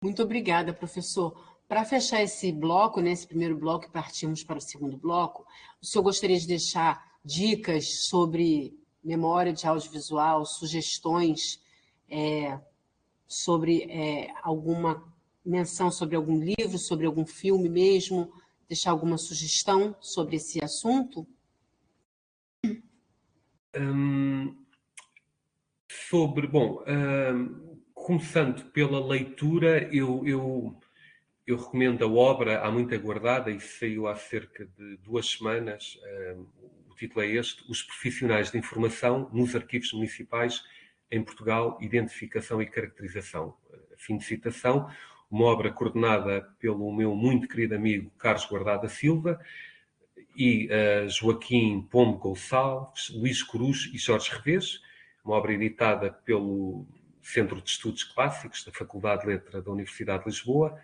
Muito 0.00 0.22
obrigada, 0.22 0.72
professor. 0.72 1.58
Para 1.66 1.84
fechar 1.84 2.22
esse 2.22 2.52
bloco, 2.52 3.00
nesse 3.00 3.24
né, 3.24 3.28
primeiro 3.28 3.56
bloco 3.56 3.86
e 3.86 3.90
partimos 3.90 4.44
para 4.44 4.58
o 4.58 4.60
segundo 4.60 4.96
bloco, 4.96 5.44
o 5.82 5.86
senhor 5.86 6.02
gostaria 6.02 6.38
de 6.38 6.46
deixar 6.46 7.18
dicas 7.24 8.06
sobre 8.06 8.74
memória 9.02 9.52
de 9.52 9.66
audiovisual, 9.66 10.46
sugestões 10.46 11.60
é, 12.08 12.58
sobre 13.28 13.82
é, 13.82 14.32
alguma 14.42 15.04
menção 15.48 15.90
sobre 15.90 16.14
algum 16.14 16.38
livro, 16.38 16.78
sobre 16.78 17.06
algum 17.06 17.26
filme 17.26 17.68
mesmo, 17.68 18.32
deixar 18.68 18.90
alguma 18.90 19.16
sugestão 19.16 19.96
sobre 20.00 20.36
esse 20.36 20.62
assunto? 20.62 21.26
Hum, 23.76 24.54
sobre, 25.88 26.46
bom, 26.46 26.82
uh, 26.82 27.78
começando 27.94 28.70
pela 28.72 29.04
leitura, 29.04 29.88
eu, 29.94 30.26
eu, 30.26 30.78
eu, 31.46 31.56
recomendo 31.56 32.04
a 32.04 32.08
obra 32.08 32.60
há 32.60 32.70
muito 32.70 32.94
aguardada 32.94 33.50
e 33.50 33.60
saiu 33.60 34.06
há 34.06 34.16
cerca 34.16 34.66
de 34.66 34.96
duas 34.98 35.30
semanas. 35.30 35.98
Uh, 36.34 36.46
o 36.90 36.94
título 36.94 37.22
é 37.22 37.28
este: 37.28 37.64
Os 37.70 37.82
Profissionais 37.82 38.50
de 38.50 38.58
Informação 38.58 39.30
nos 39.32 39.54
Arquivos 39.54 39.92
Municipais 39.92 40.62
em 41.10 41.22
Portugal, 41.22 41.78
Identificação 41.80 42.60
e 42.60 42.66
Caracterização. 42.66 43.54
Fim 43.96 44.18
de 44.18 44.24
citação. 44.24 44.90
Uma 45.30 45.46
obra 45.46 45.70
coordenada 45.70 46.48
pelo 46.58 46.92
meu 46.92 47.14
muito 47.14 47.48
querido 47.48 47.74
amigo 47.74 48.10
Carlos 48.18 48.46
Guardada 48.46 48.88
Silva 48.88 49.40
e 50.36 50.68
uh, 50.68 51.08
Joaquim 51.08 51.82
Pombo 51.90 52.18
Gonçalves, 52.18 53.10
Luís 53.10 53.42
Cruz 53.42 53.90
e 53.92 53.98
Jorge 53.98 54.30
Revés 54.30 54.80
uma 55.28 55.36
obra 55.36 55.52
editada 55.52 56.10
pelo 56.10 56.86
Centro 57.20 57.60
de 57.60 57.68
Estudos 57.68 58.02
Clássicos 58.02 58.64
da 58.64 58.72
Faculdade 58.72 59.22
de 59.22 59.28
Letra 59.28 59.60
da 59.60 59.70
Universidade 59.70 60.24
de 60.24 60.30
Lisboa 60.30 60.80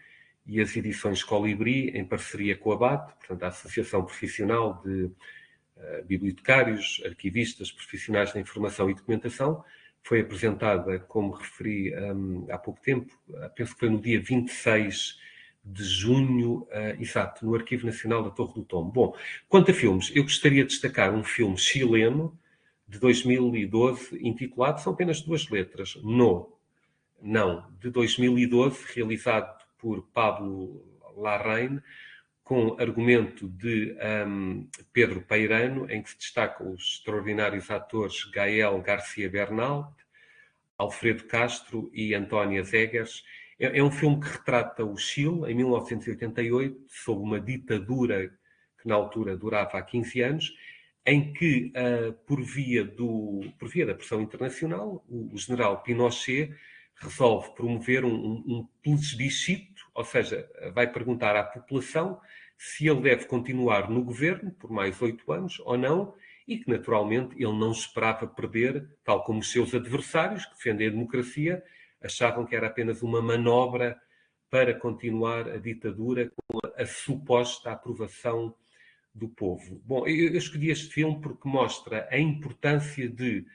e 0.47 0.61
as 0.61 0.77
edições 0.77 1.25
Colibri, 1.25 1.89
em 1.97 2.05
parceria 2.05 2.55
com 2.55 2.71
a 2.71 2.77
BAT, 2.77 3.15
portanto, 3.15 3.43
a 3.43 3.49
Associação 3.49 4.05
Profissional 4.05 4.83
de 4.85 5.05
uh, 5.05 6.05
Bibliotecários, 6.05 7.03
Arquivistas, 7.07 7.73
Profissionais 7.73 8.35
da 8.35 8.41
Informação 8.41 8.91
e 8.91 8.95
Documentação, 8.95 9.65
foi 10.05 10.21
apresentada, 10.21 10.99
como 11.01 11.33
referi 11.33 11.93
um, 11.97 12.47
há 12.51 12.59
pouco 12.59 12.81
tempo, 12.81 13.13
uh, 13.31 13.51
penso 13.57 13.73
que 13.73 13.81
foi 13.81 13.89
no 13.89 13.99
dia 14.01 14.21
26 14.21 15.19
de 15.65 15.83
junho, 15.83 16.69
uh, 16.71 17.01
exato, 17.01 17.45
no 17.45 17.55
Arquivo 17.55 17.87
Nacional 17.87 18.23
da 18.23 18.31
Torre 18.31 18.53
do 18.53 18.65
Tom. 18.65 18.85
Bom, 18.91 19.17
quanto 19.49 19.71
a 19.71 19.75
filmes, 19.75 20.13
eu 20.15 20.23
gostaria 20.23 20.63
de 20.63 20.69
destacar 20.69 21.13
um 21.13 21.25
filme 21.25 21.57
chileno 21.57 22.39
de 22.87 22.99
2012, 22.99 24.19
intitulado, 24.21 24.83
são 24.83 24.93
apenas 24.93 25.23
duas 25.23 25.49
letras, 25.49 25.97
No, 26.03 26.53
Não, 27.21 27.67
de 27.81 27.89
2012, 27.89 28.85
realizado 28.95 29.59
por 29.79 30.07
Pablo 30.13 30.85
Larraine, 31.17 31.81
com 32.45 32.77
argumento 32.79 33.49
de 33.49 33.97
um, 34.27 34.69
Pedro 34.93 35.23
Peirano, 35.23 35.91
em 35.91 36.03
que 36.03 36.11
se 36.11 36.19
destacam 36.19 36.73
os 36.73 36.99
extraordinários 36.99 37.71
atores 37.71 38.25
Gael 38.25 38.81
Garcia 38.83 39.31
Bernal, 39.31 39.97
Alfredo 40.77 41.25
Castro 41.25 41.91
e 41.95 42.15
Antónia 42.15 42.63
Zegas. 42.63 43.25
É, 43.59 43.79
é, 43.79 43.83
um 43.83 43.91
filme 43.91 44.21
que 44.21 44.29
retrata 44.29 44.85
o 44.85 44.97
Chile 44.97 45.51
em 45.51 45.55
1988, 45.55 46.85
sob 46.89 47.23
uma 47.23 47.41
ditadura 47.41 48.29
que 48.81 48.87
na 48.87 48.95
altura 48.95 49.35
durava 49.37 49.79
há 49.79 49.83
15 49.83 50.21
anos, 50.21 50.55
em 51.07 51.33
que, 51.33 51.73
uh, 51.77 52.13
por, 52.27 52.43
via 52.43 52.85
do, 52.85 53.41
por 53.59 53.69
via 53.69 53.87
da 53.87 53.95
pressão 53.95 54.21
internacional, 54.21 55.03
o, 55.09 55.35
o 55.35 55.39
general 55.39 55.83
Pinochet 55.83 56.55
resolve 56.97 57.55
promover 57.55 58.05
um, 58.05 58.15
um, 58.15 58.45
um 58.47 58.69
plebiscito, 58.83 59.74
ou 59.95 60.05
seja, 60.05 60.49
vai 60.73 60.91
perguntar 60.91 61.37
à 61.37 61.45
população 61.45 62.21
se 62.59 62.89
ele 62.89 63.01
deve 63.01 63.27
continuar 63.27 63.91
no 63.91 64.03
governo 64.03 64.51
por 64.53 64.71
mais 64.71 65.01
oito 65.03 65.31
anos 65.33 65.61
ou 65.61 65.77
não, 65.77 66.15
e 66.47 66.59
que 66.59 66.71
naturalmente 66.71 67.35
ele 67.37 67.59
não 67.59 67.73
esperava 67.73 68.27
perder, 68.27 68.87
tal 69.03 69.25
como 69.25 69.41
os 69.41 69.51
seus 69.51 69.75
adversários, 69.75 70.45
que 70.45 70.55
defendem 70.55 70.89
a 70.89 70.91
democracia, 70.91 71.65
achavam 72.03 72.45
que 72.45 72.55
era 72.55 72.67
apenas 72.67 73.03
uma 73.03 73.23
manobra 73.23 73.99
para 74.51 74.75
continuar 74.75 75.49
a 75.49 75.57
ditadura 75.57 76.31
com 76.31 76.59
a, 76.77 76.87
suposta 76.87 77.73
aprovação 77.73 78.55
do 79.15 79.29
povo. 79.29 79.81
Bom, 79.85 80.07
eu 80.07 80.37
escolhi 80.37 80.71
este 80.71 80.93
filme 80.93 81.21
porque 81.21 81.49
mostra 81.49 82.07
a 82.11 82.19
importância 82.19 83.09
de 83.09 83.47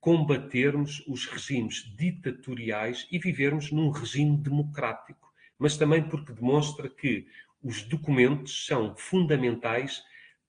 combatermos 0.00 1.02
os 1.06 1.26
regimes 1.26 1.84
ditatoriais 1.96 3.06
e 3.10 3.18
vivermos 3.18 3.70
num 3.70 3.90
regime 3.90 4.36
democrático, 4.36 5.23
mas 5.64 5.78
também 5.78 6.02
porque 6.02 6.30
demonstra 6.30 6.90
que 6.90 7.26
os 7.62 7.80
documentos 7.84 8.66
são 8.66 8.94
fundamentais 8.94 10.02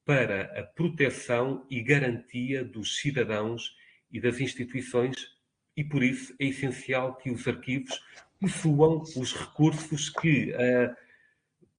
para 0.04 0.60
a 0.60 0.64
proteção 0.64 1.66
e 1.70 1.82
garantia 1.82 2.66
dos 2.66 2.98
cidadãos 2.98 3.78
e 4.12 4.20
das 4.20 4.42
instituições 4.42 5.16
e 5.74 5.86
por 5.86 6.04
isso 6.04 6.36
é 6.38 6.48
essencial 6.48 7.16
que 7.16 7.32
os 7.32 7.48
arquivos 7.48 7.98
possuam 8.42 9.04
os 9.16 9.34
recursos 9.34 10.10
que 10.10 10.52
uh, 10.52 10.94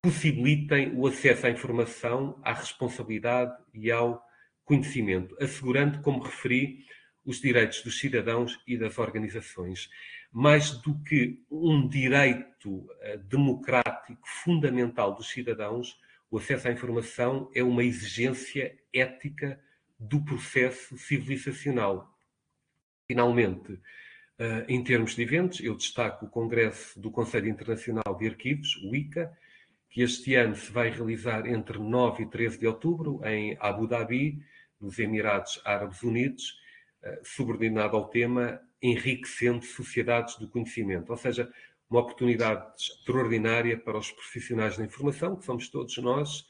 possibilitem 0.00 0.94
o 0.94 1.06
acesso 1.06 1.46
à 1.46 1.50
informação, 1.50 2.40
à 2.42 2.54
responsabilidade 2.54 3.54
e 3.74 3.90
ao 3.90 4.26
conhecimento, 4.64 5.36
assegurando, 5.38 6.00
como 6.00 6.22
referi, 6.22 6.86
os 7.22 7.38
direitos 7.38 7.82
dos 7.82 7.98
cidadãos 7.98 8.58
e 8.66 8.78
das 8.78 8.96
organizações. 8.96 9.90
Mais 10.38 10.70
do 10.70 10.94
que 11.02 11.42
um 11.50 11.88
direito 11.88 12.86
eh, 13.00 13.16
democrático 13.16 14.20
fundamental 14.28 15.14
dos 15.14 15.30
cidadãos, 15.30 15.98
o 16.30 16.36
acesso 16.36 16.68
à 16.68 16.72
informação 16.72 17.50
é 17.54 17.62
uma 17.62 17.82
exigência 17.82 18.78
ética 18.92 19.58
do 19.98 20.22
processo 20.22 20.98
civilizacional. 20.98 22.14
Finalmente, 23.06 23.80
eh, 24.38 24.66
em 24.68 24.84
termos 24.84 25.16
de 25.16 25.22
eventos, 25.22 25.60
eu 25.60 25.74
destaco 25.74 26.26
o 26.26 26.28
Congresso 26.28 27.00
do 27.00 27.10
Conselho 27.10 27.48
Internacional 27.48 28.14
de 28.18 28.28
Arquivos, 28.28 28.76
o 28.84 28.94
ICA, 28.94 29.34
que 29.88 30.02
este 30.02 30.34
ano 30.34 30.54
se 30.54 30.70
vai 30.70 30.90
realizar 30.90 31.46
entre 31.46 31.78
9 31.78 32.24
e 32.24 32.26
13 32.26 32.58
de 32.58 32.66
outubro 32.66 33.22
em 33.24 33.56
Abu 33.58 33.86
Dhabi, 33.86 34.44
nos 34.78 34.98
Emirados 34.98 35.62
Árabes 35.64 36.02
Unidos, 36.02 36.60
eh, 37.02 37.22
subordinado 37.24 37.96
ao 37.96 38.10
tema 38.10 38.60
Enriquecendo 38.82 39.64
Sociedades 39.64 40.36
do 40.36 40.48
Conhecimento, 40.48 41.10
ou 41.10 41.16
seja, 41.16 41.50
uma 41.88 42.00
oportunidade 42.00 42.66
extraordinária 42.78 43.78
para 43.78 43.98
os 43.98 44.10
profissionais 44.10 44.76
da 44.76 44.84
informação, 44.84 45.36
que 45.36 45.44
somos 45.44 45.68
todos 45.68 45.96
nós, 45.98 46.46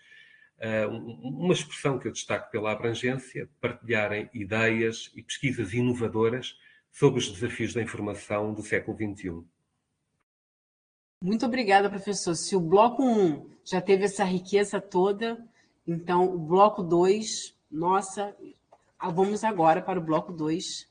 eh, 0.58 0.86
uma 0.86 1.52
expressão 1.52 1.98
que 1.98 2.08
eu 2.08 2.12
destaco 2.12 2.50
pela 2.50 2.72
abrangência, 2.72 3.48
partilharem 3.60 4.30
ideias 4.32 5.10
e 5.14 5.22
pesquisas 5.22 5.72
inovadoras 5.72 6.56
sobre 6.90 7.20
os 7.20 7.30
desafios 7.30 7.74
da 7.74 7.82
informação 7.82 8.54
do 8.54 8.62
século 8.62 8.96
XXI. 8.96 9.44
Muito 11.22 11.44
obrigada, 11.44 11.90
professor. 11.90 12.34
Se 12.34 12.56
o 12.56 12.60
bloco 12.60 13.02
1 13.02 13.50
já 13.64 13.80
teve 13.80 14.04
essa 14.04 14.24
riqueza 14.24 14.80
toda, 14.80 15.44
então 15.86 16.24
o 16.24 16.38
bloco 16.38 16.82
2, 16.82 17.54
nossa, 17.70 18.34
vamos 19.12 19.44
agora 19.44 19.82
para 19.82 19.98
o 19.98 20.02
bloco 20.02 20.32
2 20.32 20.88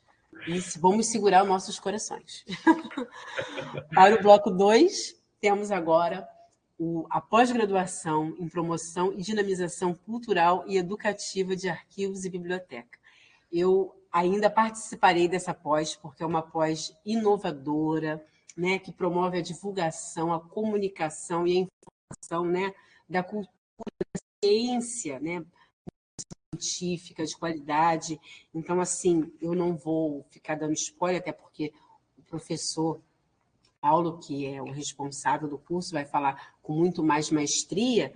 vamos 0.80 1.08
segurar 1.08 1.44
nossos 1.44 1.80
corações. 1.80 2.46
para 3.94 4.16
o 4.16 4.22
bloco 4.22 4.52
2, 4.52 5.16
temos 5.40 5.72
agora 5.72 6.28
o, 6.78 7.06
a 7.10 7.22
pós-graduação 7.22 8.36
em 8.40 8.48
promoção 8.48 9.14
e 9.14 9.22
dinamização 9.22 9.94
cultural 9.94 10.64
e 10.68 10.78
educativa 10.78 11.56
de 11.56 11.70
arquivos 11.70 12.26
e 12.26 12.30
biblioteca. 12.30 13.00
Eu 13.52 13.96
ainda 14.12 14.50
participarei 14.50 15.28
dessa 15.28 15.54
pós, 15.54 15.96
porque 15.96 16.24
é 16.24 16.26
uma 16.26 16.42
pós 16.42 16.96
inovadora, 17.06 18.26
né, 18.56 18.80
que 18.80 18.92
promove 18.92 19.38
a 19.38 19.42
divulgação, 19.42 20.34
a 20.34 20.40
comunicação 20.40 21.46
e 21.46 21.58
a 21.58 21.60
informação 21.62 22.46
né, 22.46 22.74
da 23.10 23.22
cultura, 23.22 23.52
da 24.14 24.22
ciência, 24.44 25.20
né, 25.20 25.46
científica, 26.64 27.26
de 27.26 27.38
qualidade. 27.38 28.20
Então, 28.54 28.80
assim, 28.80 29.32
eu 29.42 29.54
não 29.54 29.76
vou 29.76 30.26
ficar 30.30 30.56
dando 30.56 30.74
spoiler, 30.74 31.22
até 31.22 31.32
porque 31.32 31.74
o 32.18 32.22
professor 32.24 33.00
Paulo, 33.80 34.18
que 34.20 34.46
é 34.46 34.62
o 34.62 34.72
responsável 34.72 35.48
do 35.48 35.58
curso, 35.58 35.94
vai 35.94 36.06
falar 36.06 36.56
com 36.62 36.74
muito 36.74 37.04
mais 37.04 37.30
maestria, 37.30 38.14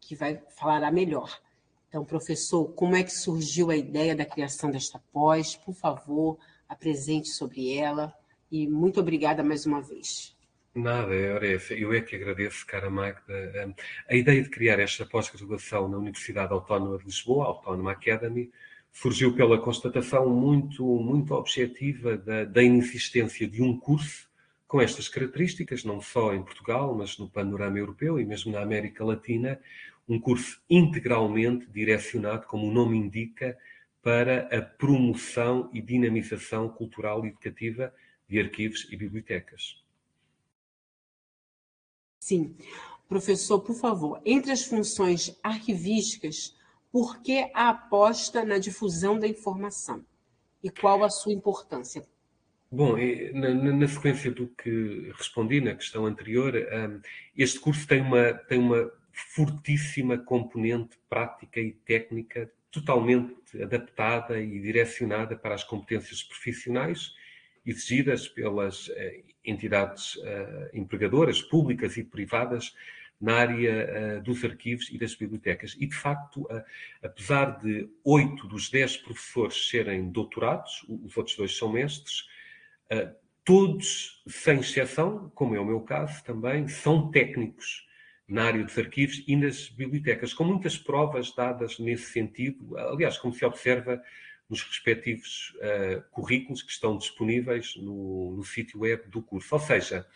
que 0.00 0.14
vai 0.14 0.42
falar 0.56 0.90
melhor. 0.92 1.40
Então, 1.88 2.04
professor, 2.04 2.66
como 2.74 2.96
é 2.96 3.02
que 3.02 3.12
surgiu 3.12 3.70
a 3.70 3.76
ideia 3.76 4.14
da 4.14 4.26
criação 4.26 4.70
desta 4.70 5.00
pós? 5.12 5.56
Por 5.56 5.74
favor, 5.74 6.38
apresente 6.68 7.28
sobre 7.28 7.74
ela. 7.74 8.12
E 8.50 8.68
muito 8.68 9.00
obrigada 9.00 9.42
mais 9.42 9.64
uma 9.64 9.80
vez. 9.80 10.35
Nada, 10.76 11.14
é 11.14 11.54
essa. 11.54 11.72
Eu 11.72 11.90
é 11.94 12.02
que 12.02 12.14
agradeço, 12.14 12.66
cara 12.66 12.90
Magda. 12.90 13.74
A 14.06 14.14
ideia 14.14 14.42
de 14.42 14.50
criar 14.50 14.78
esta 14.78 15.06
pós-graduação 15.06 15.88
na 15.88 15.96
Universidade 15.96 16.52
Autónoma 16.52 16.98
de 16.98 17.04
Lisboa, 17.06 17.46
Autónoma 17.46 17.92
Academy, 17.92 18.50
surgiu 18.92 19.34
pela 19.34 19.58
constatação 19.58 20.28
muito, 20.28 20.84
muito 20.84 21.32
objetiva 21.32 22.18
da, 22.18 22.44
da 22.44 22.62
inexistência 22.62 23.48
de 23.48 23.62
um 23.62 23.78
curso 23.80 24.28
com 24.68 24.78
estas 24.78 25.08
características, 25.08 25.82
não 25.82 25.98
só 25.98 26.34
em 26.34 26.42
Portugal, 26.42 26.94
mas 26.94 27.16
no 27.16 27.26
panorama 27.26 27.78
europeu 27.78 28.20
e 28.20 28.26
mesmo 28.26 28.52
na 28.52 28.60
América 28.60 29.02
Latina, 29.02 29.58
um 30.06 30.20
curso 30.20 30.60
integralmente 30.68 31.66
direcionado, 31.70 32.46
como 32.46 32.68
o 32.68 32.72
nome 32.72 32.98
indica, 32.98 33.56
para 34.02 34.46
a 34.54 34.60
promoção 34.60 35.70
e 35.72 35.80
dinamização 35.80 36.68
cultural 36.68 37.24
e 37.24 37.28
educativa 37.28 37.94
de 38.28 38.38
arquivos 38.38 38.86
e 38.90 38.96
bibliotecas. 38.96 39.85
Sim. 42.26 42.56
Professor, 43.08 43.60
por 43.60 43.76
favor, 43.76 44.20
entre 44.26 44.50
as 44.50 44.64
funções 44.64 45.38
arquivísticas, 45.44 46.56
por 46.90 47.22
que 47.22 47.48
a 47.54 47.68
aposta 47.68 48.44
na 48.44 48.58
difusão 48.58 49.16
da 49.16 49.28
informação? 49.28 50.04
E 50.60 50.68
qual 50.68 51.04
a 51.04 51.08
sua 51.08 51.32
importância? 51.32 52.04
Bom, 52.68 52.96
na, 53.32 53.54
na, 53.54 53.86
sequência 53.86 54.32
do 54.32 54.48
que 54.48 55.08
respondi 55.16 55.60
na 55.60 55.76
questão 55.76 56.04
anterior, 56.04 56.52
um, 56.56 57.00
este 57.36 57.60
curso 57.60 57.86
tem 57.86 58.00
uma, 58.00 58.34
tem 58.34 58.58
uma 58.58 58.90
fortíssima 59.12 60.18
componente 60.18 60.98
prática 61.08 61.60
e 61.60 61.70
técnica 61.70 62.50
totalmente 62.72 63.62
adaptada 63.62 64.40
e 64.40 64.58
direcionada 64.58 65.36
para 65.36 65.54
as 65.54 65.62
competências 65.62 66.24
profissionais 66.24 67.14
exigidas 67.64 68.26
pelas 68.26 68.88
uh, 68.88 69.35
entidades 69.46 70.16
uh, 70.16 70.68
empregadoras 70.74 71.40
públicas 71.40 71.96
e 71.96 72.04
privadas 72.04 72.74
na 73.20 73.36
área 73.36 74.18
uh, 74.18 74.22
dos 74.22 74.44
arquivos 74.44 74.88
e 74.90 74.98
das 74.98 75.14
bibliotecas. 75.14 75.76
E, 75.78 75.86
de 75.86 75.94
facto, 75.94 76.46
apesar 77.02 77.58
de 77.58 77.88
oito 78.04 78.46
dos 78.46 78.68
dez 78.68 78.96
professores 78.96 79.68
serem 79.70 80.10
doutorados, 80.10 80.84
os 80.88 81.16
outros 81.16 81.36
dois 81.36 81.56
são 81.56 81.72
mestres, 81.72 82.26
Uh, 82.92 83.12
todos, 83.44 84.22
sem 84.28 84.58
exceção, 84.58 85.30
como 85.34 85.54
é 85.54 85.60
o 85.60 85.64
meu 85.64 85.80
caso 85.80 86.22
também, 86.24 86.68
são 86.68 87.10
técnicos 87.10 87.86
na 88.28 88.44
área 88.44 88.64
dos 88.64 88.76
arquivos 88.76 89.22
e 89.26 89.36
nas 89.36 89.68
bibliotecas, 89.68 90.34
com 90.34 90.42
muitas 90.42 90.76
provas 90.76 91.32
dadas 91.32 91.78
nesse 91.78 92.10
sentido, 92.10 92.76
aliás, 92.76 93.18
como 93.18 93.32
se 93.32 93.44
observa 93.44 94.02
nos 94.48 94.62
respectivos 94.62 95.54
uh, 95.56 96.02
currículos 96.10 96.62
que 96.62 96.70
estão 96.70 96.96
disponíveis 96.96 97.74
no, 97.76 98.36
no 98.36 98.44
sítio 98.44 98.80
web 98.80 99.08
do 99.08 99.22
curso. 99.22 99.54
Ou 99.54 99.60
seja, 99.60 100.06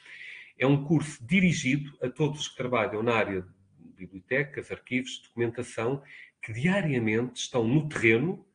é 0.59 0.67
um 0.67 0.85
curso 0.85 1.25
dirigido 1.25 1.97
a 2.03 2.09
todos 2.09 2.41
os 2.41 2.49
que 2.49 2.57
trabalham 2.57 3.03
na 3.03 3.15
área 3.15 3.43
de 3.79 3.95
bibliotecas, 3.97 4.71
arquivos, 4.71 5.23
documentação, 5.23 6.03
que 6.43 6.53
diariamente 6.53 7.41
estão 7.41 7.67
no 7.67 7.89
terreno 7.89 8.47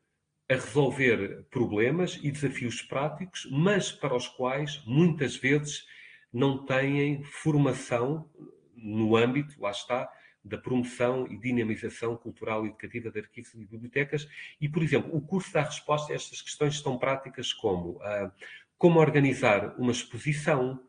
a 0.50 0.54
resolver 0.54 1.44
problemas 1.50 2.20
e 2.22 2.32
desafios 2.32 2.82
práticos, 2.82 3.48
mas 3.52 3.92
para 3.92 4.16
os 4.16 4.28
quais 4.28 4.84
muitas 4.86 5.36
vezes 5.36 5.86
não 6.32 6.66
têm 6.66 7.24
formação 7.24 8.30
no 8.76 9.16
âmbito, 9.16 9.60
lá 9.60 9.72
está, 9.72 10.10
da 10.46 10.58
promoção 10.58 11.28
e 11.28 11.38
dinamização 11.38 12.16
cultural 12.16 12.64
e 12.66 12.70
educativa 12.70 13.10
de 13.10 13.20
arquivos 13.20 13.54
e 13.56 13.66
bibliotecas. 13.66 14.28
E, 14.62 14.70
por 14.70 14.84
exemplo, 14.84 15.16
o 15.16 15.20
curso 15.20 15.52
dá 15.52 15.64
resposta 15.64 16.14
a 16.14 16.16
estas 16.16 16.42
questões 16.42 16.80
tão 16.82 16.98
práticas 16.98 17.52
como 17.52 17.98
uh, 17.98 18.32
como 18.78 19.00
organizar 19.00 19.74
uma 19.80 19.92
exposição, 19.92 20.80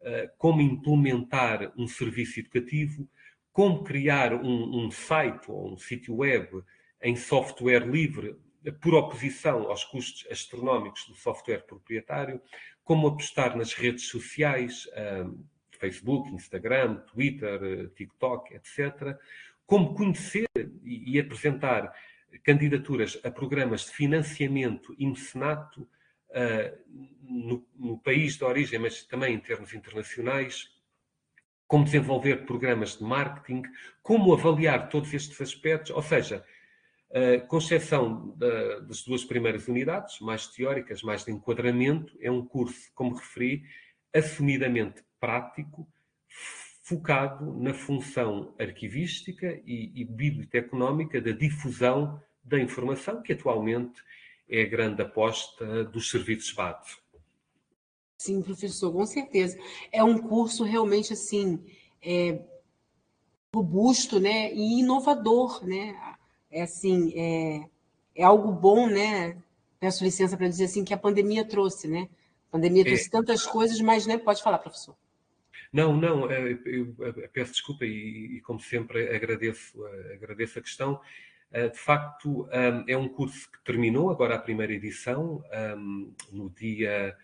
uh, 0.00 0.30
como 0.38 0.62
implementar 0.62 1.72
um 1.76 1.86
serviço 1.86 2.40
educativo, 2.40 3.08
como 3.52 3.84
criar 3.84 4.32
um, 4.32 4.86
um 4.86 4.90
site 4.90 5.50
ou 5.50 5.72
um 5.72 5.76
sítio 5.76 6.16
web 6.16 6.62
em 7.02 7.14
software 7.14 7.86
livre 7.86 8.36
por 8.80 8.94
oposição 8.94 9.68
aos 9.68 9.84
custos 9.84 10.26
astronómicos 10.30 11.06
do 11.06 11.14
software 11.14 11.66
proprietário, 11.66 12.40
como 12.82 13.06
apostar 13.06 13.56
nas 13.56 13.74
redes 13.74 14.08
sociais, 14.08 14.88
Facebook, 15.76 16.30
Instagram, 16.30 16.96
Twitter, 17.12 17.90
TikTok, 17.94 18.54
etc., 18.54 19.16
como 19.66 19.94
conhecer 19.94 20.46
e, 20.84 21.18
apresentar 21.18 21.94
candidaturas 22.42 23.18
a 23.24 23.30
programas 23.30 23.86
de 23.86 23.92
financiamento 23.92 24.94
e 24.98 25.06
mecenato 25.06 25.82
uh, 25.82 26.78
no, 27.22 27.66
no, 27.74 27.98
país 27.98 28.36
de 28.36 28.44
origem, 28.44 28.78
mas 28.78 29.04
também 29.04 29.34
em 29.34 29.38
termos 29.38 29.72
internacionais, 29.72 30.70
como 31.66 31.84
desenvolver 31.84 32.44
programas 32.44 32.98
de 32.98 33.04
marketing, 33.04 33.62
como 34.02 34.34
avaliar 34.34 34.88
todos 34.88 35.12
estes 35.14 35.40
aspectos, 35.40 35.90
ou 35.90 36.02
seja, 36.02 36.44
Uh, 37.10 37.46
com 37.46 37.58
exceção 37.58 38.34
da, 38.36 38.80
das 38.80 39.04
duas 39.04 39.24
primeiras 39.24 39.68
unidades, 39.68 40.18
mais 40.18 40.48
teóricas, 40.48 41.00
mais 41.00 41.24
de 41.24 41.30
enquadramento, 41.30 42.18
é 42.20 42.28
um 42.28 42.44
curso, 42.44 42.90
como 42.92 43.14
referi, 43.14 43.62
assumidamente 44.12 45.04
prático, 45.24 45.86
focado 46.82 47.58
na 47.58 47.72
função 47.72 48.54
arquivística 48.58 49.58
e, 49.64 49.90
e 49.94 50.04
biblioteconómica 50.04 51.18
da 51.18 51.30
difusão 51.30 52.20
da 52.44 52.60
informação, 52.60 53.22
que 53.22 53.32
atualmente 53.32 54.02
é 54.46 54.62
a 54.62 54.68
grande 54.68 55.00
aposta 55.00 55.84
dos 55.84 56.10
serviços 56.10 56.52
base. 56.52 56.98
Sim, 58.18 58.42
professor, 58.42 58.92
com 58.92 59.06
certeza. 59.06 59.58
É 59.90 60.04
um 60.04 60.18
curso 60.18 60.62
realmente 60.62 61.14
assim 61.14 61.64
é, 62.02 62.38
robusto, 63.54 64.20
né, 64.20 64.52
e 64.52 64.80
inovador, 64.80 65.64
né? 65.64 65.96
é 66.50 66.62
assim, 66.62 67.12
é, 67.16 67.68
é 68.14 68.22
algo 68.22 68.52
bom, 68.52 68.86
né? 68.86 69.36
Peço 69.80 70.04
licença 70.04 70.36
para 70.36 70.48
dizer 70.48 70.66
assim 70.66 70.84
que 70.84 70.94
a 70.94 70.98
pandemia 70.98 71.44
trouxe, 71.44 71.88
né? 71.88 72.08
A 72.48 72.52
pandemia 72.52 72.82
é. 72.82 72.84
trouxe 72.84 73.08
é. 73.08 73.10
tantas 73.10 73.44
coisas, 73.44 73.80
mas 73.80 74.06
né, 74.06 74.16
pode 74.16 74.42
falar, 74.42 74.58
professor. 74.58 74.94
Não, 75.72 75.96
não, 75.96 76.30
é, 76.30 76.52
eu, 76.64 76.94
eu 76.98 77.28
peço 77.32 77.52
desculpa 77.52 77.84
e, 77.84 78.36
e, 78.36 78.40
como 78.40 78.60
sempre, 78.60 79.14
agradeço, 79.14 79.84
agradeço 80.12 80.58
a 80.58 80.62
questão. 80.62 81.00
Eh, 81.52 81.68
de 81.68 81.78
facto, 81.78 82.48
é 82.86 82.96
um 82.96 83.08
curso 83.08 83.50
que 83.50 83.62
terminou 83.64 84.10
agora 84.10 84.34
a 84.34 84.38
primeira 84.38 84.72
edição, 84.72 85.42
no 86.32 86.50
dia, 86.50 87.16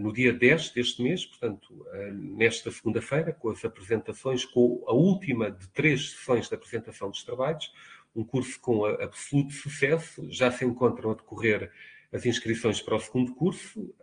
no 0.00 0.12
dia 0.12 0.32
10 0.32 0.70
deste 0.70 1.02
mês, 1.02 1.26
portanto, 1.26 1.86
nesta 2.12 2.70
segunda-feira, 2.70 3.32
com 3.32 3.50
as 3.50 3.62
apresentações, 3.64 4.44
com 4.46 4.82
a 4.86 4.92
última 4.94 5.50
de 5.50 5.68
três 5.68 6.12
sessões 6.12 6.48
de 6.48 6.54
apresentação 6.54 7.10
dos 7.10 7.22
trabalhos, 7.24 7.70
um 8.16 8.24
curso 8.24 8.58
com 8.60 8.86
absoluto 8.86 9.52
sucesso. 9.52 10.26
Já 10.30 10.50
se 10.50 10.64
encontram 10.64 11.10
a 11.10 11.14
decorrer 11.14 11.70
as 12.10 12.24
inscrições 12.24 12.80
para 12.80 12.96
o 12.96 13.00
segundo 13.00 13.34
curso, 13.34 13.94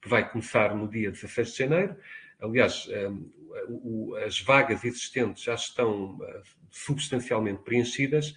que 0.00 0.08
vai 0.08 0.30
começar 0.30 0.74
no 0.74 0.88
dia 0.88 1.10
16 1.10 1.52
de 1.52 1.58
janeiro. 1.58 1.96
Aliás, 2.40 2.88
eh, 2.90 3.10
as 4.26 4.40
vagas 4.40 4.84
existentes 4.84 5.44
já 5.44 5.54
estão 5.54 6.18
eh, 6.22 6.42
substancialmente 6.70 7.62
preenchidas 7.62 8.34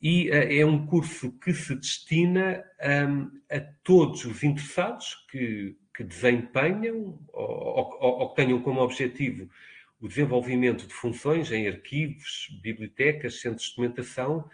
e 0.00 0.30
é 0.30 0.64
um 0.64 0.86
curso 0.86 1.32
que 1.40 1.52
se 1.52 1.74
destina 1.74 2.64
a 3.50 3.60
todos 3.82 4.24
os 4.24 4.44
interessados 4.44 5.26
que, 5.28 5.76
que 5.92 6.04
desempenham 6.04 7.18
ou, 7.32 7.98
ou, 8.00 8.18
ou 8.20 8.28
que 8.30 8.36
tenham 8.36 8.62
como 8.62 8.80
objetivo 8.80 9.50
o 10.00 10.06
desenvolvimento 10.06 10.86
de 10.86 10.94
funções 10.94 11.50
em 11.50 11.66
arquivos, 11.66 12.48
bibliotecas, 12.62 13.40
centros 13.40 13.64
de 13.64 13.70
documentação, 13.70 14.48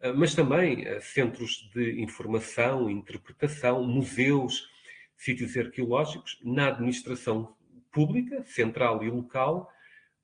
eh, 0.00 0.12
mas 0.12 0.34
também 0.34 0.86
eh, 0.86 1.00
centros 1.00 1.70
de 1.74 2.00
informação, 2.00 2.90
interpretação, 2.90 3.82
museus, 3.82 4.68
sítios 5.16 5.56
arqueológicos, 5.56 6.38
na 6.42 6.68
administração 6.68 7.54
pública, 7.92 8.42
central 8.44 9.02
e 9.02 9.10
local, 9.10 9.70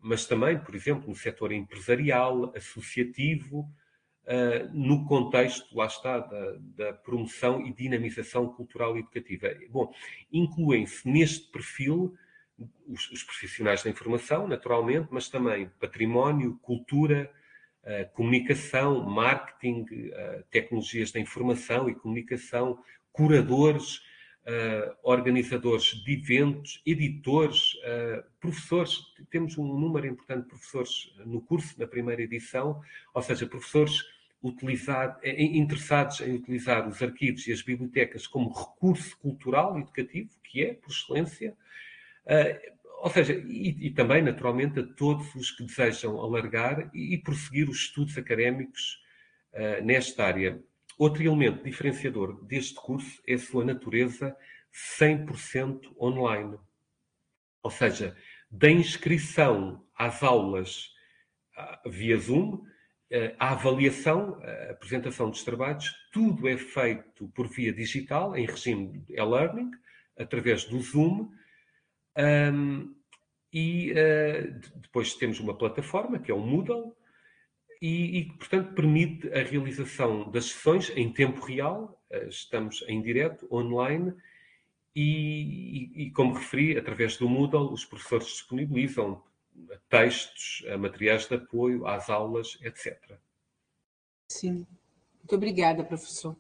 mas 0.01 0.27
também, 0.27 0.59
por 0.59 0.75
exemplo, 0.75 1.09
no 1.09 1.17
setor 1.17 1.53
empresarial, 1.53 2.53
associativo, 2.57 3.69
eh, 4.29 4.69
no 4.73 5.07
contexto, 5.07 5.77
lá 5.77 5.87
está, 5.87 6.19
da, 6.19 6.57
da 6.59 6.93
promoção 6.93 7.64
e 7.64 7.73
dinamização 7.73 8.49
cultural 8.49 8.97
e 8.97 9.01
educativa. 9.01 9.49
Bom, 9.71 9.93
incluem-se 10.33 11.09
neste 11.09 11.49
perfil 11.51 12.17
os, 12.89 13.09
os, 13.12 13.23
profissionais 13.23 13.85
da 13.85 13.91
informação, 13.91 14.49
naturalmente, 14.49 15.09
mas 15.12 15.29
também 15.29 15.71
património, 15.79 16.59
cultura, 16.61 17.31
uh, 17.85 18.12
comunicação, 18.14 19.05
marketing, 19.05 19.83
uh, 19.83 20.43
tecnologias 20.51 21.12
da 21.12 21.21
informação 21.21 21.89
e 21.89 21.95
comunicação, 21.95 22.83
curadores, 23.12 24.01
uh, 24.47 24.97
organizadores 25.03 26.03
de 26.05 26.12
eventos, 26.14 26.82
editores, 26.86 27.76
professores. 28.40 28.99
Temos 29.30 29.59
um 29.59 29.64
número 29.64 30.07
importante 30.07 30.42
de 30.42 30.49
professores 30.49 31.12
no 31.24 31.40
curso, 31.40 31.78
na 31.78 31.86
primeira 31.86 32.22
edição, 32.22 32.80
ou 33.12 33.22
seja, 33.22 33.47
professores 33.47 34.03
utilizar, 34.42 35.18
interessados 35.24 36.20
em 36.20 36.34
utilizar 36.34 36.88
os 36.88 37.03
arquivos 37.03 37.47
e 37.49 37.53
as 37.53 37.62
bibliotecas 37.62 38.26
como 38.26 38.53
recurso 38.53 39.18
cultural 39.18 39.78
educativo, 39.78 40.30
que 40.44 40.62
é, 40.62 40.74
por 40.74 40.90
excelência, 40.90 41.57
ou 42.99 43.11
seja, 43.11 43.34
e, 43.34 43.86
e, 43.86 43.90
também, 43.90 44.22
naturalmente, 44.22 44.80
a 44.80 44.82
todos 44.82 45.34
os 45.34 45.51
que 45.51 45.64
desejam 45.64 46.18
alargar 46.18 46.90
e, 46.94 47.14
e 47.14 47.18
prosseguir 47.18 47.68
os 47.68 47.78
estudos 47.78 48.16
académicos 48.16 49.03
uh, 49.53 49.84
nesta 49.84 50.24
área. 50.24 50.61
Outro 50.97 51.22
elemento 51.22 51.64
diferenciador 51.64 52.44
deste 52.44 52.74
curso 52.74 53.20
é 53.26 53.34
a 53.34 53.38
sua 53.38 53.64
natureza 53.64 54.36
100% 54.99 55.94
online. 56.01 56.59
Ou 57.62 57.70
seja, 57.70 58.16
da 58.51 58.70
inscrição 58.70 59.84
às 59.94 60.22
aulas 60.22 60.92
uh, 61.57 61.90
via 61.90 62.16
Zoom, 62.16 62.64
a 63.38 63.53
avaliação, 63.53 64.40
a 64.42 64.72
apresentação 64.72 65.30
dos 65.30 65.44
trabalhos, 65.44 65.94
tudo 66.12 66.49
é 66.49 66.57
feito 66.57 67.28
por 67.28 67.47
via 67.47 67.72
digital, 67.72 68.36
em 68.36 68.47
regime 68.47 69.05
e-learning, 69.09 69.70
através 70.18 70.64
do 70.64 70.80
Zoom, 70.80 71.30
um, 72.18 72.94
e 73.53 73.92
uh, 73.92 74.61
depois 74.80 75.14
temos 75.14 75.38
uma 75.38 75.57
plataforma, 75.57 76.18
que 76.18 76.30
é 76.30 76.34
o 76.34 76.40
Moodle, 76.40 76.97
e, 77.81 78.18
e, 78.18 78.24
portanto, 78.33 78.74
permite 78.74 79.29
a 79.33 79.43
realização 79.43 80.31
das 80.31 80.47
sessões 80.47 80.91
em 80.91 81.12
tempo 81.12 81.45
real, 81.45 82.01
uh, 82.11 82.29
estamos 82.29 82.85
em 82.89 83.01
direto, 83.03 83.47
online, 83.53 84.14
e, 84.95 86.07
e, 86.07 86.11
como 86.11 86.35
referi, 86.35 86.79
através 86.79 87.18
do 87.18 87.29
Moodle, 87.29 87.72
os 87.72 87.85
professores 87.85 88.29
disponibilizam 88.29 89.22
textos, 89.91 90.64
materiais 90.79 91.27
de 91.27 91.35
apoio 91.35 91.87
às 91.87 92.09
aulas, 92.09 92.59
etc. 92.62 92.99
Sim. 94.29 94.66
Muito 95.18 95.35
obrigada, 95.35 95.85
professor. 95.85 96.37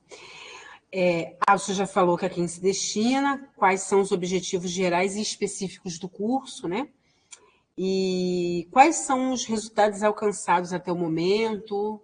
É, 0.92 1.36
ah, 1.46 1.58
você 1.58 1.74
já 1.74 1.86
falou 1.86 2.16
que 2.16 2.24
a 2.24 2.30
quem 2.30 2.46
se 2.46 2.60
destina, 2.60 3.50
quais 3.56 3.82
são 3.82 4.00
os 4.00 4.12
objetivos 4.12 4.70
gerais 4.70 5.16
e 5.16 5.20
específicos 5.20 5.98
do 5.98 6.08
curso, 6.08 6.68
né? 6.68 6.88
E 7.78 8.68
quais 8.70 8.96
são 8.96 9.32
os 9.32 9.44
resultados 9.44 10.02
alcançados 10.02 10.72
até 10.72 10.90
o 10.90 10.96
momento? 10.96 11.96
O 11.96 12.02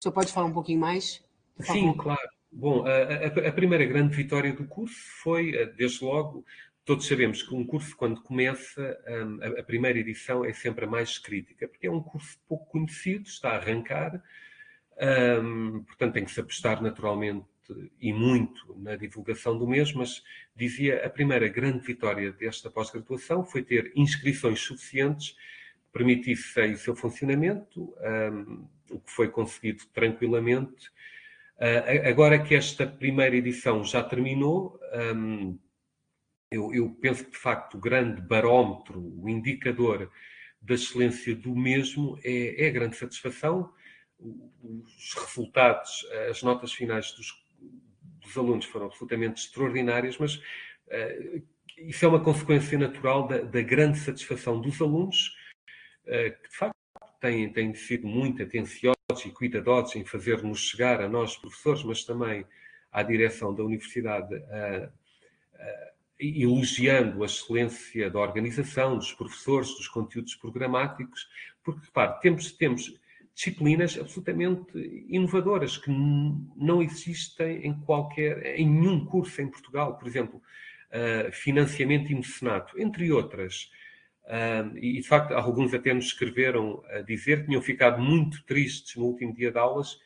senhor 0.00 0.12
pode 0.12 0.32
falar 0.32 0.46
um 0.46 0.52
pouquinho 0.52 0.80
mais? 0.80 1.24
Sim, 1.60 1.92
claro. 1.94 2.28
Bom, 2.52 2.86
a, 2.86 2.90
a, 2.90 3.48
a, 3.48 3.52
primeira 3.52 3.84
grande 3.84 4.14
vitória 4.14 4.52
do 4.52 4.64
curso 4.64 4.96
foi, 5.22 5.56
eh, 5.56 5.66
desde 5.66 6.04
logo, 6.04 6.44
todos 6.84 7.06
sabemos 7.06 7.42
que 7.42 7.52
um 7.52 7.66
curso, 7.66 7.96
quando 7.96 8.22
começa, 8.22 8.96
hum, 9.08 9.40
a, 9.42 9.60
a 9.60 9.64
primeira 9.64 9.98
edição 9.98 10.44
é 10.44 10.52
sempre 10.52 10.84
a 10.84 10.88
mais 10.88 11.18
crítica, 11.18 11.66
porque 11.66 11.88
é 11.88 11.90
um 11.90 12.00
curso 12.00 12.38
pouco 12.46 12.66
conhecido, 12.66 13.26
está 13.26 13.50
a 13.50 13.56
arrancar, 13.56 14.22
um, 15.42 15.82
portanto 15.82 16.14
tem 16.14 16.24
que 16.24 16.30
se 16.30 16.38
apostar 16.38 16.80
naturalmente 16.80 17.44
e 18.00 18.12
muito 18.12 18.74
na 18.78 18.96
divulgação 18.96 19.58
do 19.58 19.66
mesmo, 19.66 20.00
mas 20.00 20.22
dizia 20.54 21.04
a 21.04 21.10
primeira 21.10 21.48
grande 21.48 21.84
vitória 21.84 22.32
desta 22.32 22.70
pós-graduação 22.70 23.44
foi 23.44 23.62
ter 23.62 23.92
inscrições 23.96 24.60
suficientes 24.60 25.30
que 25.30 25.92
permitissem 25.92 26.72
o 26.72 26.78
seu 26.78 26.94
funcionamento, 26.94 27.94
um, 28.32 28.66
o 28.90 29.00
que 29.00 29.10
foi 29.10 29.28
conseguido 29.28 29.84
tranquilamente. 29.92 30.88
Uh, 31.56 32.08
agora 32.08 32.42
que 32.42 32.54
esta 32.54 32.86
primeira 32.86 33.36
edição 33.36 33.84
já 33.84 34.02
terminou, 34.02 34.78
um, 35.14 35.58
eu, 36.50 36.74
eu, 36.74 36.90
penso 37.00 37.24
que 37.24 37.30
de 37.30 37.38
facto 37.38 37.74
o 37.74 37.80
grande 37.80 38.20
barómetro, 38.20 39.00
o 39.00 39.28
indicador 39.28 40.10
da 40.60 40.74
excelência 40.74 41.34
do 41.34 41.54
mesmo 41.54 42.18
é, 42.22 42.64
é 42.64 42.68
a 42.68 42.72
grande 42.72 42.96
satisfação. 42.96 43.72
Os 44.18 45.14
resultados, 45.14 46.06
as 46.30 46.42
notas 46.42 46.72
finais 46.72 47.12
dos 47.12 47.43
dos 48.24 48.36
alunos 48.36 48.64
foram 48.66 48.86
absolutamente 48.86 49.42
extraordinárias, 49.42 50.18
mas 50.18 50.36
uh, 50.36 51.42
isso 51.78 52.04
é 52.04 52.08
uma 52.08 52.22
consequência 52.22 52.78
natural 52.78 53.26
da, 53.26 53.38
da 53.38 53.62
grande 53.62 53.98
satisfação 53.98 54.60
dos 54.60 54.80
alunos, 54.80 55.36
uh, 56.06 56.42
que 56.42 56.48
de 56.48 56.56
facto 56.56 56.74
têm, 57.20 57.52
têm 57.52 57.74
sido 57.74 58.06
muito 58.06 58.42
atenciosos 58.42 58.94
e 59.24 59.30
cuidadosos 59.30 59.96
em 59.96 60.04
fazer-nos 60.04 60.60
chegar 60.60 61.00
a 61.00 61.08
nós, 61.08 61.36
professores, 61.36 61.82
mas 61.82 62.04
também 62.04 62.44
à 62.90 63.02
direção 63.02 63.54
da 63.54 63.62
universidade, 63.62 64.34
uh, 64.34 64.92
elogiando 66.18 67.22
a 67.22 67.26
excelência 67.26 68.08
da 68.10 68.20
organização, 68.20 68.96
dos 68.96 69.12
professores, 69.12 69.68
dos 69.70 69.88
conteúdos 69.88 70.34
programáticos, 70.36 71.28
porque, 71.62 71.84
repare, 71.86 72.20
temos, 72.20 72.52
temos 72.52 72.94
disciplinas 73.34 73.98
absolutamente 73.98 74.78
inovadoras 75.08 75.76
que 75.76 75.90
não 75.90 76.80
existem 76.80 77.66
em 77.66 77.74
qualquer, 77.80 78.58
em 78.58 78.68
nenhum 78.68 79.04
curso 79.04 79.42
em 79.42 79.48
Portugal. 79.48 79.98
Por 79.98 80.06
exemplo, 80.06 80.40
uh, 80.90 81.32
financiamento 81.32 82.12
e 82.12 82.14
mecenato, 82.14 82.80
entre 82.80 83.10
outras. 83.10 83.70
Uh, 84.24 84.78
e, 84.78 85.00
de 85.00 85.06
facto, 85.06 85.32
alguns 85.32 85.74
até 85.74 85.92
nos 85.92 86.06
escreveram 86.06 86.82
a 86.88 87.00
dizer 87.00 87.40
que 87.40 87.46
tinham 87.46 87.60
ficado 87.60 88.00
muito 88.00 88.42
tristes 88.44 88.96
no 88.96 89.04
último 89.04 89.34
dia 89.34 89.50
de 89.50 89.58
aulas 89.58 89.98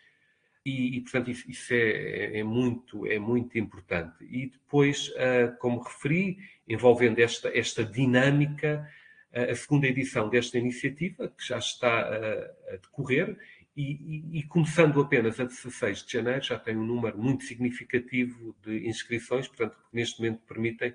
e, 0.64 0.96
e 0.96 1.00
portanto, 1.00 1.30
isso, 1.30 1.50
isso 1.50 1.72
é, 1.72 2.38
é, 2.38 2.42
muito, 2.42 3.06
é 3.06 3.18
muito 3.18 3.58
importante. 3.58 4.24
E 4.24 4.46
depois, 4.46 5.08
uh, 5.08 5.56
como 5.58 5.80
referi, 5.80 6.38
envolvendo 6.66 7.20
esta, 7.20 7.56
esta 7.56 7.84
dinâmica 7.84 8.88
a 9.32 9.54
segunda 9.54 9.86
edição 9.86 10.28
desta 10.28 10.58
iniciativa, 10.58 11.28
que 11.28 11.46
já 11.46 11.58
está 11.58 12.00
a, 12.00 12.76
decorrer, 12.76 13.36
e, 13.76 14.32
e, 14.32 14.38
e, 14.38 14.42
começando 14.42 15.00
apenas 15.00 15.38
a 15.38 15.44
16 15.44 16.04
de 16.04 16.12
janeiro, 16.12 16.42
já 16.42 16.58
tem 16.58 16.76
um 16.76 16.84
número 16.84 17.16
muito 17.16 17.44
significativo 17.44 18.56
de 18.60 18.88
inscrições, 18.88 19.46
portanto, 19.46 19.76
neste 19.92 20.20
momento 20.20 20.40
permitem 20.48 20.94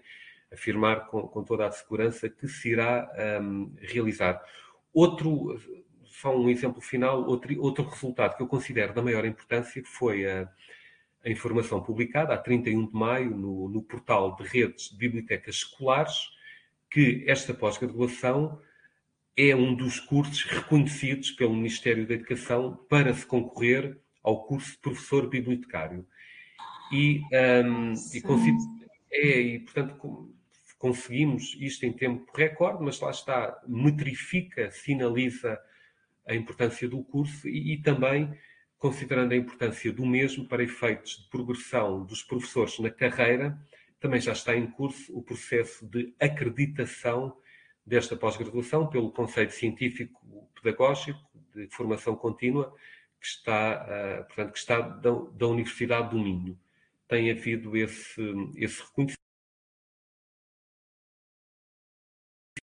afirmar 0.51 1.07
com, 1.07 1.21
com 1.27 1.43
toda 1.43 1.65
a 1.65 1.71
segurança 1.71 2.29
que 2.29 2.47
se 2.47 2.71
irá 2.71 3.09
um, 3.41 3.73
realizar. 3.79 4.43
Outro, 4.93 5.59
só 6.03 6.37
um 6.37 6.49
exemplo 6.49 6.81
final, 6.81 7.25
outro, 7.25 7.59
outro 7.61 7.85
resultado 7.85 8.35
que 8.35 8.43
eu 8.43 8.47
considero 8.47 8.93
da 8.93 9.01
maior 9.01 9.25
importância 9.25 9.81
foi 9.85 10.29
a, 10.29 10.49
a 11.25 11.29
informação 11.29 11.81
publicada 11.81 12.33
a 12.33 12.37
31 12.37 12.87
de 12.87 12.93
maio 12.93 13.31
no, 13.31 13.69
no 13.69 13.81
portal 13.81 14.35
de 14.35 14.43
redes 14.43 14.89
de 14.89 14.97
bibliotecas 14.97 15.55
escolares, 15.55 16.29
que 16.93 17.25
esta 17.27 17.55
pós-graduação 17.55 18.61
é 19.35 19.55
um 19.55 19.73
dos 19.73 19.99
cursos 19.99 20.43
reconhecidos 20.43 21.31
pelo 21.31 21.55
Ministério 21.55 22.07
da 22.07 22.13
Educação 22.13 22.85
para 22.87 23.11
se 23.15 23.25
concorrer 23.25 23.99
ao 24.21 24.45
curso 24.45 24.73
de 24.73 24.77
professor 24.77 25.27
bibliotecário. 25.27 26.05
E, 26.91 27.21
um, 27.65 27.93
e, 28.13 28.21
é, 29.11 29.41
e, 29.41 29.59
portanto, 29.61 30.31
conseguimos 30.77 31.57
isto 31.59 31.83
em 31.83 31.91
tempo 31.91 32.31
recorde, 32.31 32.83
mas 32.83 32.99
lá 32.99 33.09
está, 33.09 33.59
metrifica, 33.67 34.69
sinaliza 34.69 35.59
a 36.27 36.35
importância 36.35 36.87
do 36.87 37.03
curso 37.03 37.49
e, 37.49 37.73
e 37.73 37.81
também 37.81 38.31
considerando 38.77 39.31
a 39.31 39.37
importância 39.37 39.91
do 39.91 40.05
mesmo 40.05 40.47
para 40.47 40.61
efeitos 40.61 41.23
de 41.23 41.29
progressão 41.29 42.05
dos 42.05 42.21
professores 42.21 42.77
na 42.77 42.91
carreira, 42.91 43.57
também 44.03 44.19
já 44.19 44.33
está 44.33 44.53
em 44.53 44.69
curso 44.69 45.17
o 45.17 45.23
processo 45.23 45.87
de 45.87 46.13
acreditação 46.19 47.37
desta 47.85 48.17
pós-graduação 48.17 48.89
pelo 48.89 49.09
Conselho 49.09 49.49
Científico 49.49 50.49
Pedagógico 50.61 51.21
de 51.55 51.69
Formação 51.69 52.13
Contínua, 52.13 52.75
que 53.17 53.25
está, 53.25 53.85
uh, 53.85 54.25
portanto, 54.25 54.51
que 54.51 54.59
está 54.59 54.81
da, 54.81 55.09
da, 55.09 55.47
Universidade 55.47 56.09
do 56.09 56.19
Minho. 56.21 56.59
Tem 57.07 57.31
havido 57.31 57.77
esse, 57.77 58.21
esse 58.57 58.83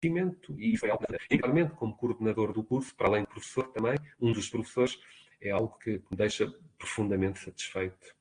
reconhecimento 0.03 0.59
e 0.59 0.75
foi 0.75 0.89
algo, 0.89 1.05
igualmente, 1.31 1.71
como 1.75 1.95
coordenador 1.95 2.51
do 2.51 2.65
curso, 2.65 2.93
para 2.97 3.07
além 3.07 3.23
de 3.23 3.29
professor 3.29 3.71
também, 3.71 3.95
um 4.19 4.33
dos 4.33 4.49
professores, 4.49 4.99
é 5.39 5.51
algo 5.51 5.77
que 5.79 6.03
me 6.11 6.17
deixa 6.17 6.53
profundamente 6.77 7.39
satisfeito. 7.39 8.18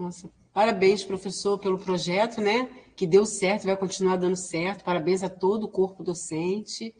Nossa, 0.00 0.30
Parabéns, 0.58 1.04
professor, 1.04 1.58
pelo 1.58 1.78
projeto, 1.78 2.40
né? 2.40 2.68
Que 2.96 3.06
deu 3.06 3.24
certo, 3.24 3.66
vai 3.66 3.76
continuar 3.76 4.16
dando 4.16 4.36
certo. 4.36 4.82
Parabéns 4.82 5.22
a 5.22 5.28
todo 5.28 5.64
o 5.64 5.68
corpo 5.68 6.02
docente. 6.02 6.94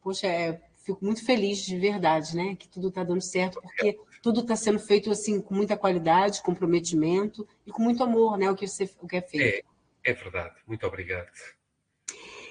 Poxa, 0.00 0.26
é, 0.28 0.60
fico 0.84 1.04
muito 1.04 1.24
feliz 1.24 1.58
de 1.64 1.76
verdade, 1.78 2.36
né? 2.36 2.54
Que 2.54 2.68
tudo 2.68 2.88
está 2.88 3.02
dando 3.02 3.20
certo, 3.20 3.60
porque 3.60 3.98
tudo 4.22 4.40
está 4.40 4.54
sendo 4.54 4.78
feito 4.78 5.10
assim 5.10 5.40
com 5.40 5.54
muita 5.54 5.76
qualidade, 5.76 6.42
comprometimento 6.42 7.46
e 7.66 7.72
com 7.72 7.82
muito 7.82 8.04
amor, 8.04 8.38
né? 8.38 8.50
O 8.50 8.54
que, 8.54 8.68
você, 8.68 8.88
o 9.00 9.08
que 9.08 9.16
é 9.16 9.22
feito. 9.22 9.66
É, 10.04 10.10
é 10.10 10.14
verdade. 10.14 10.54
Muito 10.66 10.86
obrigado. 10.86 11.28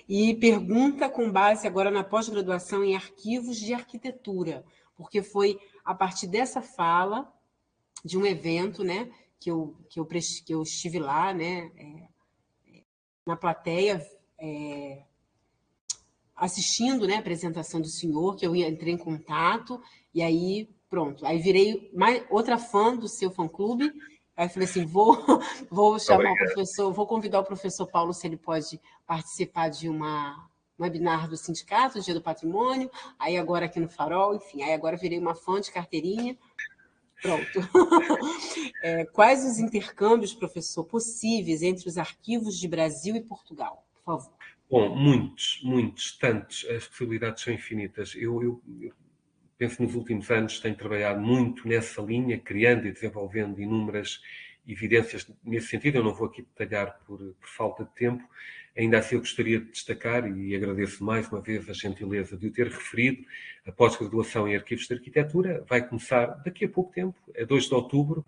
E 0.07 0.35
pergunta 0.35 1.09
com 1.09 1.31
base 1.31 1.65
agora 1.67 1.91
na 1.91 2.03
pós-graduação 2.03 2.83
em 2.83 2.95
arquivos 2.95 3.57
de 3.57 3.73
arquitetura, 3.73 4.65
porque 4.97 5.21
foi 5.21 5.59
a 5.85 5.93
partir 5.93 6.27
dessa 6.27 6.61
fala 6.61 7.29
de 8.03 8.17
um 8.17 8.25
evento, 8.25 8.83
né, 8.83 9.09
que 9.41 9.49
eu, 9.49 9.75
que 9.89 9.99
eu, 9.99 10.05
que 10.05 10.53
eu 10.53 10.61
estive 10.61 10.99
lá, 10.99 11.33
né, 11.33 11.71
é, 11.75 12.77
é, 12.77 12.83
na 13.25 13.35
plateia, 13.35 13.99
é, 14.39 15.03
assistindo, 16.35 17.07
né, 17.07 17.15
a 17.15 17.19
apresentação 17.19 17.81
do 17.81 17.89
senhor, 17.89 18.35
que 18.35 18.45
eu 18.45 18.55
entrei 18.55 18.93
em 18.93 18.97
contato, 18.97 19.81
e 20.13 20.21
aí, 20.21 20.69
pronto, 20.87 21.25
aí 21.25 21.39
virei 21.39 21.91
mais, 21.91 22.23
outra 22.29 22.59
fã 22.59 22.95
do 22.95 23.09
seu 23.09 23.31
fã-clube, 23.31 23.91
Aí 24.33 24.47
falei 24.47 24.67
assim, 24.67 24.85
vou, 24.85 25.17
vou 25.69 25.99
chamar 25.99 26.31
Obrigado. 26.31 26.49
o 26.49 26.53
professor, 26.53 26.93
vou 26.93 27.05
convidar 27.05 27.41
o 27.41 27.43
professor 27.43 27.85
Paulo 27.85 28.13
se 28.13 28.25
ele 28.25 28.37
pode 28.37 28.79
participar 29.05 29.69
de 29.69 29.89
uma 29.89 30.49
um 30.79 30.83
webinar 30.83 31.29
do 31.29 31.37
sindicato, 31.37 32.01
Dia 32.01 32.15
do 32.15 32.21
Patrimônio, 32.21 32.89
aí 33.19 33.37
agora 33.37 33.65
aqui 33.65 33.79
no 33.79 33.87
Farol, 33.87 34.35
enfim, 34.35 34.63
aí 34.63 34.73
agora 34.73 34.97
virei 34.97 35.19
uma 35.19 35.35
fã 35.35 35.61
de 35.61 35.71
carteirinha. 35.71 36.35
Pronto. 37.21 37.59
é, 38.83 39.05
quais 39.05 39.45
os 39.45 39.59
intercâmbios, 39.59 40.33
professor, 40.33 40.83
possíveis 40.83 41.61
entre 41.61 41.87
os 41.87 41.97
arquivos 41.97 42.57
de 42.57 42.67
Brasil 42.67 43.15
e 43.15 43.21
Portugal, 43.21 43.85
por 43.93 44.03
favor? 44.03 44.33
Bom, 44.69 44.95
muitos, 44.95 45.59
muitos, 45.63 46.17
tantos. 46.17 46.65
As 46.69 46.87
possibilidades 46.87 47.43
são 47.43 47.53
infinitas. 47.53 48.15
Eu, 48.15 48.41
eu, 48.41 48.61
eu 48.81 48.93
penso 49.57 49.77
que 49.77 49.83
nos 49.83 49.95
últimos 49.95 50.31
anos 50.31 50.59
tenho 50.59 50.75
trabalhado 50.75 51.19
muito 51.19 51.67
nessa 51.67 52.01
linha, 52.01 52.39
criando 52.39 52.87
e 52.87 52.91
desenvolvendo 52.91 53.61
inúmeras 53.61 54.21
evidências 54.67 55.29
nesse 55.43 55.67
sentido. 55.67 55.97
Eu 55.97 56.03
não 56.03 56.13
vou 56.13 56.27
aqui 56.27 56.41
detalhar 56.41 56.99
por, 57.05 57.17
por 57.17 57.47
falta 57.47 57.83
de 57.83 57.91
tempo. 57.91 58.23
Ainda 58.77 58.99
assim, 58.99 59.15
eu 59.15 59.21
gostaria 59.21 59.59
de 59.59 59.69
destacar, 59.71 60.25
e 60.25 60.55
agradeço 60.55 61.03
mais 61.03 61.27
uma 61.27 61.41
vez 61.41 61.69
a 61.69 61.73
gentileza 61.73 62.37
de 62.37 62.47
o 62.47 62.51
ter 62.51 62.67
referido, 62.67 63.25
a 63.65 63.71
pós-graduação 63.71 64.47
em 64.47 64.55
Arquivos 64.55 64.87
de 64.87 64.93
Arquitetura 64.93 65.63
vai 65.67 65.85
começar 65.85 66.27
daqui 66.43 66.65
a 66.65 66.69
pouco 66.69 66.93
tempo, 66.93 67.17
a 67.37 67.43
2 67.43 67.65
de 67.65 67.73
outubro, 67.73 68.25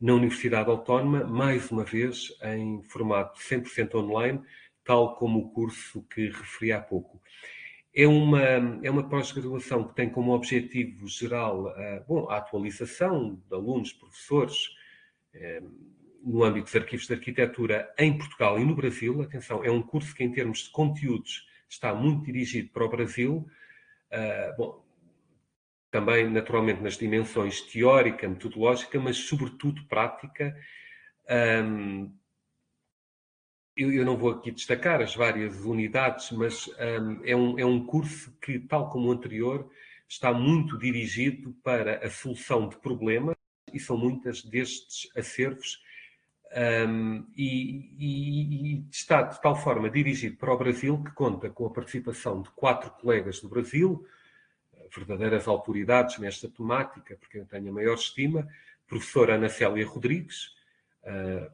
na 0.00 0.14
Universidade 0.14 0.70
Autónoma, 0.70 1.24
mais 1.24 1.70
uma 1.70 1.84
vez 1.84 2.32
em 2.42 2.82
formato 2.84 3.38
100% 3.40 3.96
online, 3.96 4.40
tal 4.84 5.16
como 5.16 5.40
o 5.40 5.50
curso 5.50 6.02
que 6.02 6.28
referi 6.28 6.72
há 6.72 6.80
pouco. 6.80 7.20
É 7.92 8.06
uma, 8.06 8.40
é 8.40 8.90
uma 8.90 9.08
pós-graduação 9.08 9.88
que 9.88 9.94
tem 9.94 10.08
como 10.08 10.32
objetivo 10.32 11.08
geral 11.08 11.66
uh, 11.66 12.04
bom, 12.06 12.30
a 12.30 12.36
atualização 12.36 13.42
de 13.48 13.54
alunos, 13.54 13.92
professores, 13.92 14.68
uh, 15.34 15.99
no 16.22 16.44
âmbito 16.44 16.66
dos 16.66 16.76
arquivos 16.76 17.06
de 17.06 17.14
arquitetura 17.14 17.92
em 17.98 18.16
Portugal 18.16 18.58
e 18.58 18.64
no 18.64 18.74
Brasil. 18.74 19.22
Atenção, 19.22 19.64
é 19.64 19.70
um 19.70 19.82
curso 19.82 20.14
que, 20.14 20.22
em 20.22 20.32
termos 20.32 20.64
de 20.64 20.70
conteúdos, 20.70 21.46
está 21.68 21.94
muito 21.94 22.24
dirigido 22.24 22.70
para 22.70 22.84
o 22.84 22.88
Brasil. 22.88 23.46
Uh, 24.12 24.56
bom, 24.56 24.84
também, 25.90 26.30
naturalmente, 26.30 26.82
nas 26.82 26.96
dimensões 26.96 27.60
teórica, 27.62 28.28
metodológica, 28.28 28.98
mas, 29.00 29.16
sobretudo, 29.16 29.84
prática. 29.86 30.56
Um, 31.28 32.12
eu, 33.76 33.92
eu, 33.92 34.04
não 34.04 34.16
vou 34.16 34.30
aqui 34.30 34.50
destacar 34.50 35.00
as 35.00 35.14
várias 35.14 35.64
unidades, 35.64 36.30
mas 36.32 36.68
um, 36.68 37.24
é, 37.24 37.34
um, 37.34 37.58
é 37.58 37.64
um 37.64 37.84
curso 37.86 38.36
que, 38.40 38.58
tal 38.58 38.90
como 38.90 39.08
o 39.08 39.12
anterior, 39.12 39.70
está 40.08 40.32
muito 40.32 40.76
dirigido 40.76 41.54
para 41.62 42.04
a 42.04 42.10
solução 42.10 42.68
de 42.68 42.76
problemas 42.76 43.36
e 43.72 43.78
são 43.78 43.96
muitas 43.96 44.42
destes 44.42 45.08
acervos 45.16 45.80
um, 46.88 47.26
e, 47.36 47.94
e, 47.98 48.84
está 48.90 49.22
de 49.22 49.40
tal 49.40 49.54
forma 49.54 49.88
dirigido 49.88 50.36
para 50.36 50.52
o 50.52 50.58
Brasil 50.58 51.02
que 51.04 51.12
conta 51.12 51.48
com 51.48 51.66
a 51.66 51.70
participação 51.70 52.42
de 52.42 52.50
quatro 52.50 52.90
colegas 52.90 53.40
do 53.40 53.48
Brasil, 53.48 54.04
verdadeiras 54.94 55.46
autoridades 55.46 56.18
nesta 56.18 56.48
temática, 56.48 57.16
porque 57.16 57.38
eu 57.38 57.46
tenho 57.46 57.70
a 57.70 57.72
maior 57.72 57.94
estima, 57.94 58.48
professora 58.86 59.36
Ana 59.36 59.48
Célia 59.48 59.86
Rodrigues, 59.86 60.56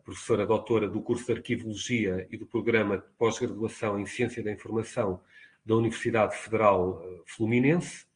professora 0.04 0.46
doutora 0.46 0.88
do 0.88 1.02
curso 1.02 1.26
de 1.26 1.32
Arquivologia 1.32 2.26
e 2.30 2.36
do 2.36 2.46
programa 2.46 2.98
de 2.98 3.04
pós-graduação 3.18 4.00
em 4.00 4.06
Ciência 4.06 4.42
da 4.42 4.50
Informação 4.50 5.20
da 5.64 5.74
Universidade 5.76 6.36
Federal 6.36 7.02
eh, 7.04 7.22
Fluminense, 7.26 8.06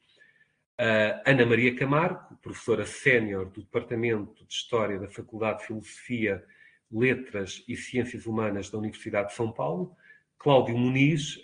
Ana 1.27 1.45
Maria 1.45 1.75
Camargo, 1.77 2.37
professora 2.41 2.87
sénior 2.87 3.45
do 3.51 3.61
Departamento 3.61 4.47
de 4.47 4.55
História 4.55 4.99
da 4.99 5.09
Faculdade 5.09 5.59
de 5.59 5.67
Filosofia, 5.67 6.43
Letras 6.91 7.65
e 7.69 7.77
Ciências 7.77 8.27
Humanas 8.27 8.71
da 8.71 8.79
Universidade 8.79 9.29
de 9.29 9.35
São 9.35 9.53
Paulo, 9.53 9.95
Cláudio 10.39 10.77
Muniz, 10.77 11.39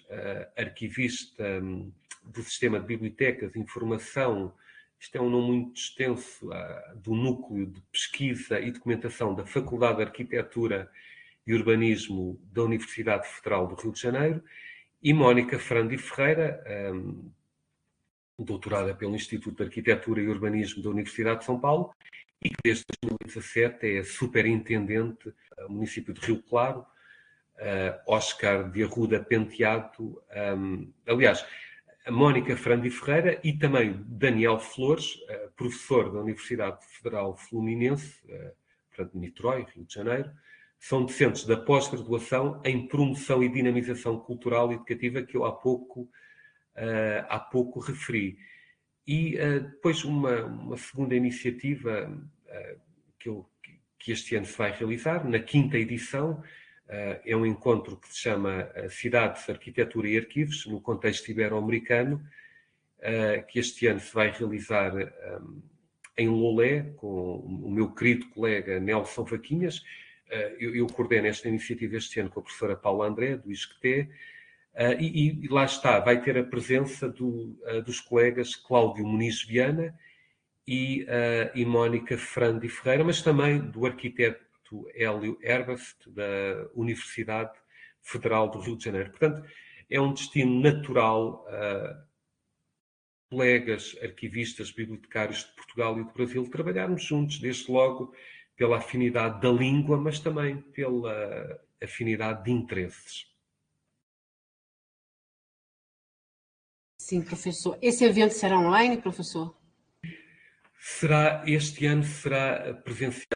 arquivista 0.57 1.45
hum, 1.63 1.93
do 2.25 2.43
Sistema 2.43 2.81
de 2.81 2.87
Bibliotecas 2.87 3.55
Informação. 3.57 4.53
Isto 4.99 5.19
é 5.19 5.21
um 5.21 5.31
nome 5.31 5.59
muito 5.59 5.79
extenso 5.79 6.49
uh, 6.49 6.97
do 6.97 7.15
núcleo 7.15 7.67
de 7.67 7.81
pesquisa 7.93 8.59
e 8.59 8.73
documentação 8.73 9.35
da 9.35 9.45
Faculdade 9.45 9.99
de 9.99 10.05
Arquitetura 10.05 10.91
e 11.47 11.55
Urbanismo 11.55 12.41
da 12.53 12.63
Universidade 12.63 13.29
Federal 13.29 13.67
do 13.69 13.75
Rio 13.75 13.93
de 13.93 14.01
Janeiro, 14.01 14.43
e 15.03 15.13
Mónica 15.13 15.59
Frandi 15.59 15.97
Ferreira, 15.97 16.65
um, 16.93 17.31
doutorada 18.39 18.95
pelo 18.95 19.15
Instituto 19.15 19.57
de 19.59 19.63
Arquitetura 19.65 20.21
e 20.21 20.29
Urbanismo 20.29 20.83
da 20.83 20.91
Universidade 20.91 21.41
de 21.41 21.45
São 21.45 21.61
Paulo, 21.61 21.95
e 22.43 22.51
que 22.51 22.57
desde 22.63 22.85
2017 23.03 23.99
é 23.99 24.03
superintendente 24.05 25.35
do 25.59 25.71
município 25.71 26.15
de 26.15 26.21
Rio 26.21 26.43
Claro, 26.43 26.85
Oscar 28.07 28.71
de 28.71 28.85
Arruda 28.85 29.19
Penteado. 29.19 30.23
Um, 30.57 30.93
aliás, 31.07 31.45
Mónica 32.11 32.57
Frandi 32.57 32.89
Ferreira 32.89 33.41
e 33.43 33.53
também 33.53 34.05
Daniel 34.07 34.61
Flores, 34.61 35.19
eh, 35.29 35.49
professor 35.57 36.13
da 36.13 36.21
Universidade 36.21 36.79
Federal 36.87 37.37
Fluminense, 37.37 38.21
eh, 38.29 38.53
portanto, 38.89 39.19
Niterói, 39.19 39.67
Rio 39.75 39.85
de 39.85 39.93
Janeiro, 39.93 40.31
são 40.79 41.05
docentes 41.05 41.45
da 41.45 41.57
pós-graduação 41.57 42.61
em 42.65 42.87
promoção 42.87 43.43
e 43.43 43.49
dinamização 43.49 44.21
cultural 44.21 44.71
e 44.71 44.77
educativa 44.77 45.23
que 45.23 45.37
eu 45.37 45.45
há 45.45 45.53
pouco, 45.53 46.09
eh, 46.77 47.25
há 47.29 47.41
pouco 47.41 47.81
referi. 47.81 48.39
E 49.07 49.37
depois 49.61 50.05
uma, 50.05 50.45
uma 50.45 50.77
segunda 50.77 51.15
iniciativa 51.15 52.13
que, 53.19 53.29
eu, 53.29 53.49
que 53.99 54.11
este 54.11 54.35
ano 54.35 54.47
se 54.47 54.59
vai 54.59 54.73
realizar, 54.73 55.29
na 55.29 55.39
quinta 55.39 55.79
edição, 55.79 56.43
eh, 56.89 57.21
é 57.27 57.37
um 57.37 57.47
encontro 57.47 57.97
que 57.97 58.09
se 58.09 58.19
chama 58.19 58.69
Cidades, 58.91 59.49
Arquitetura 59.49 60.09
e 60.09 60.19
Arquivos, 60.19 60.67
no 60.67 60.81
contexto 60.81 61.29
ibero-americano, 61.29 62.21
que 63.49 63.61
este 63.61 63.87
ano 63.87 64.01
se 64.01 64.13
vai 64.13 64.31
realizar 64.31 64.93
em 66.17 66.29
Lolé, 66.29 66.95
com 66.97 67.37
o 67.39 67.71
meu 67.71 67.93
querido 67.93 68.27
colega 68.31 68.81
Nelson 68.81 69.23
Vaquinhas. 69.23 69.85
Eu, 70.59 70.87
coordeno 70.89 71.27
esta 71.27 71.49
iniciativa 71.49 71.97
este 71.97 72.19
ano 72.21 72.31
com 72.31 72.41
a 72.41 72.43
professora 72.43 72.75
Paula 72.75 73.07
André, 73.07 73.37
do 73.37 73.53
ISCTE, 73.53 74.09
e, 75.01 75.45
e, 75.45 75.49
lá 75.49 75.65
está, 75.65 76.01
vai 76.01 76.21
ter 76.21 76.37
a 76.37 76.45
presença 76.45 77.09
do, 77.09 77.59
dos 77.85 78.01
colegas 78.01 78.55
Cláudio 78.55 79.07
Muniz 79.07 79.43
Viana 79.43 79.99
e, 80.67 81.07
e 81.55 81.65
Mónica 81.65 82.19
Frandi 82.19 82.69
Ferreira, 82.69 83.05
mas 83.05 83.23
também 83.23 83.59
do 83.59 83.87
arquiteto 83.87 84.87
Hélio 84.95 85.39
Herbast, 85.43 85.97
da 86.11 86.69
Universidade 86.75 87.53
Federal 88.03 88.51
do 88.51 88.59
Rio 88.59 88.77
de 88.77 88.85
Janeiro. 88.85 89.11
Portanto, 89.11 89.43
é 89.89 90.01
um 90.01 90.13
destino 90.13 90.61
natural 90.61 91.47
colegas, 93.29 93.97
arquivistas, 94.03 94.71
bibliotecários 94.71 95.45
de 95.45 95.53
Portugal 95.55 95.99
e 95.99 96.05
do 96.05 96.13
Brasil 96.13 96.49
trabalharmos 96.51 97.03
juntos, 97.03 97.39
desde 97.39 97.71
logo 97.71 98.15
pela 98.57 98.79
afinidade 98.79 99.41
da 99.41 99.51
língua, 99.51 99.99
mas 99.99 100.19
também 100.19 100.61
pela 100.61 101.61
afinidade 101.83 102.45
de 102.45 102.51
interesses. 102.51 103.27
Sim, 107.07 107.23
professor. 107.23 107.79
Esse 107.81 108.05
evento 108.05 108.33
será 108.33 108.59
online, 108.59 109.01
professor? 109.01 109.57
Será, 110.77 111.45
este 111.47 111.87
ano 111.87 112.03
será 112.03 112.75
presencial 112.83 113.29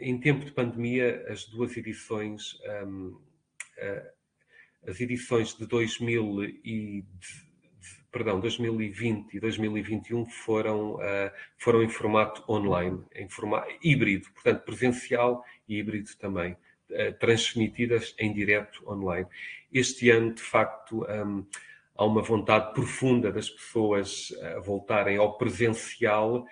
em 0.00 0.18
tempo 0.18 0.44
de 0.44 0.50
pandemia, 0.50 1.24
as 1.28 1.44
duas 1.44 1.76
edições, 1.76 2.58
as 4.84 5.00
edições 5.00 5.54
de 5.56 5.64
2000 5.64 6.42
e, 6.42 7.04
perdão, 8.10 8.40
2020 8.40 9.34
e 9.34 9.38
2021 9.38 10.26
foram, 10.26 11.00
ah, 11.00 11.32
foram 11.58 11.84
em 11.84 11.88
formato 11.88 12.42
online, 12.50 13.04
em 13.14 13.28
formato 13.28 13.72
híbrido, 13.80 14.28
portanto 14.32 14.64
presencial 14.64 15.44
e 15.68 15.78
híbrido 15.78 16.10
também, 16.18 16.56
ah, 16.90 17.12
transmitidas 17.12 18.12
em 18.18 18.32
direto 18.32 18.82
online. 18.90 19.28
Este 19.72 20.10
ano, 20.10 20.34
de 20.34 20.42
facto, 20.42 21.06
há 22.02 22.06
uma 22.06 22.22
vontade 22.22 22.72
profunda 22.74 23.30
das 23.30 23.48
pessoas 23.48 24.32
voltarem 24.64 25.16
ao 25.16 25.38
presencial 25.38 26.44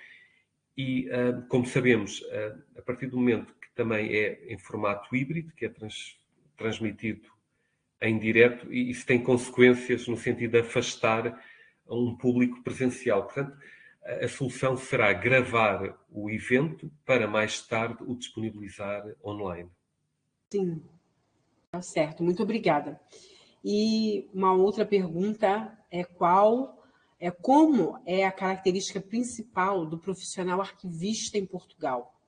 e, 0.77 1.09
uh, 1.11 1.47
como 1.49 1.67
sabemos, 1.67 2.21
uh, 2.21 2.79
a 2.79 2.83
partir 2.83 3.07
do 3.07 3.19
momento 3.19 3.55
que 3.61 3.71
também 3.75 4.15
é 4.15 4.53
em 4.53 4.57
formato 4.57 5.15
híbrido, 5.15 5.53
que 5.53 5.67
é 5.67 5.69
trans, 5.69 6.19
transmitido 6.57 7.29
em 8.01 8.19
direto, 8.19 8.73
e 8.73 8.91
isso 8.91 9.05
tem 9.05 9.23
consequências 9.23 10.09
no 10.09 10.17
sentido 10.17 10.53
de 10.53 10.61
afastar 10.61 11.39
um 11.87 12.17
público 12.17 12.63
presencial. 12.63 13.25
Portanto, 13.25 13.55
a 14.03 14.27
solução 14.29 14.75
será 14.77 15.13
gravar 15.13 15.99
o 16.09 16.31
evento 16.31 16.91
para 17.05 17.29
mais 17.29 17.61
tarde 17.67 18.03
o 18.07 18.15
disponibilizar 18.15 19.05
online. 19.23 19.69
Sim, 20.51 20.83
tá 21.71 21.83
certo. 21.83 22.23
Muito 22.23 22.43
obrigada. 22.43 22.99
E 23.65 24.29
uma 24.33 24.55
outra 24.55 24.85
pergunta 24.85 25.79
é 25.91 26.05
qual 26.05 26.83
é 27.19 27.31
como 27.31 28.01
é 28.07 28.25
a 28.25 28.33
característica 28.33 29.01
principal 29.01 29.85
do 29.85 29.99
profissional 29.99 30.61
arquivista 30.61 31.37
em 31.37 31.45
Portugal? 31.45 32.19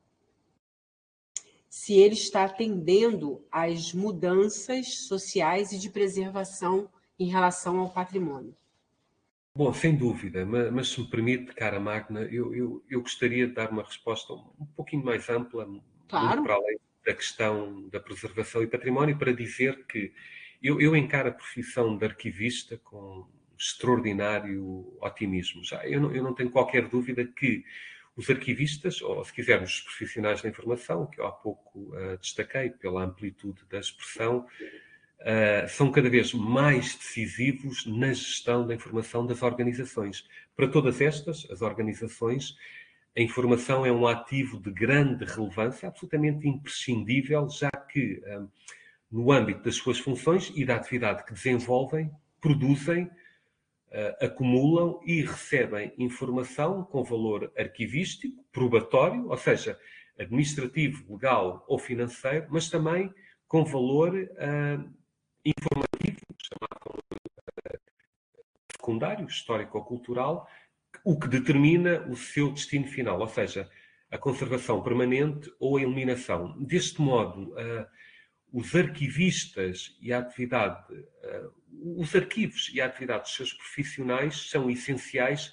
Se 1.68 1.94
ele 1.94 2.14
está 2.14 2.44
atendendo 2.44 3.42
às 3.50 3.94
mudanças 3.94 5.06
sociais 5.06 5.72
e 5.72 5.78
de 5.78 5.88
preservação 5.88 6.90
em 7.18 7.30
relação 7.30 7.78
ao 7.78 7.90
patrimônio. 7.90 8.54
Bom, 9.54 9.72
sem 9.72 9.96
dúvida, 9.96 10.44
mas, 10.44 10.72
mas 10.72 10.88
se 10.88 11.00
me 11.00 11.08
permite, 11.08 11.54
cara 11.54 11.78
Magna, 11.78 12.22
eu, 12.22 12.54
eu, 12.54 12.84
eu, 12.88 13.02
gostaria 13.02 13.46
de 13.46 13.54
dar 13.54 13.70
uma 13.70 13.82
resposta 13.82 14.32
um 14.32 14.66
pouquinho 14.74 15.04
mais 15.04 15.28
ampla, 15.28 15.68
claro. 16.08 16.42
para 16.42 16.54
além 16.54 16.78
da 17.04 17.14
questão 17.14 17.88
da 17.88 18.00
preservação 18.00 18.62
e 18.62 18.66
património, 18.66 19.18
para 19.18 19.32
dizer 19.32 19.86
que 19.86 20.12
eu, 20.62 20.80
eu 20.80 20.96
encaro 20.96 21.28
a 21.28 21.32
profissão 21.32 21.96
de 21.96 22.04
arquivista 22.04 22.78
com 22.84 23.26
extraordinário 23.58 24.96
otimismo. 25.00 25.64
Já 25.64 25.86
eu 25.86 26.00
não, 26.00 26.12
eu 26.14 26.22
não 26.22 26.34
tenho 26.34 26.50
qualquer 26.50 26.88
dúvida 26.88 27.24
que 27.24 27.64
os 28.16 28.28
arquivistas, 28.28 29.00
ou 29.00 29.24
se 29.24 29.32
quisermos, 29.32 29.74
os 29.74 29.80
profissionais 29.80 30.42
da 30.42 30.48
informação, 30.48 31.06
que 31.06 31.20
eu 31.20 31.26
há 31.26 31.32
pouco 31.32 31.94
uh, 31.94 32.18
destaquei 32.20 32.70
pela 32.70 33.04
amplitude 33.04 33.62
da 33.70 33.78
expressão, 33.78 34.46
uh, 35.20 35.68
são 35.68 35.90
cada 35.90 36.10
vez 36.10 36.34
mais 36.34 36.94
decisivos 36.94 37.86
na 37.86 38.08
gestão 38.08 38.66
da 38.66 38.74
informação 38.74 39.26
das 39.26 39.42
organizações. 39.42 40.28
Para 40.54 40.68
todas 40.68 41.00
estas, 41.00 41.48
as 41.50 41.62
organizações, 41.62 42.54
a 43.16 43.20
informação 43.20 43.86
é 43.86 43.92
um 43.92 44.06
ativo 44.06 44.60
de 44.60 44.70
grande 44.70 45.24
relevância, 45.24 45.88
absolutamente 45.88 46.46
imprescindível, 46.46 47.48
já 47.48 47.70
que 47.70 48.22
uh, 48.26 48.50
no 49.12 49.30
âmbito 49.30 49.62
das 49.62 49.76
suas 49.76 49.98
funções 49.98 50.50
e 50.56 50.64
da 50.64 50.76
atividade 50.76 51.24
que 51.24 51.34
desenvolvem, 51.34 52.10
produzem, 52.40 53.04
uh, 53.04 54.24
acumulam 54.24 55.00
e 55.04 55.20
recebem 55.20 55.92
informação 55.98 56.82
com 56.82 57.04
valor 57.04 57.52
arquivístico, 57.56 58.42
probatório, 58.50 59.28
ou 59.28 59.36
seja, 59.36 59.78
administrativo, 60.18 61.12
legal 61.12 61.62
ou 61.68 61.78
financeiro, 61.78 62.46
mas 62.50 62.70
também 62.70 63.12
com 63.46 63.64
valor 63.64 64.14
uh, 64.14 64.92
informativo, 65.44 66.20
chamado 66.38 66.98
uh, 66.98 67.78
secundário, 68.72 69.26
histórico-cultural, 69.26 70.48
o 71.04 71.18
que 71.18 71.28
determina 71.28 72.06
o 72.08 72.16
seu 72.16 72.50
destino 72.50 72.86
final, 72.86 73.20
ou 73.20 73.28
seja, 73.28 73.68
a 74.10 74.16
conservação 74.16 74.82
permanente 74.82 75.52
ou 75.58 75.76
a 75.76 75.82
eliminação. 75.82 76.56
Deste 76.62 77.00
modo, 77.00 77.52
uh, 77.52 77.86
os 78.52 78.74
arquivistas 78.74 79.96
e 80.00 80.12
a 80.12 80.18
atividade, 80.18 80.92
uh, 80.92 81.98
os 81.98 82.14
arquivos 82.14 82.70
e 82.72 82.80
a 82.80 82.86
atividade 82.86 83.24
dos 83.24 83.34
seus 83.34 83.52
profissionais 83.52 84.50
são 84.50 84.70
essenciais 84.70 85.52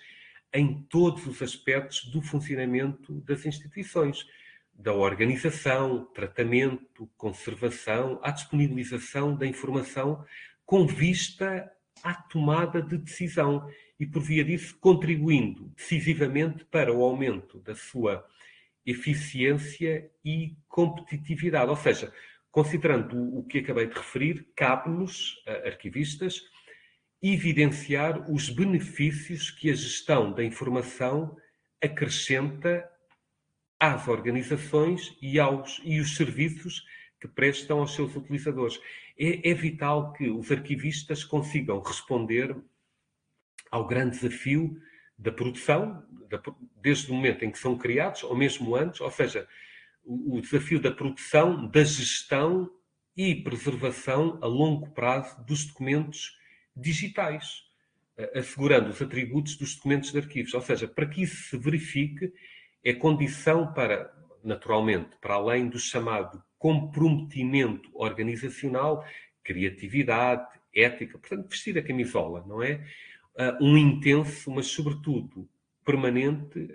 em 0.54 0.82
todos 0.89 1.26
os 1.26 1.41
aspectos 1.41 2.06
do 2.06 2.22
funcionamento 2.22 3.14
das 3.22 3.45
instituições, 3.45 4.26
da 4.74 4.93
organização, 4.93 6.06
tratamento, 6.14 7.10
conservação, 7.18 8.20
à 8.24 8.32
disponibilização 8.32 9.36
da 9.36 9.45
informação 9.45 10.26
com 10.66 10.86
vista 10.88 11.72
à 12.04 12.14
tomada 12.14 12.82
de 12.82 12.97
decisão 12.97 13.70
e, 14.00 14.06
por 14.06 14.22
via 14.22 14.43
disso, 14.43 14.78
contribuindo 14.80 15.72
decisivamente 15.76 16.64
para 16.66 16.93
o 16.93 17.04
aumento 17.04 17.60
da 17.60 17.76
sua 17.76 18.26
eficiência 18.86 20.10
e 20.24 20.56
competitividade. 20.68 21.70
Ou 21.70 21.76
seja, 21.76 22.14
Considerando 22.52 23.38
o 23.38 23.43
que 23.43 23.60
acabei 23.60 23.88
de 23.88 23.93
referir, 23.93 24.47
cabe-nos, 24.56 25.36
arquivistas, 25.66 26.41
evidenciar 27.22 28.32
os 28.32 28.50
benefícios 28.50 29.52
que 29.52 29.70
a 29.70 29.74
gestão 29.74 30.32
da 30.32 30.43
informação 30.43 31.36
acrescenta 31.82 32.89
às 33.80 34.08
organizações 34.08 35.16
e, 35.22 35.39
aos, 35.39 35.80
e 35.84 36.00
os 36.00 36.16
serviços 36.16 36.86
que 37.20 37.28
prestam 37.28 37.80
aos 37.80 37.93
seus 37.93 38.16
utilizadores. 38.16 38.80
É, 39.18 39.50
é 39.52 39.54
vital 39.54 40.14
que 40.14 40.30
os 40.30 40.52
arquivistas 40.52 41.24
consigam 41.24 41.82
responder 41.82 42.56
ao 43.70 43.86
grande 43.86 44.18
desafio 44.18 44.82
da 45.18 45.32
produção, 45.32 46.04
da, 46.30 46.41
desde 46.82 47.12
o 47.12 47.14
momento 47.14 47.43
em 47.43 47.52
que 47.52 47.60
são 47.60 47.78
criados, 47.78 48.24
ou 48.24 48.36
mesmo 48.36 48.76
antes, 48.76 49.02
ou 49.02 49.12
seja, 49.12 49.47
o 50.12 50.41
desafio 50.41 50.80
da 50.80 50.91
produção, 50.91 51.68
da 51.68 51.84
gestão 51.84 52.68
e 53.16 53.36
preservação 53.36 54.39
a 54.41 54.47
longo 54.47 54.89
prazo 54.89 55.43
dos 55.45 55.66
documentos 55.66 56.36
digitais, 56.76 57.64
assegurando 58.34 58.89
os 58.89 58.99
atributos 58.99 59.55
dos 59.55 59.76
documentos 59.76 60.12
de 60.12 60.18
arquivos. 60.18 60.53
Ou 60.55 60.62
seja, 60.62 60.88
para 60.88 61.05
que 61.05 61.22
isso 61.22 61.49
se 61.49 61.57
verifique, 61.57 62.34
é 62.84 62.91
condição 62.91 63.72
para, 63.72 64.12
naturalmente, 64.43 65.16
para 65.22 65.36
além 65.36 65.70
do 65.70 65.78
chamado 65.78 66.43
comprometimento 66.57 67.89
organizacional, 67.93 69.05
criatividade, 69.43 70.47
ética, 70.74 71.20
portanto, 71.20 71.49
vestir 71.49 71.78
a 71.78 71.84
camisola, 71.84 72.43
não 72.47 72.64
é? 72.64 72.84
Um 73.62 73.78
intenso, 73.78 74.49
mas 74.49 74.68
sobretudo 74.68 75.47
permanente 75.86 76.68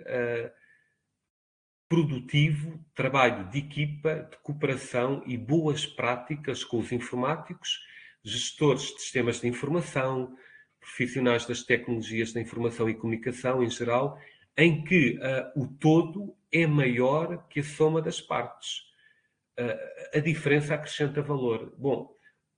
produtivo, 1.87 2.83
trabalho 2.95 3.49
de 3.49 3.59
equipa, 3.59 4.27
de 4.31 4.37
cooperação 4.39 5.23
e 5.25 5.37
boas 5.37 5.85
práticas 5.85 6.63
com 6.63 6.79
os 6.79 6.91
informáticos, 6.91 7.79
gestores 8.23 8.83
de 8.83 9.01
sistemas 9.01 9.39
de 9.39 9.47
informação, 9.47 10.35
profissionais 10.79 11.45
das 11.45 11.63
tecnologias 11.63 12.33
da 12.33 12.41
informação 12.41 12.89
e 12.89 12.95
comunicação 12.95 13.63
em 13.63 13.69
geral, 13.69 14.19
em 14.57 14.83
que 14.83 15.17
uh, 15.19 15.61
o 15.61 15.67
todo 15.67 16.35
é 16.51 16.65
maior 16.65 17.47
que 17.49 17.59
a 17.59 17.63
soma 17.63 18.01
das 18.01 18.21
partes. 18.21 18.81
Uh, 19.59 20.17
a 20.17 20.19
diferença 20.19 20.73
acrescenta 20.73 21.21
valor. 21.21 21.73
Bom, 21.77 22.03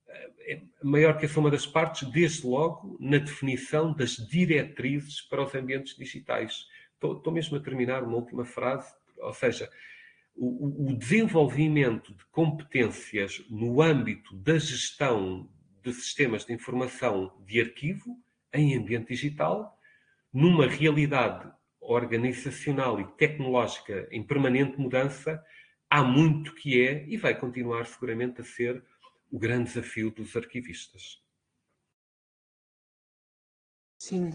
uh, 0.08 0.34
é 0.42 0.62
maior 0.84 1.18
que 1.18 1.26
a 1.26 1.30
soma 1.30 1.52
das 1.52 1.66
partes, 1.66 2.10
desde 2.10 2.46
logo, 2.46 2.98
na 3.00 3.18
definição 3.18 3.94
das 3.94 4.12
diretrizes 4.12 5.22
para 5.22 5.44
os 5.44 5.54
ambientes 5.54 5.96
digitais. 5.96 6.66
Estou, 6.94 7.32
mesmo 7.32 7.58
a 7.58 7.60
terminar 7.60 8.04
uma 8.04 8.16
última 8.16 8.46
frase 8.46 8.94
ou 9.20 9.34
seja, 9.34 9.70
o, 10.36 10.92
o 10.92 10.94
desenvolvimento 10.98 12.14
de 12.14 12.26
competências 12.26 13.44
no 13.50 13.82
âmbito 13.82 14.36
da 14.36 14.58
gestão 14.58 15.50
de 15.82 15.94
sistemas 15.94 16.46
de 16.46 16.54
informação 16.54 17.36
de 17.46 17.62
arquivo 17.62 18.22
em 18.54 18.76
ambiente 18.76 19.10
digital, 19.10 19.78
numa 20.32 20.68
realidade 20.68 21.52
organizacional 21.80 23.00
e 23.00 23.08
tecnológica 23.14 24.08
em 24.12 24.22
permanente 24.22 24.78
mudança, 24.78 25.44
há 25.90 26.04
muito 26.04 26.54
que 26.54 26.82
é 26.82 27.08
e 27.08 27.18
vai 27.18 27.38
continuar 27.38 27.86
seguramente 27.86 28.42
a 28.42 28.44
ser 28.44 28.84
o 29.32 29.40
grande 29.40 29.66
desafio 29.66 30.12
dos 30.12 30.36
arquivistas. 30.36 31.22
Sim, 33.98 34.32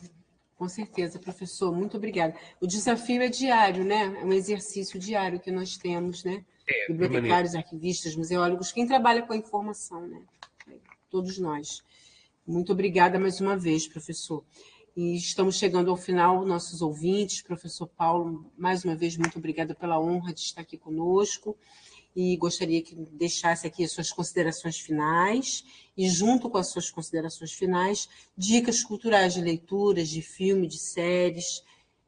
com 0.63 0.69
certeza, 0.69 1.19
professor. 1.19 1.75
Muito 1.75 1.97
obrigada. 1.97 2.37
O 2.61 2.69
desafio 2.69 3.21
é 3.21 3.29
diário, 3.29 3.85
né? 3.85 4.17
É 4.21 4.25
um 4.25 4.33
exercício 4.33 4.97
diário 4.97 5.41
que 5.41 5.51
nós 5.51 5.77
temos, 5.77 6.23
né? 6.23 6.45
É, 6.69 6.87
Bibliotecários, 6.87 7.57
arquivistas, 7.57 8.15
museólogos, 8.15 8.71
quem 8.71 8.87
trabalha 8.87 9.23
com 9.23 9.33
a 9.33 9.37
informação, 9.37 10.07
né? 10.07 10.23
Todos 11.11 11.37
nós. 11.37 11.83
Muito 12.47 12.71
obrigada 12.71 13.19
mais 13.19 13.41
uma 13.41 13.57
vez, 13.57 13.89
professor. 13.89 14.45
E 14.97 15.17
estamos 15.17 15.59
chegando 15.59 15.91
ao 15.91 15.97
final, 15.97 16.47
nossos 16.47 16.81
ouvintes. 16.81 17.43
Professor 17.43 17.89
Paulo, 17.89 18.49
mais 18.57 18.85
uma 18.85 18.95
vez, 18.95 19.17
muito 19.17 19.39
obrigada 19.41 19.75
pela 19.75 19.99
honra 19.99 20.33
de 20.33 20.43
estar 20.43 20.61
aqui 20.61 20.79
conosco 20.79 21.57
e 22.15 22.37
gostaria 22.37 22.83
que 22.83 22.95
deixasse 22.95 23.67
aqui 23.67 23.85
as 23.85 23.93
suas 23.93 24.11
considerações 24.13 24.79
finais 24.79 25.65
e, 25.97 26.09
junto 26.09 26.49
com 26.51 26.59
as 26.59 26.69
suas 26.69 26.91
considerações 26.91 27.53
finais, 27.53 28.09
dicas 28.37 28.83
culturais 28.83 29.35
de 29.35 29.41
leituras, 29.41 30.09
de 30.09 30.23
filme, 30.23 30.67
de 30.67 30.79
séries, 30.79 31.63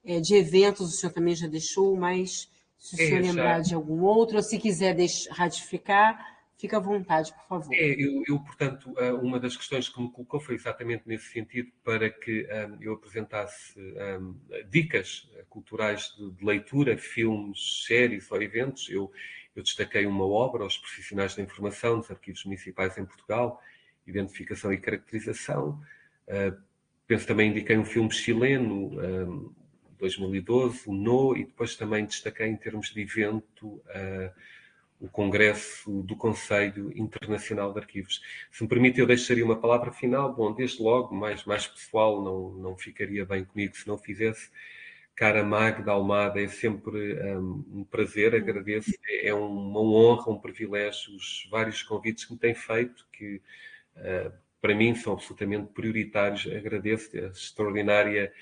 é, 0.04 0.20
de 0.20 0.34
eventos, 0.34 0.88
o 0.88 0.96
senhor 0.96 1.12
também 1.12 1.34
já 1.34 1.46
deixou, 1.46 1.96
mas 1.96 2.48
se 2.78 2.94
o 2.94 2.98
senhor 2.98 3.22
lembrar 3.22 3.60
de 3.60 3.74
algum 3.74 4.02
outro, 4.02 4.36
ou 4.36 4.42
se 4.42 4.58
quiser 4.58 4.96
ratificar, 5.30 6.34
Fique 6.56 6.74
à 6.74 6.78
vontade, 6.78 7.32
por 7.32 7.46
favor. 7.46 7.74
É, 7.74 7.90
eu, 7.90 8.22
eu, 8.26 8.38
portanto, 8.40 8.94
eh, 8.96 9.12
uma 9.12 9.40
das 9.40 9.56
questões 9.56 9.88
que 9.88 10.00
me 10.00 10.10
colocou 10.10 10.38
foi 10.38 10.54
exatamente 10.54 11.02
nesse 11.04 11.26
sentido, 11.26 11.70
para 11.82 12.08
que 12.08 12.44
um, 12.44 12.48
eh, 12.48 12.78
eu 12.80 12.94
apresentasse 12.94 13.78
um, 13.78 14.34
eh, 14.50 14.62
dicas 14.70 15.28
culturais 15.50 16.14
de, 16.16 16.30
de, 16.30 16.44
leitura, 16.44 16.96
filmes, 16.96 17.84
séries 17.86 18.30
ou 18.30 18.40
eventos. 18.40 18.88
Eu, 18.88 19.12
eu 19.54 19.62
destaquei 19.62 20.06
uma 20.06 20.26
obra 20.26 20.64
aos 20.64 20.76
profissionais 20.76 21.34
da 21.34 21.42
informação 21.42 22.00
dos 22.00 22.10
arquivos 22.10 22.44
municipais 22.44 22.96
em 22.98 23.04
Portugal, 23.04 23.60
identificação 24.06 24.72
e 24.72 24.78
caracterização. 24.78 25.80
Uh, 26.28 26.56
penso 27.06 27.26
também 27.26 27.50
indiquei 27.50 27.76
um 27.76 27.84
filme 27.84 28.10
chileno, 28.10 29.00
um, 29.00 29.54
2012, 29.98 30.82
o 30.86 30.92
NO, 30.92 31.36
e 31.36 31.44
depois 31.44 31.76
também 31.76 32.04
destaquei 32.04 32.46
em 32.46 32.56
termos 32.56 32.90
de 32.90 33.00
evento 33.00 33.66
uh, 33.66 34.32
o 35.00 35.08
Congresso 35.08 36.02
do 36.02 36.16
Conselho 36.16 36.92
Internacional 36.96 37.72
de 37.72 37.78
Arquivos. 37.78 38.22
Se 38.50 38.62
me 38.62 38.68
permite, 38.68 39.00
eu 39.00 39.06
deixaria 39.06 39.44
uma 39.44 39.56
palavra 39.60 39.92
final. 39.92 40.32
Bom, 40.32 40.52
desde 40.52 40.82
logo, 40.82 41.14
mais, 41.14 41.44
mais 41.44 41.66
pessoal, 41.66 42.22
não, 42.22 42.50
não 42.52 42.76
ficaria 42.76 43.24
bem 43.24 43.44
comigo 43.44 43.76
se 43.76 43.86
não 43.86 43.98
fizesse. 43.98 44.50
Cara 45.16 45.44
Magda 45.44 45.92
Almada, 45.92 46.40
é 46.42 46.48
sempre 46.48 47.14
um, 47.36 47.64
um 47.72 47.84
prazer, 47.84 48.34
agradeço. 48.34 48.90
É, 49.06 49.28
é 49.28 49.34
uma 49.34 49.80
honra, 49.80 50.32
um 50.32 50.40
privilégio, 50.40 51.14
os 51.14 51.46
vários 51.50 51.82
convites 51.82 52.24
que 52.24 52.32
me 52.32 52.38
têm 52.38 52.54
feito, 52.54 53.06
que 53.12 53.40
uh, 53.96 54.32
para 54.60 54.74
mim 54.74 54.94
são 54.94 55.12
absolutamente 55.12 55.72
prioritários. 55.72 56.46
Agradeço 56.46 57.16
a 57.16 57.28
extraordinária 57.28 58.32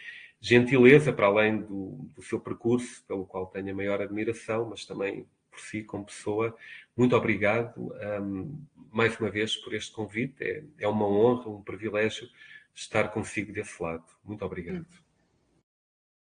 gentileza, 0.40 1.12
para 1.12 1.26
além 1.26 1.58
do, 1.58 2.10
do 2.14 2.22
seu 2.22 2.40
percurso, 2.40 3.04
pelo 3.06 3.26
qual 3.26 3.46
tenho 3.46 3.70
a 3.70 3.74
maior 3.74 4.00
admiração, 4.00 4.68
mas 4.70 4.84
também 4.84 5.26
por 5.50 5.60
si 5.60 5.84
como 5.84 6.06
pessoa. 6.06 6.56
Muito 6.96 7.14
obrigado 7.14 7.92
um, 8.20 8.64
mais 8.90 9.18
uma 9.20 9.30
vez 9.30 9.56
por 9.56 9.74
este 9.74 9.92
convite. 9.92 10.42
É, 10.42 10.64
é, 10.80 10.88
uma 10.88 11.06
honra, 11.06 11.48
um 11.50 11.62
privilégio 11.62 12.28
estar 12.74 13.08
consigo 13.08 13.52
desse 13.52 13.80
lado. 13.82 14.04
Muito 14.24 14.44
obrigado. 14.44 14.86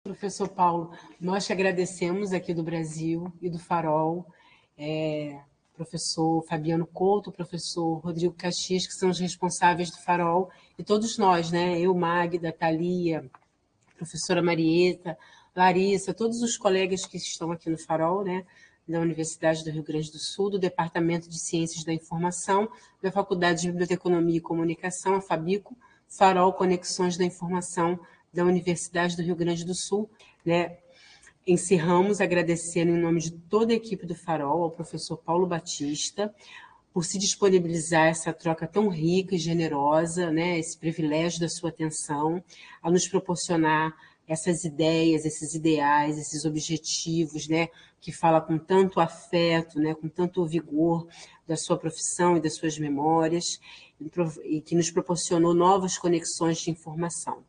Professor 0.03 0.48
Paulo, 0.48 0.92
nós 1.20 1.44
te 1.44 1.53
agradecemos 1.53 2.32
aqui 2.32 2.55
do 2.55 2.62
Brasil 2.62 3.30
e 3.42 3.51
do 3.51 3.59
Farol. 3.59 4.24
É, 4.76 5.38
professor 5.74 6.42
Fabiano 6.46 6.86
Couto, 6.86 7.30
professor 7.30 7.98
Rodrigo 7.98 8.32
Caxias, 8.32 8.86
que 8.86 8.94
são 8.94 9.11
os 9.11 9.18
responsáveis 9.18 9.90
do 9.90 9.98
Farol, 9.98 10.51
e 10.78 10.82
todos 10.82 11.18
nós, 11.18 11.51
né? 11.51 11.78
Eu, 11.78 11.94
Magda, 11.94 12.51
Thalia, 12.51 13.30
professora 13.98 14.42
Marieta, 14.42 15.18
Larissa, 15.55 16.14
todos 16.14 16.40
os 16.42 16.57
colegas 16.57 17.05
que 17.05 17.18
estão 17.18 17.53
aqui 17.53 17.68
no 17.68 17.76
Farol, 17.76 18.24
né? 18.24 18.46
da 18.88 19.01
Universidade 19.01 19.62
do 19.62 19.70
Rio 19.70 19.84
Grande 19.84 20.11
do 20.11 20.18
Sul, 20.18 20.51
do 20.51 20.59
Departamento 20.59 21.28
de 21.28 21.38
Ciências 21.38 21.84
da 21.84 21.92
Informação, 21.92 22.68
da 23.03 23.12
Faculdade 23.12 23.62
de 23.62 23.68
Biblioteconomia 23.70 24.38
e 24.38 24.40
Comunicação, 24.40 25.14
a 25.14 25.20
Fabico, 25.20 25.76
Farol 26.09 26.55
Conexões 26.55 27.16
da 27.16 27.24
Informação 27.24 28.01
da 28.32 28.44
Universidade 28.44 29.16
do 29.16 29.22
Rio 29.22 29.36
Grande 29.36 29.64
do 29.64 29.74
Sul. 29.74 30.10
Né? 30.44 30.78
Encerramos 31.46 32.20
agradecendo 32.20 32.92
em 32.92 33.00
nome 33.00 33.20
de 33.20 33.32
toda 33.32 33.72
a 33.72 33.76
equipe 33.76 34.06
do 34.06 34.14
Farol 34.14 34.62
ao 34.62 34.70
professor 34.70 35.16
Paulo 35.16 35.46
Batista 35.46 36.32
por 36.92 37.04
se 37.04 37.18
disponibilizar 37.18 38.08
essa 38.08 38.32
troca 38.32 38.66
tão 38.66 38.88
rica 38.88 39.34
e 39.34 39.38
generosa, 39.38 40.30
né? 40.30 40.58
esse 40.58 40.76
privilégio 40.76 41.40
da 41.40 41.48
sua 41.48 41.70
atenção, 41.70 42.42
a 42.82 42.90
nos 42.90 43.06
proporcionar 43.06 43.94
essas 44.30 44.62
ideias, 44.62 45.24
esses 45.24 45.54
ideais, 45.54 46.16
esses 46.16 46.44
objetivos, 46.44 47.48
né, 47.48 47.68
que 48.00 48.12
fala 48.12 48.40
com 48.40 48.56
tanto 48.56 49.00
afeto, 49.00 49.80
né, 49.80 49.92
com 49.92 50.08
tanto 50.08 50.46
vigor 50.46 51.08
da 51.48 51.56
sua 51.56 51.76
profissão 51.76 52.36
e 52.36 52.40
das 52.40 52.54
suas 52.54 52.78
memórias, 52.78 53.58
e 54.44 54.60
que 54.60 54.76
nos 54.76 54.88
proporcionou 54.88 55.52
novas 55.52 55.98
conexões 55.98 56.58
de 56.58 56.70
informação. 56.70 57.44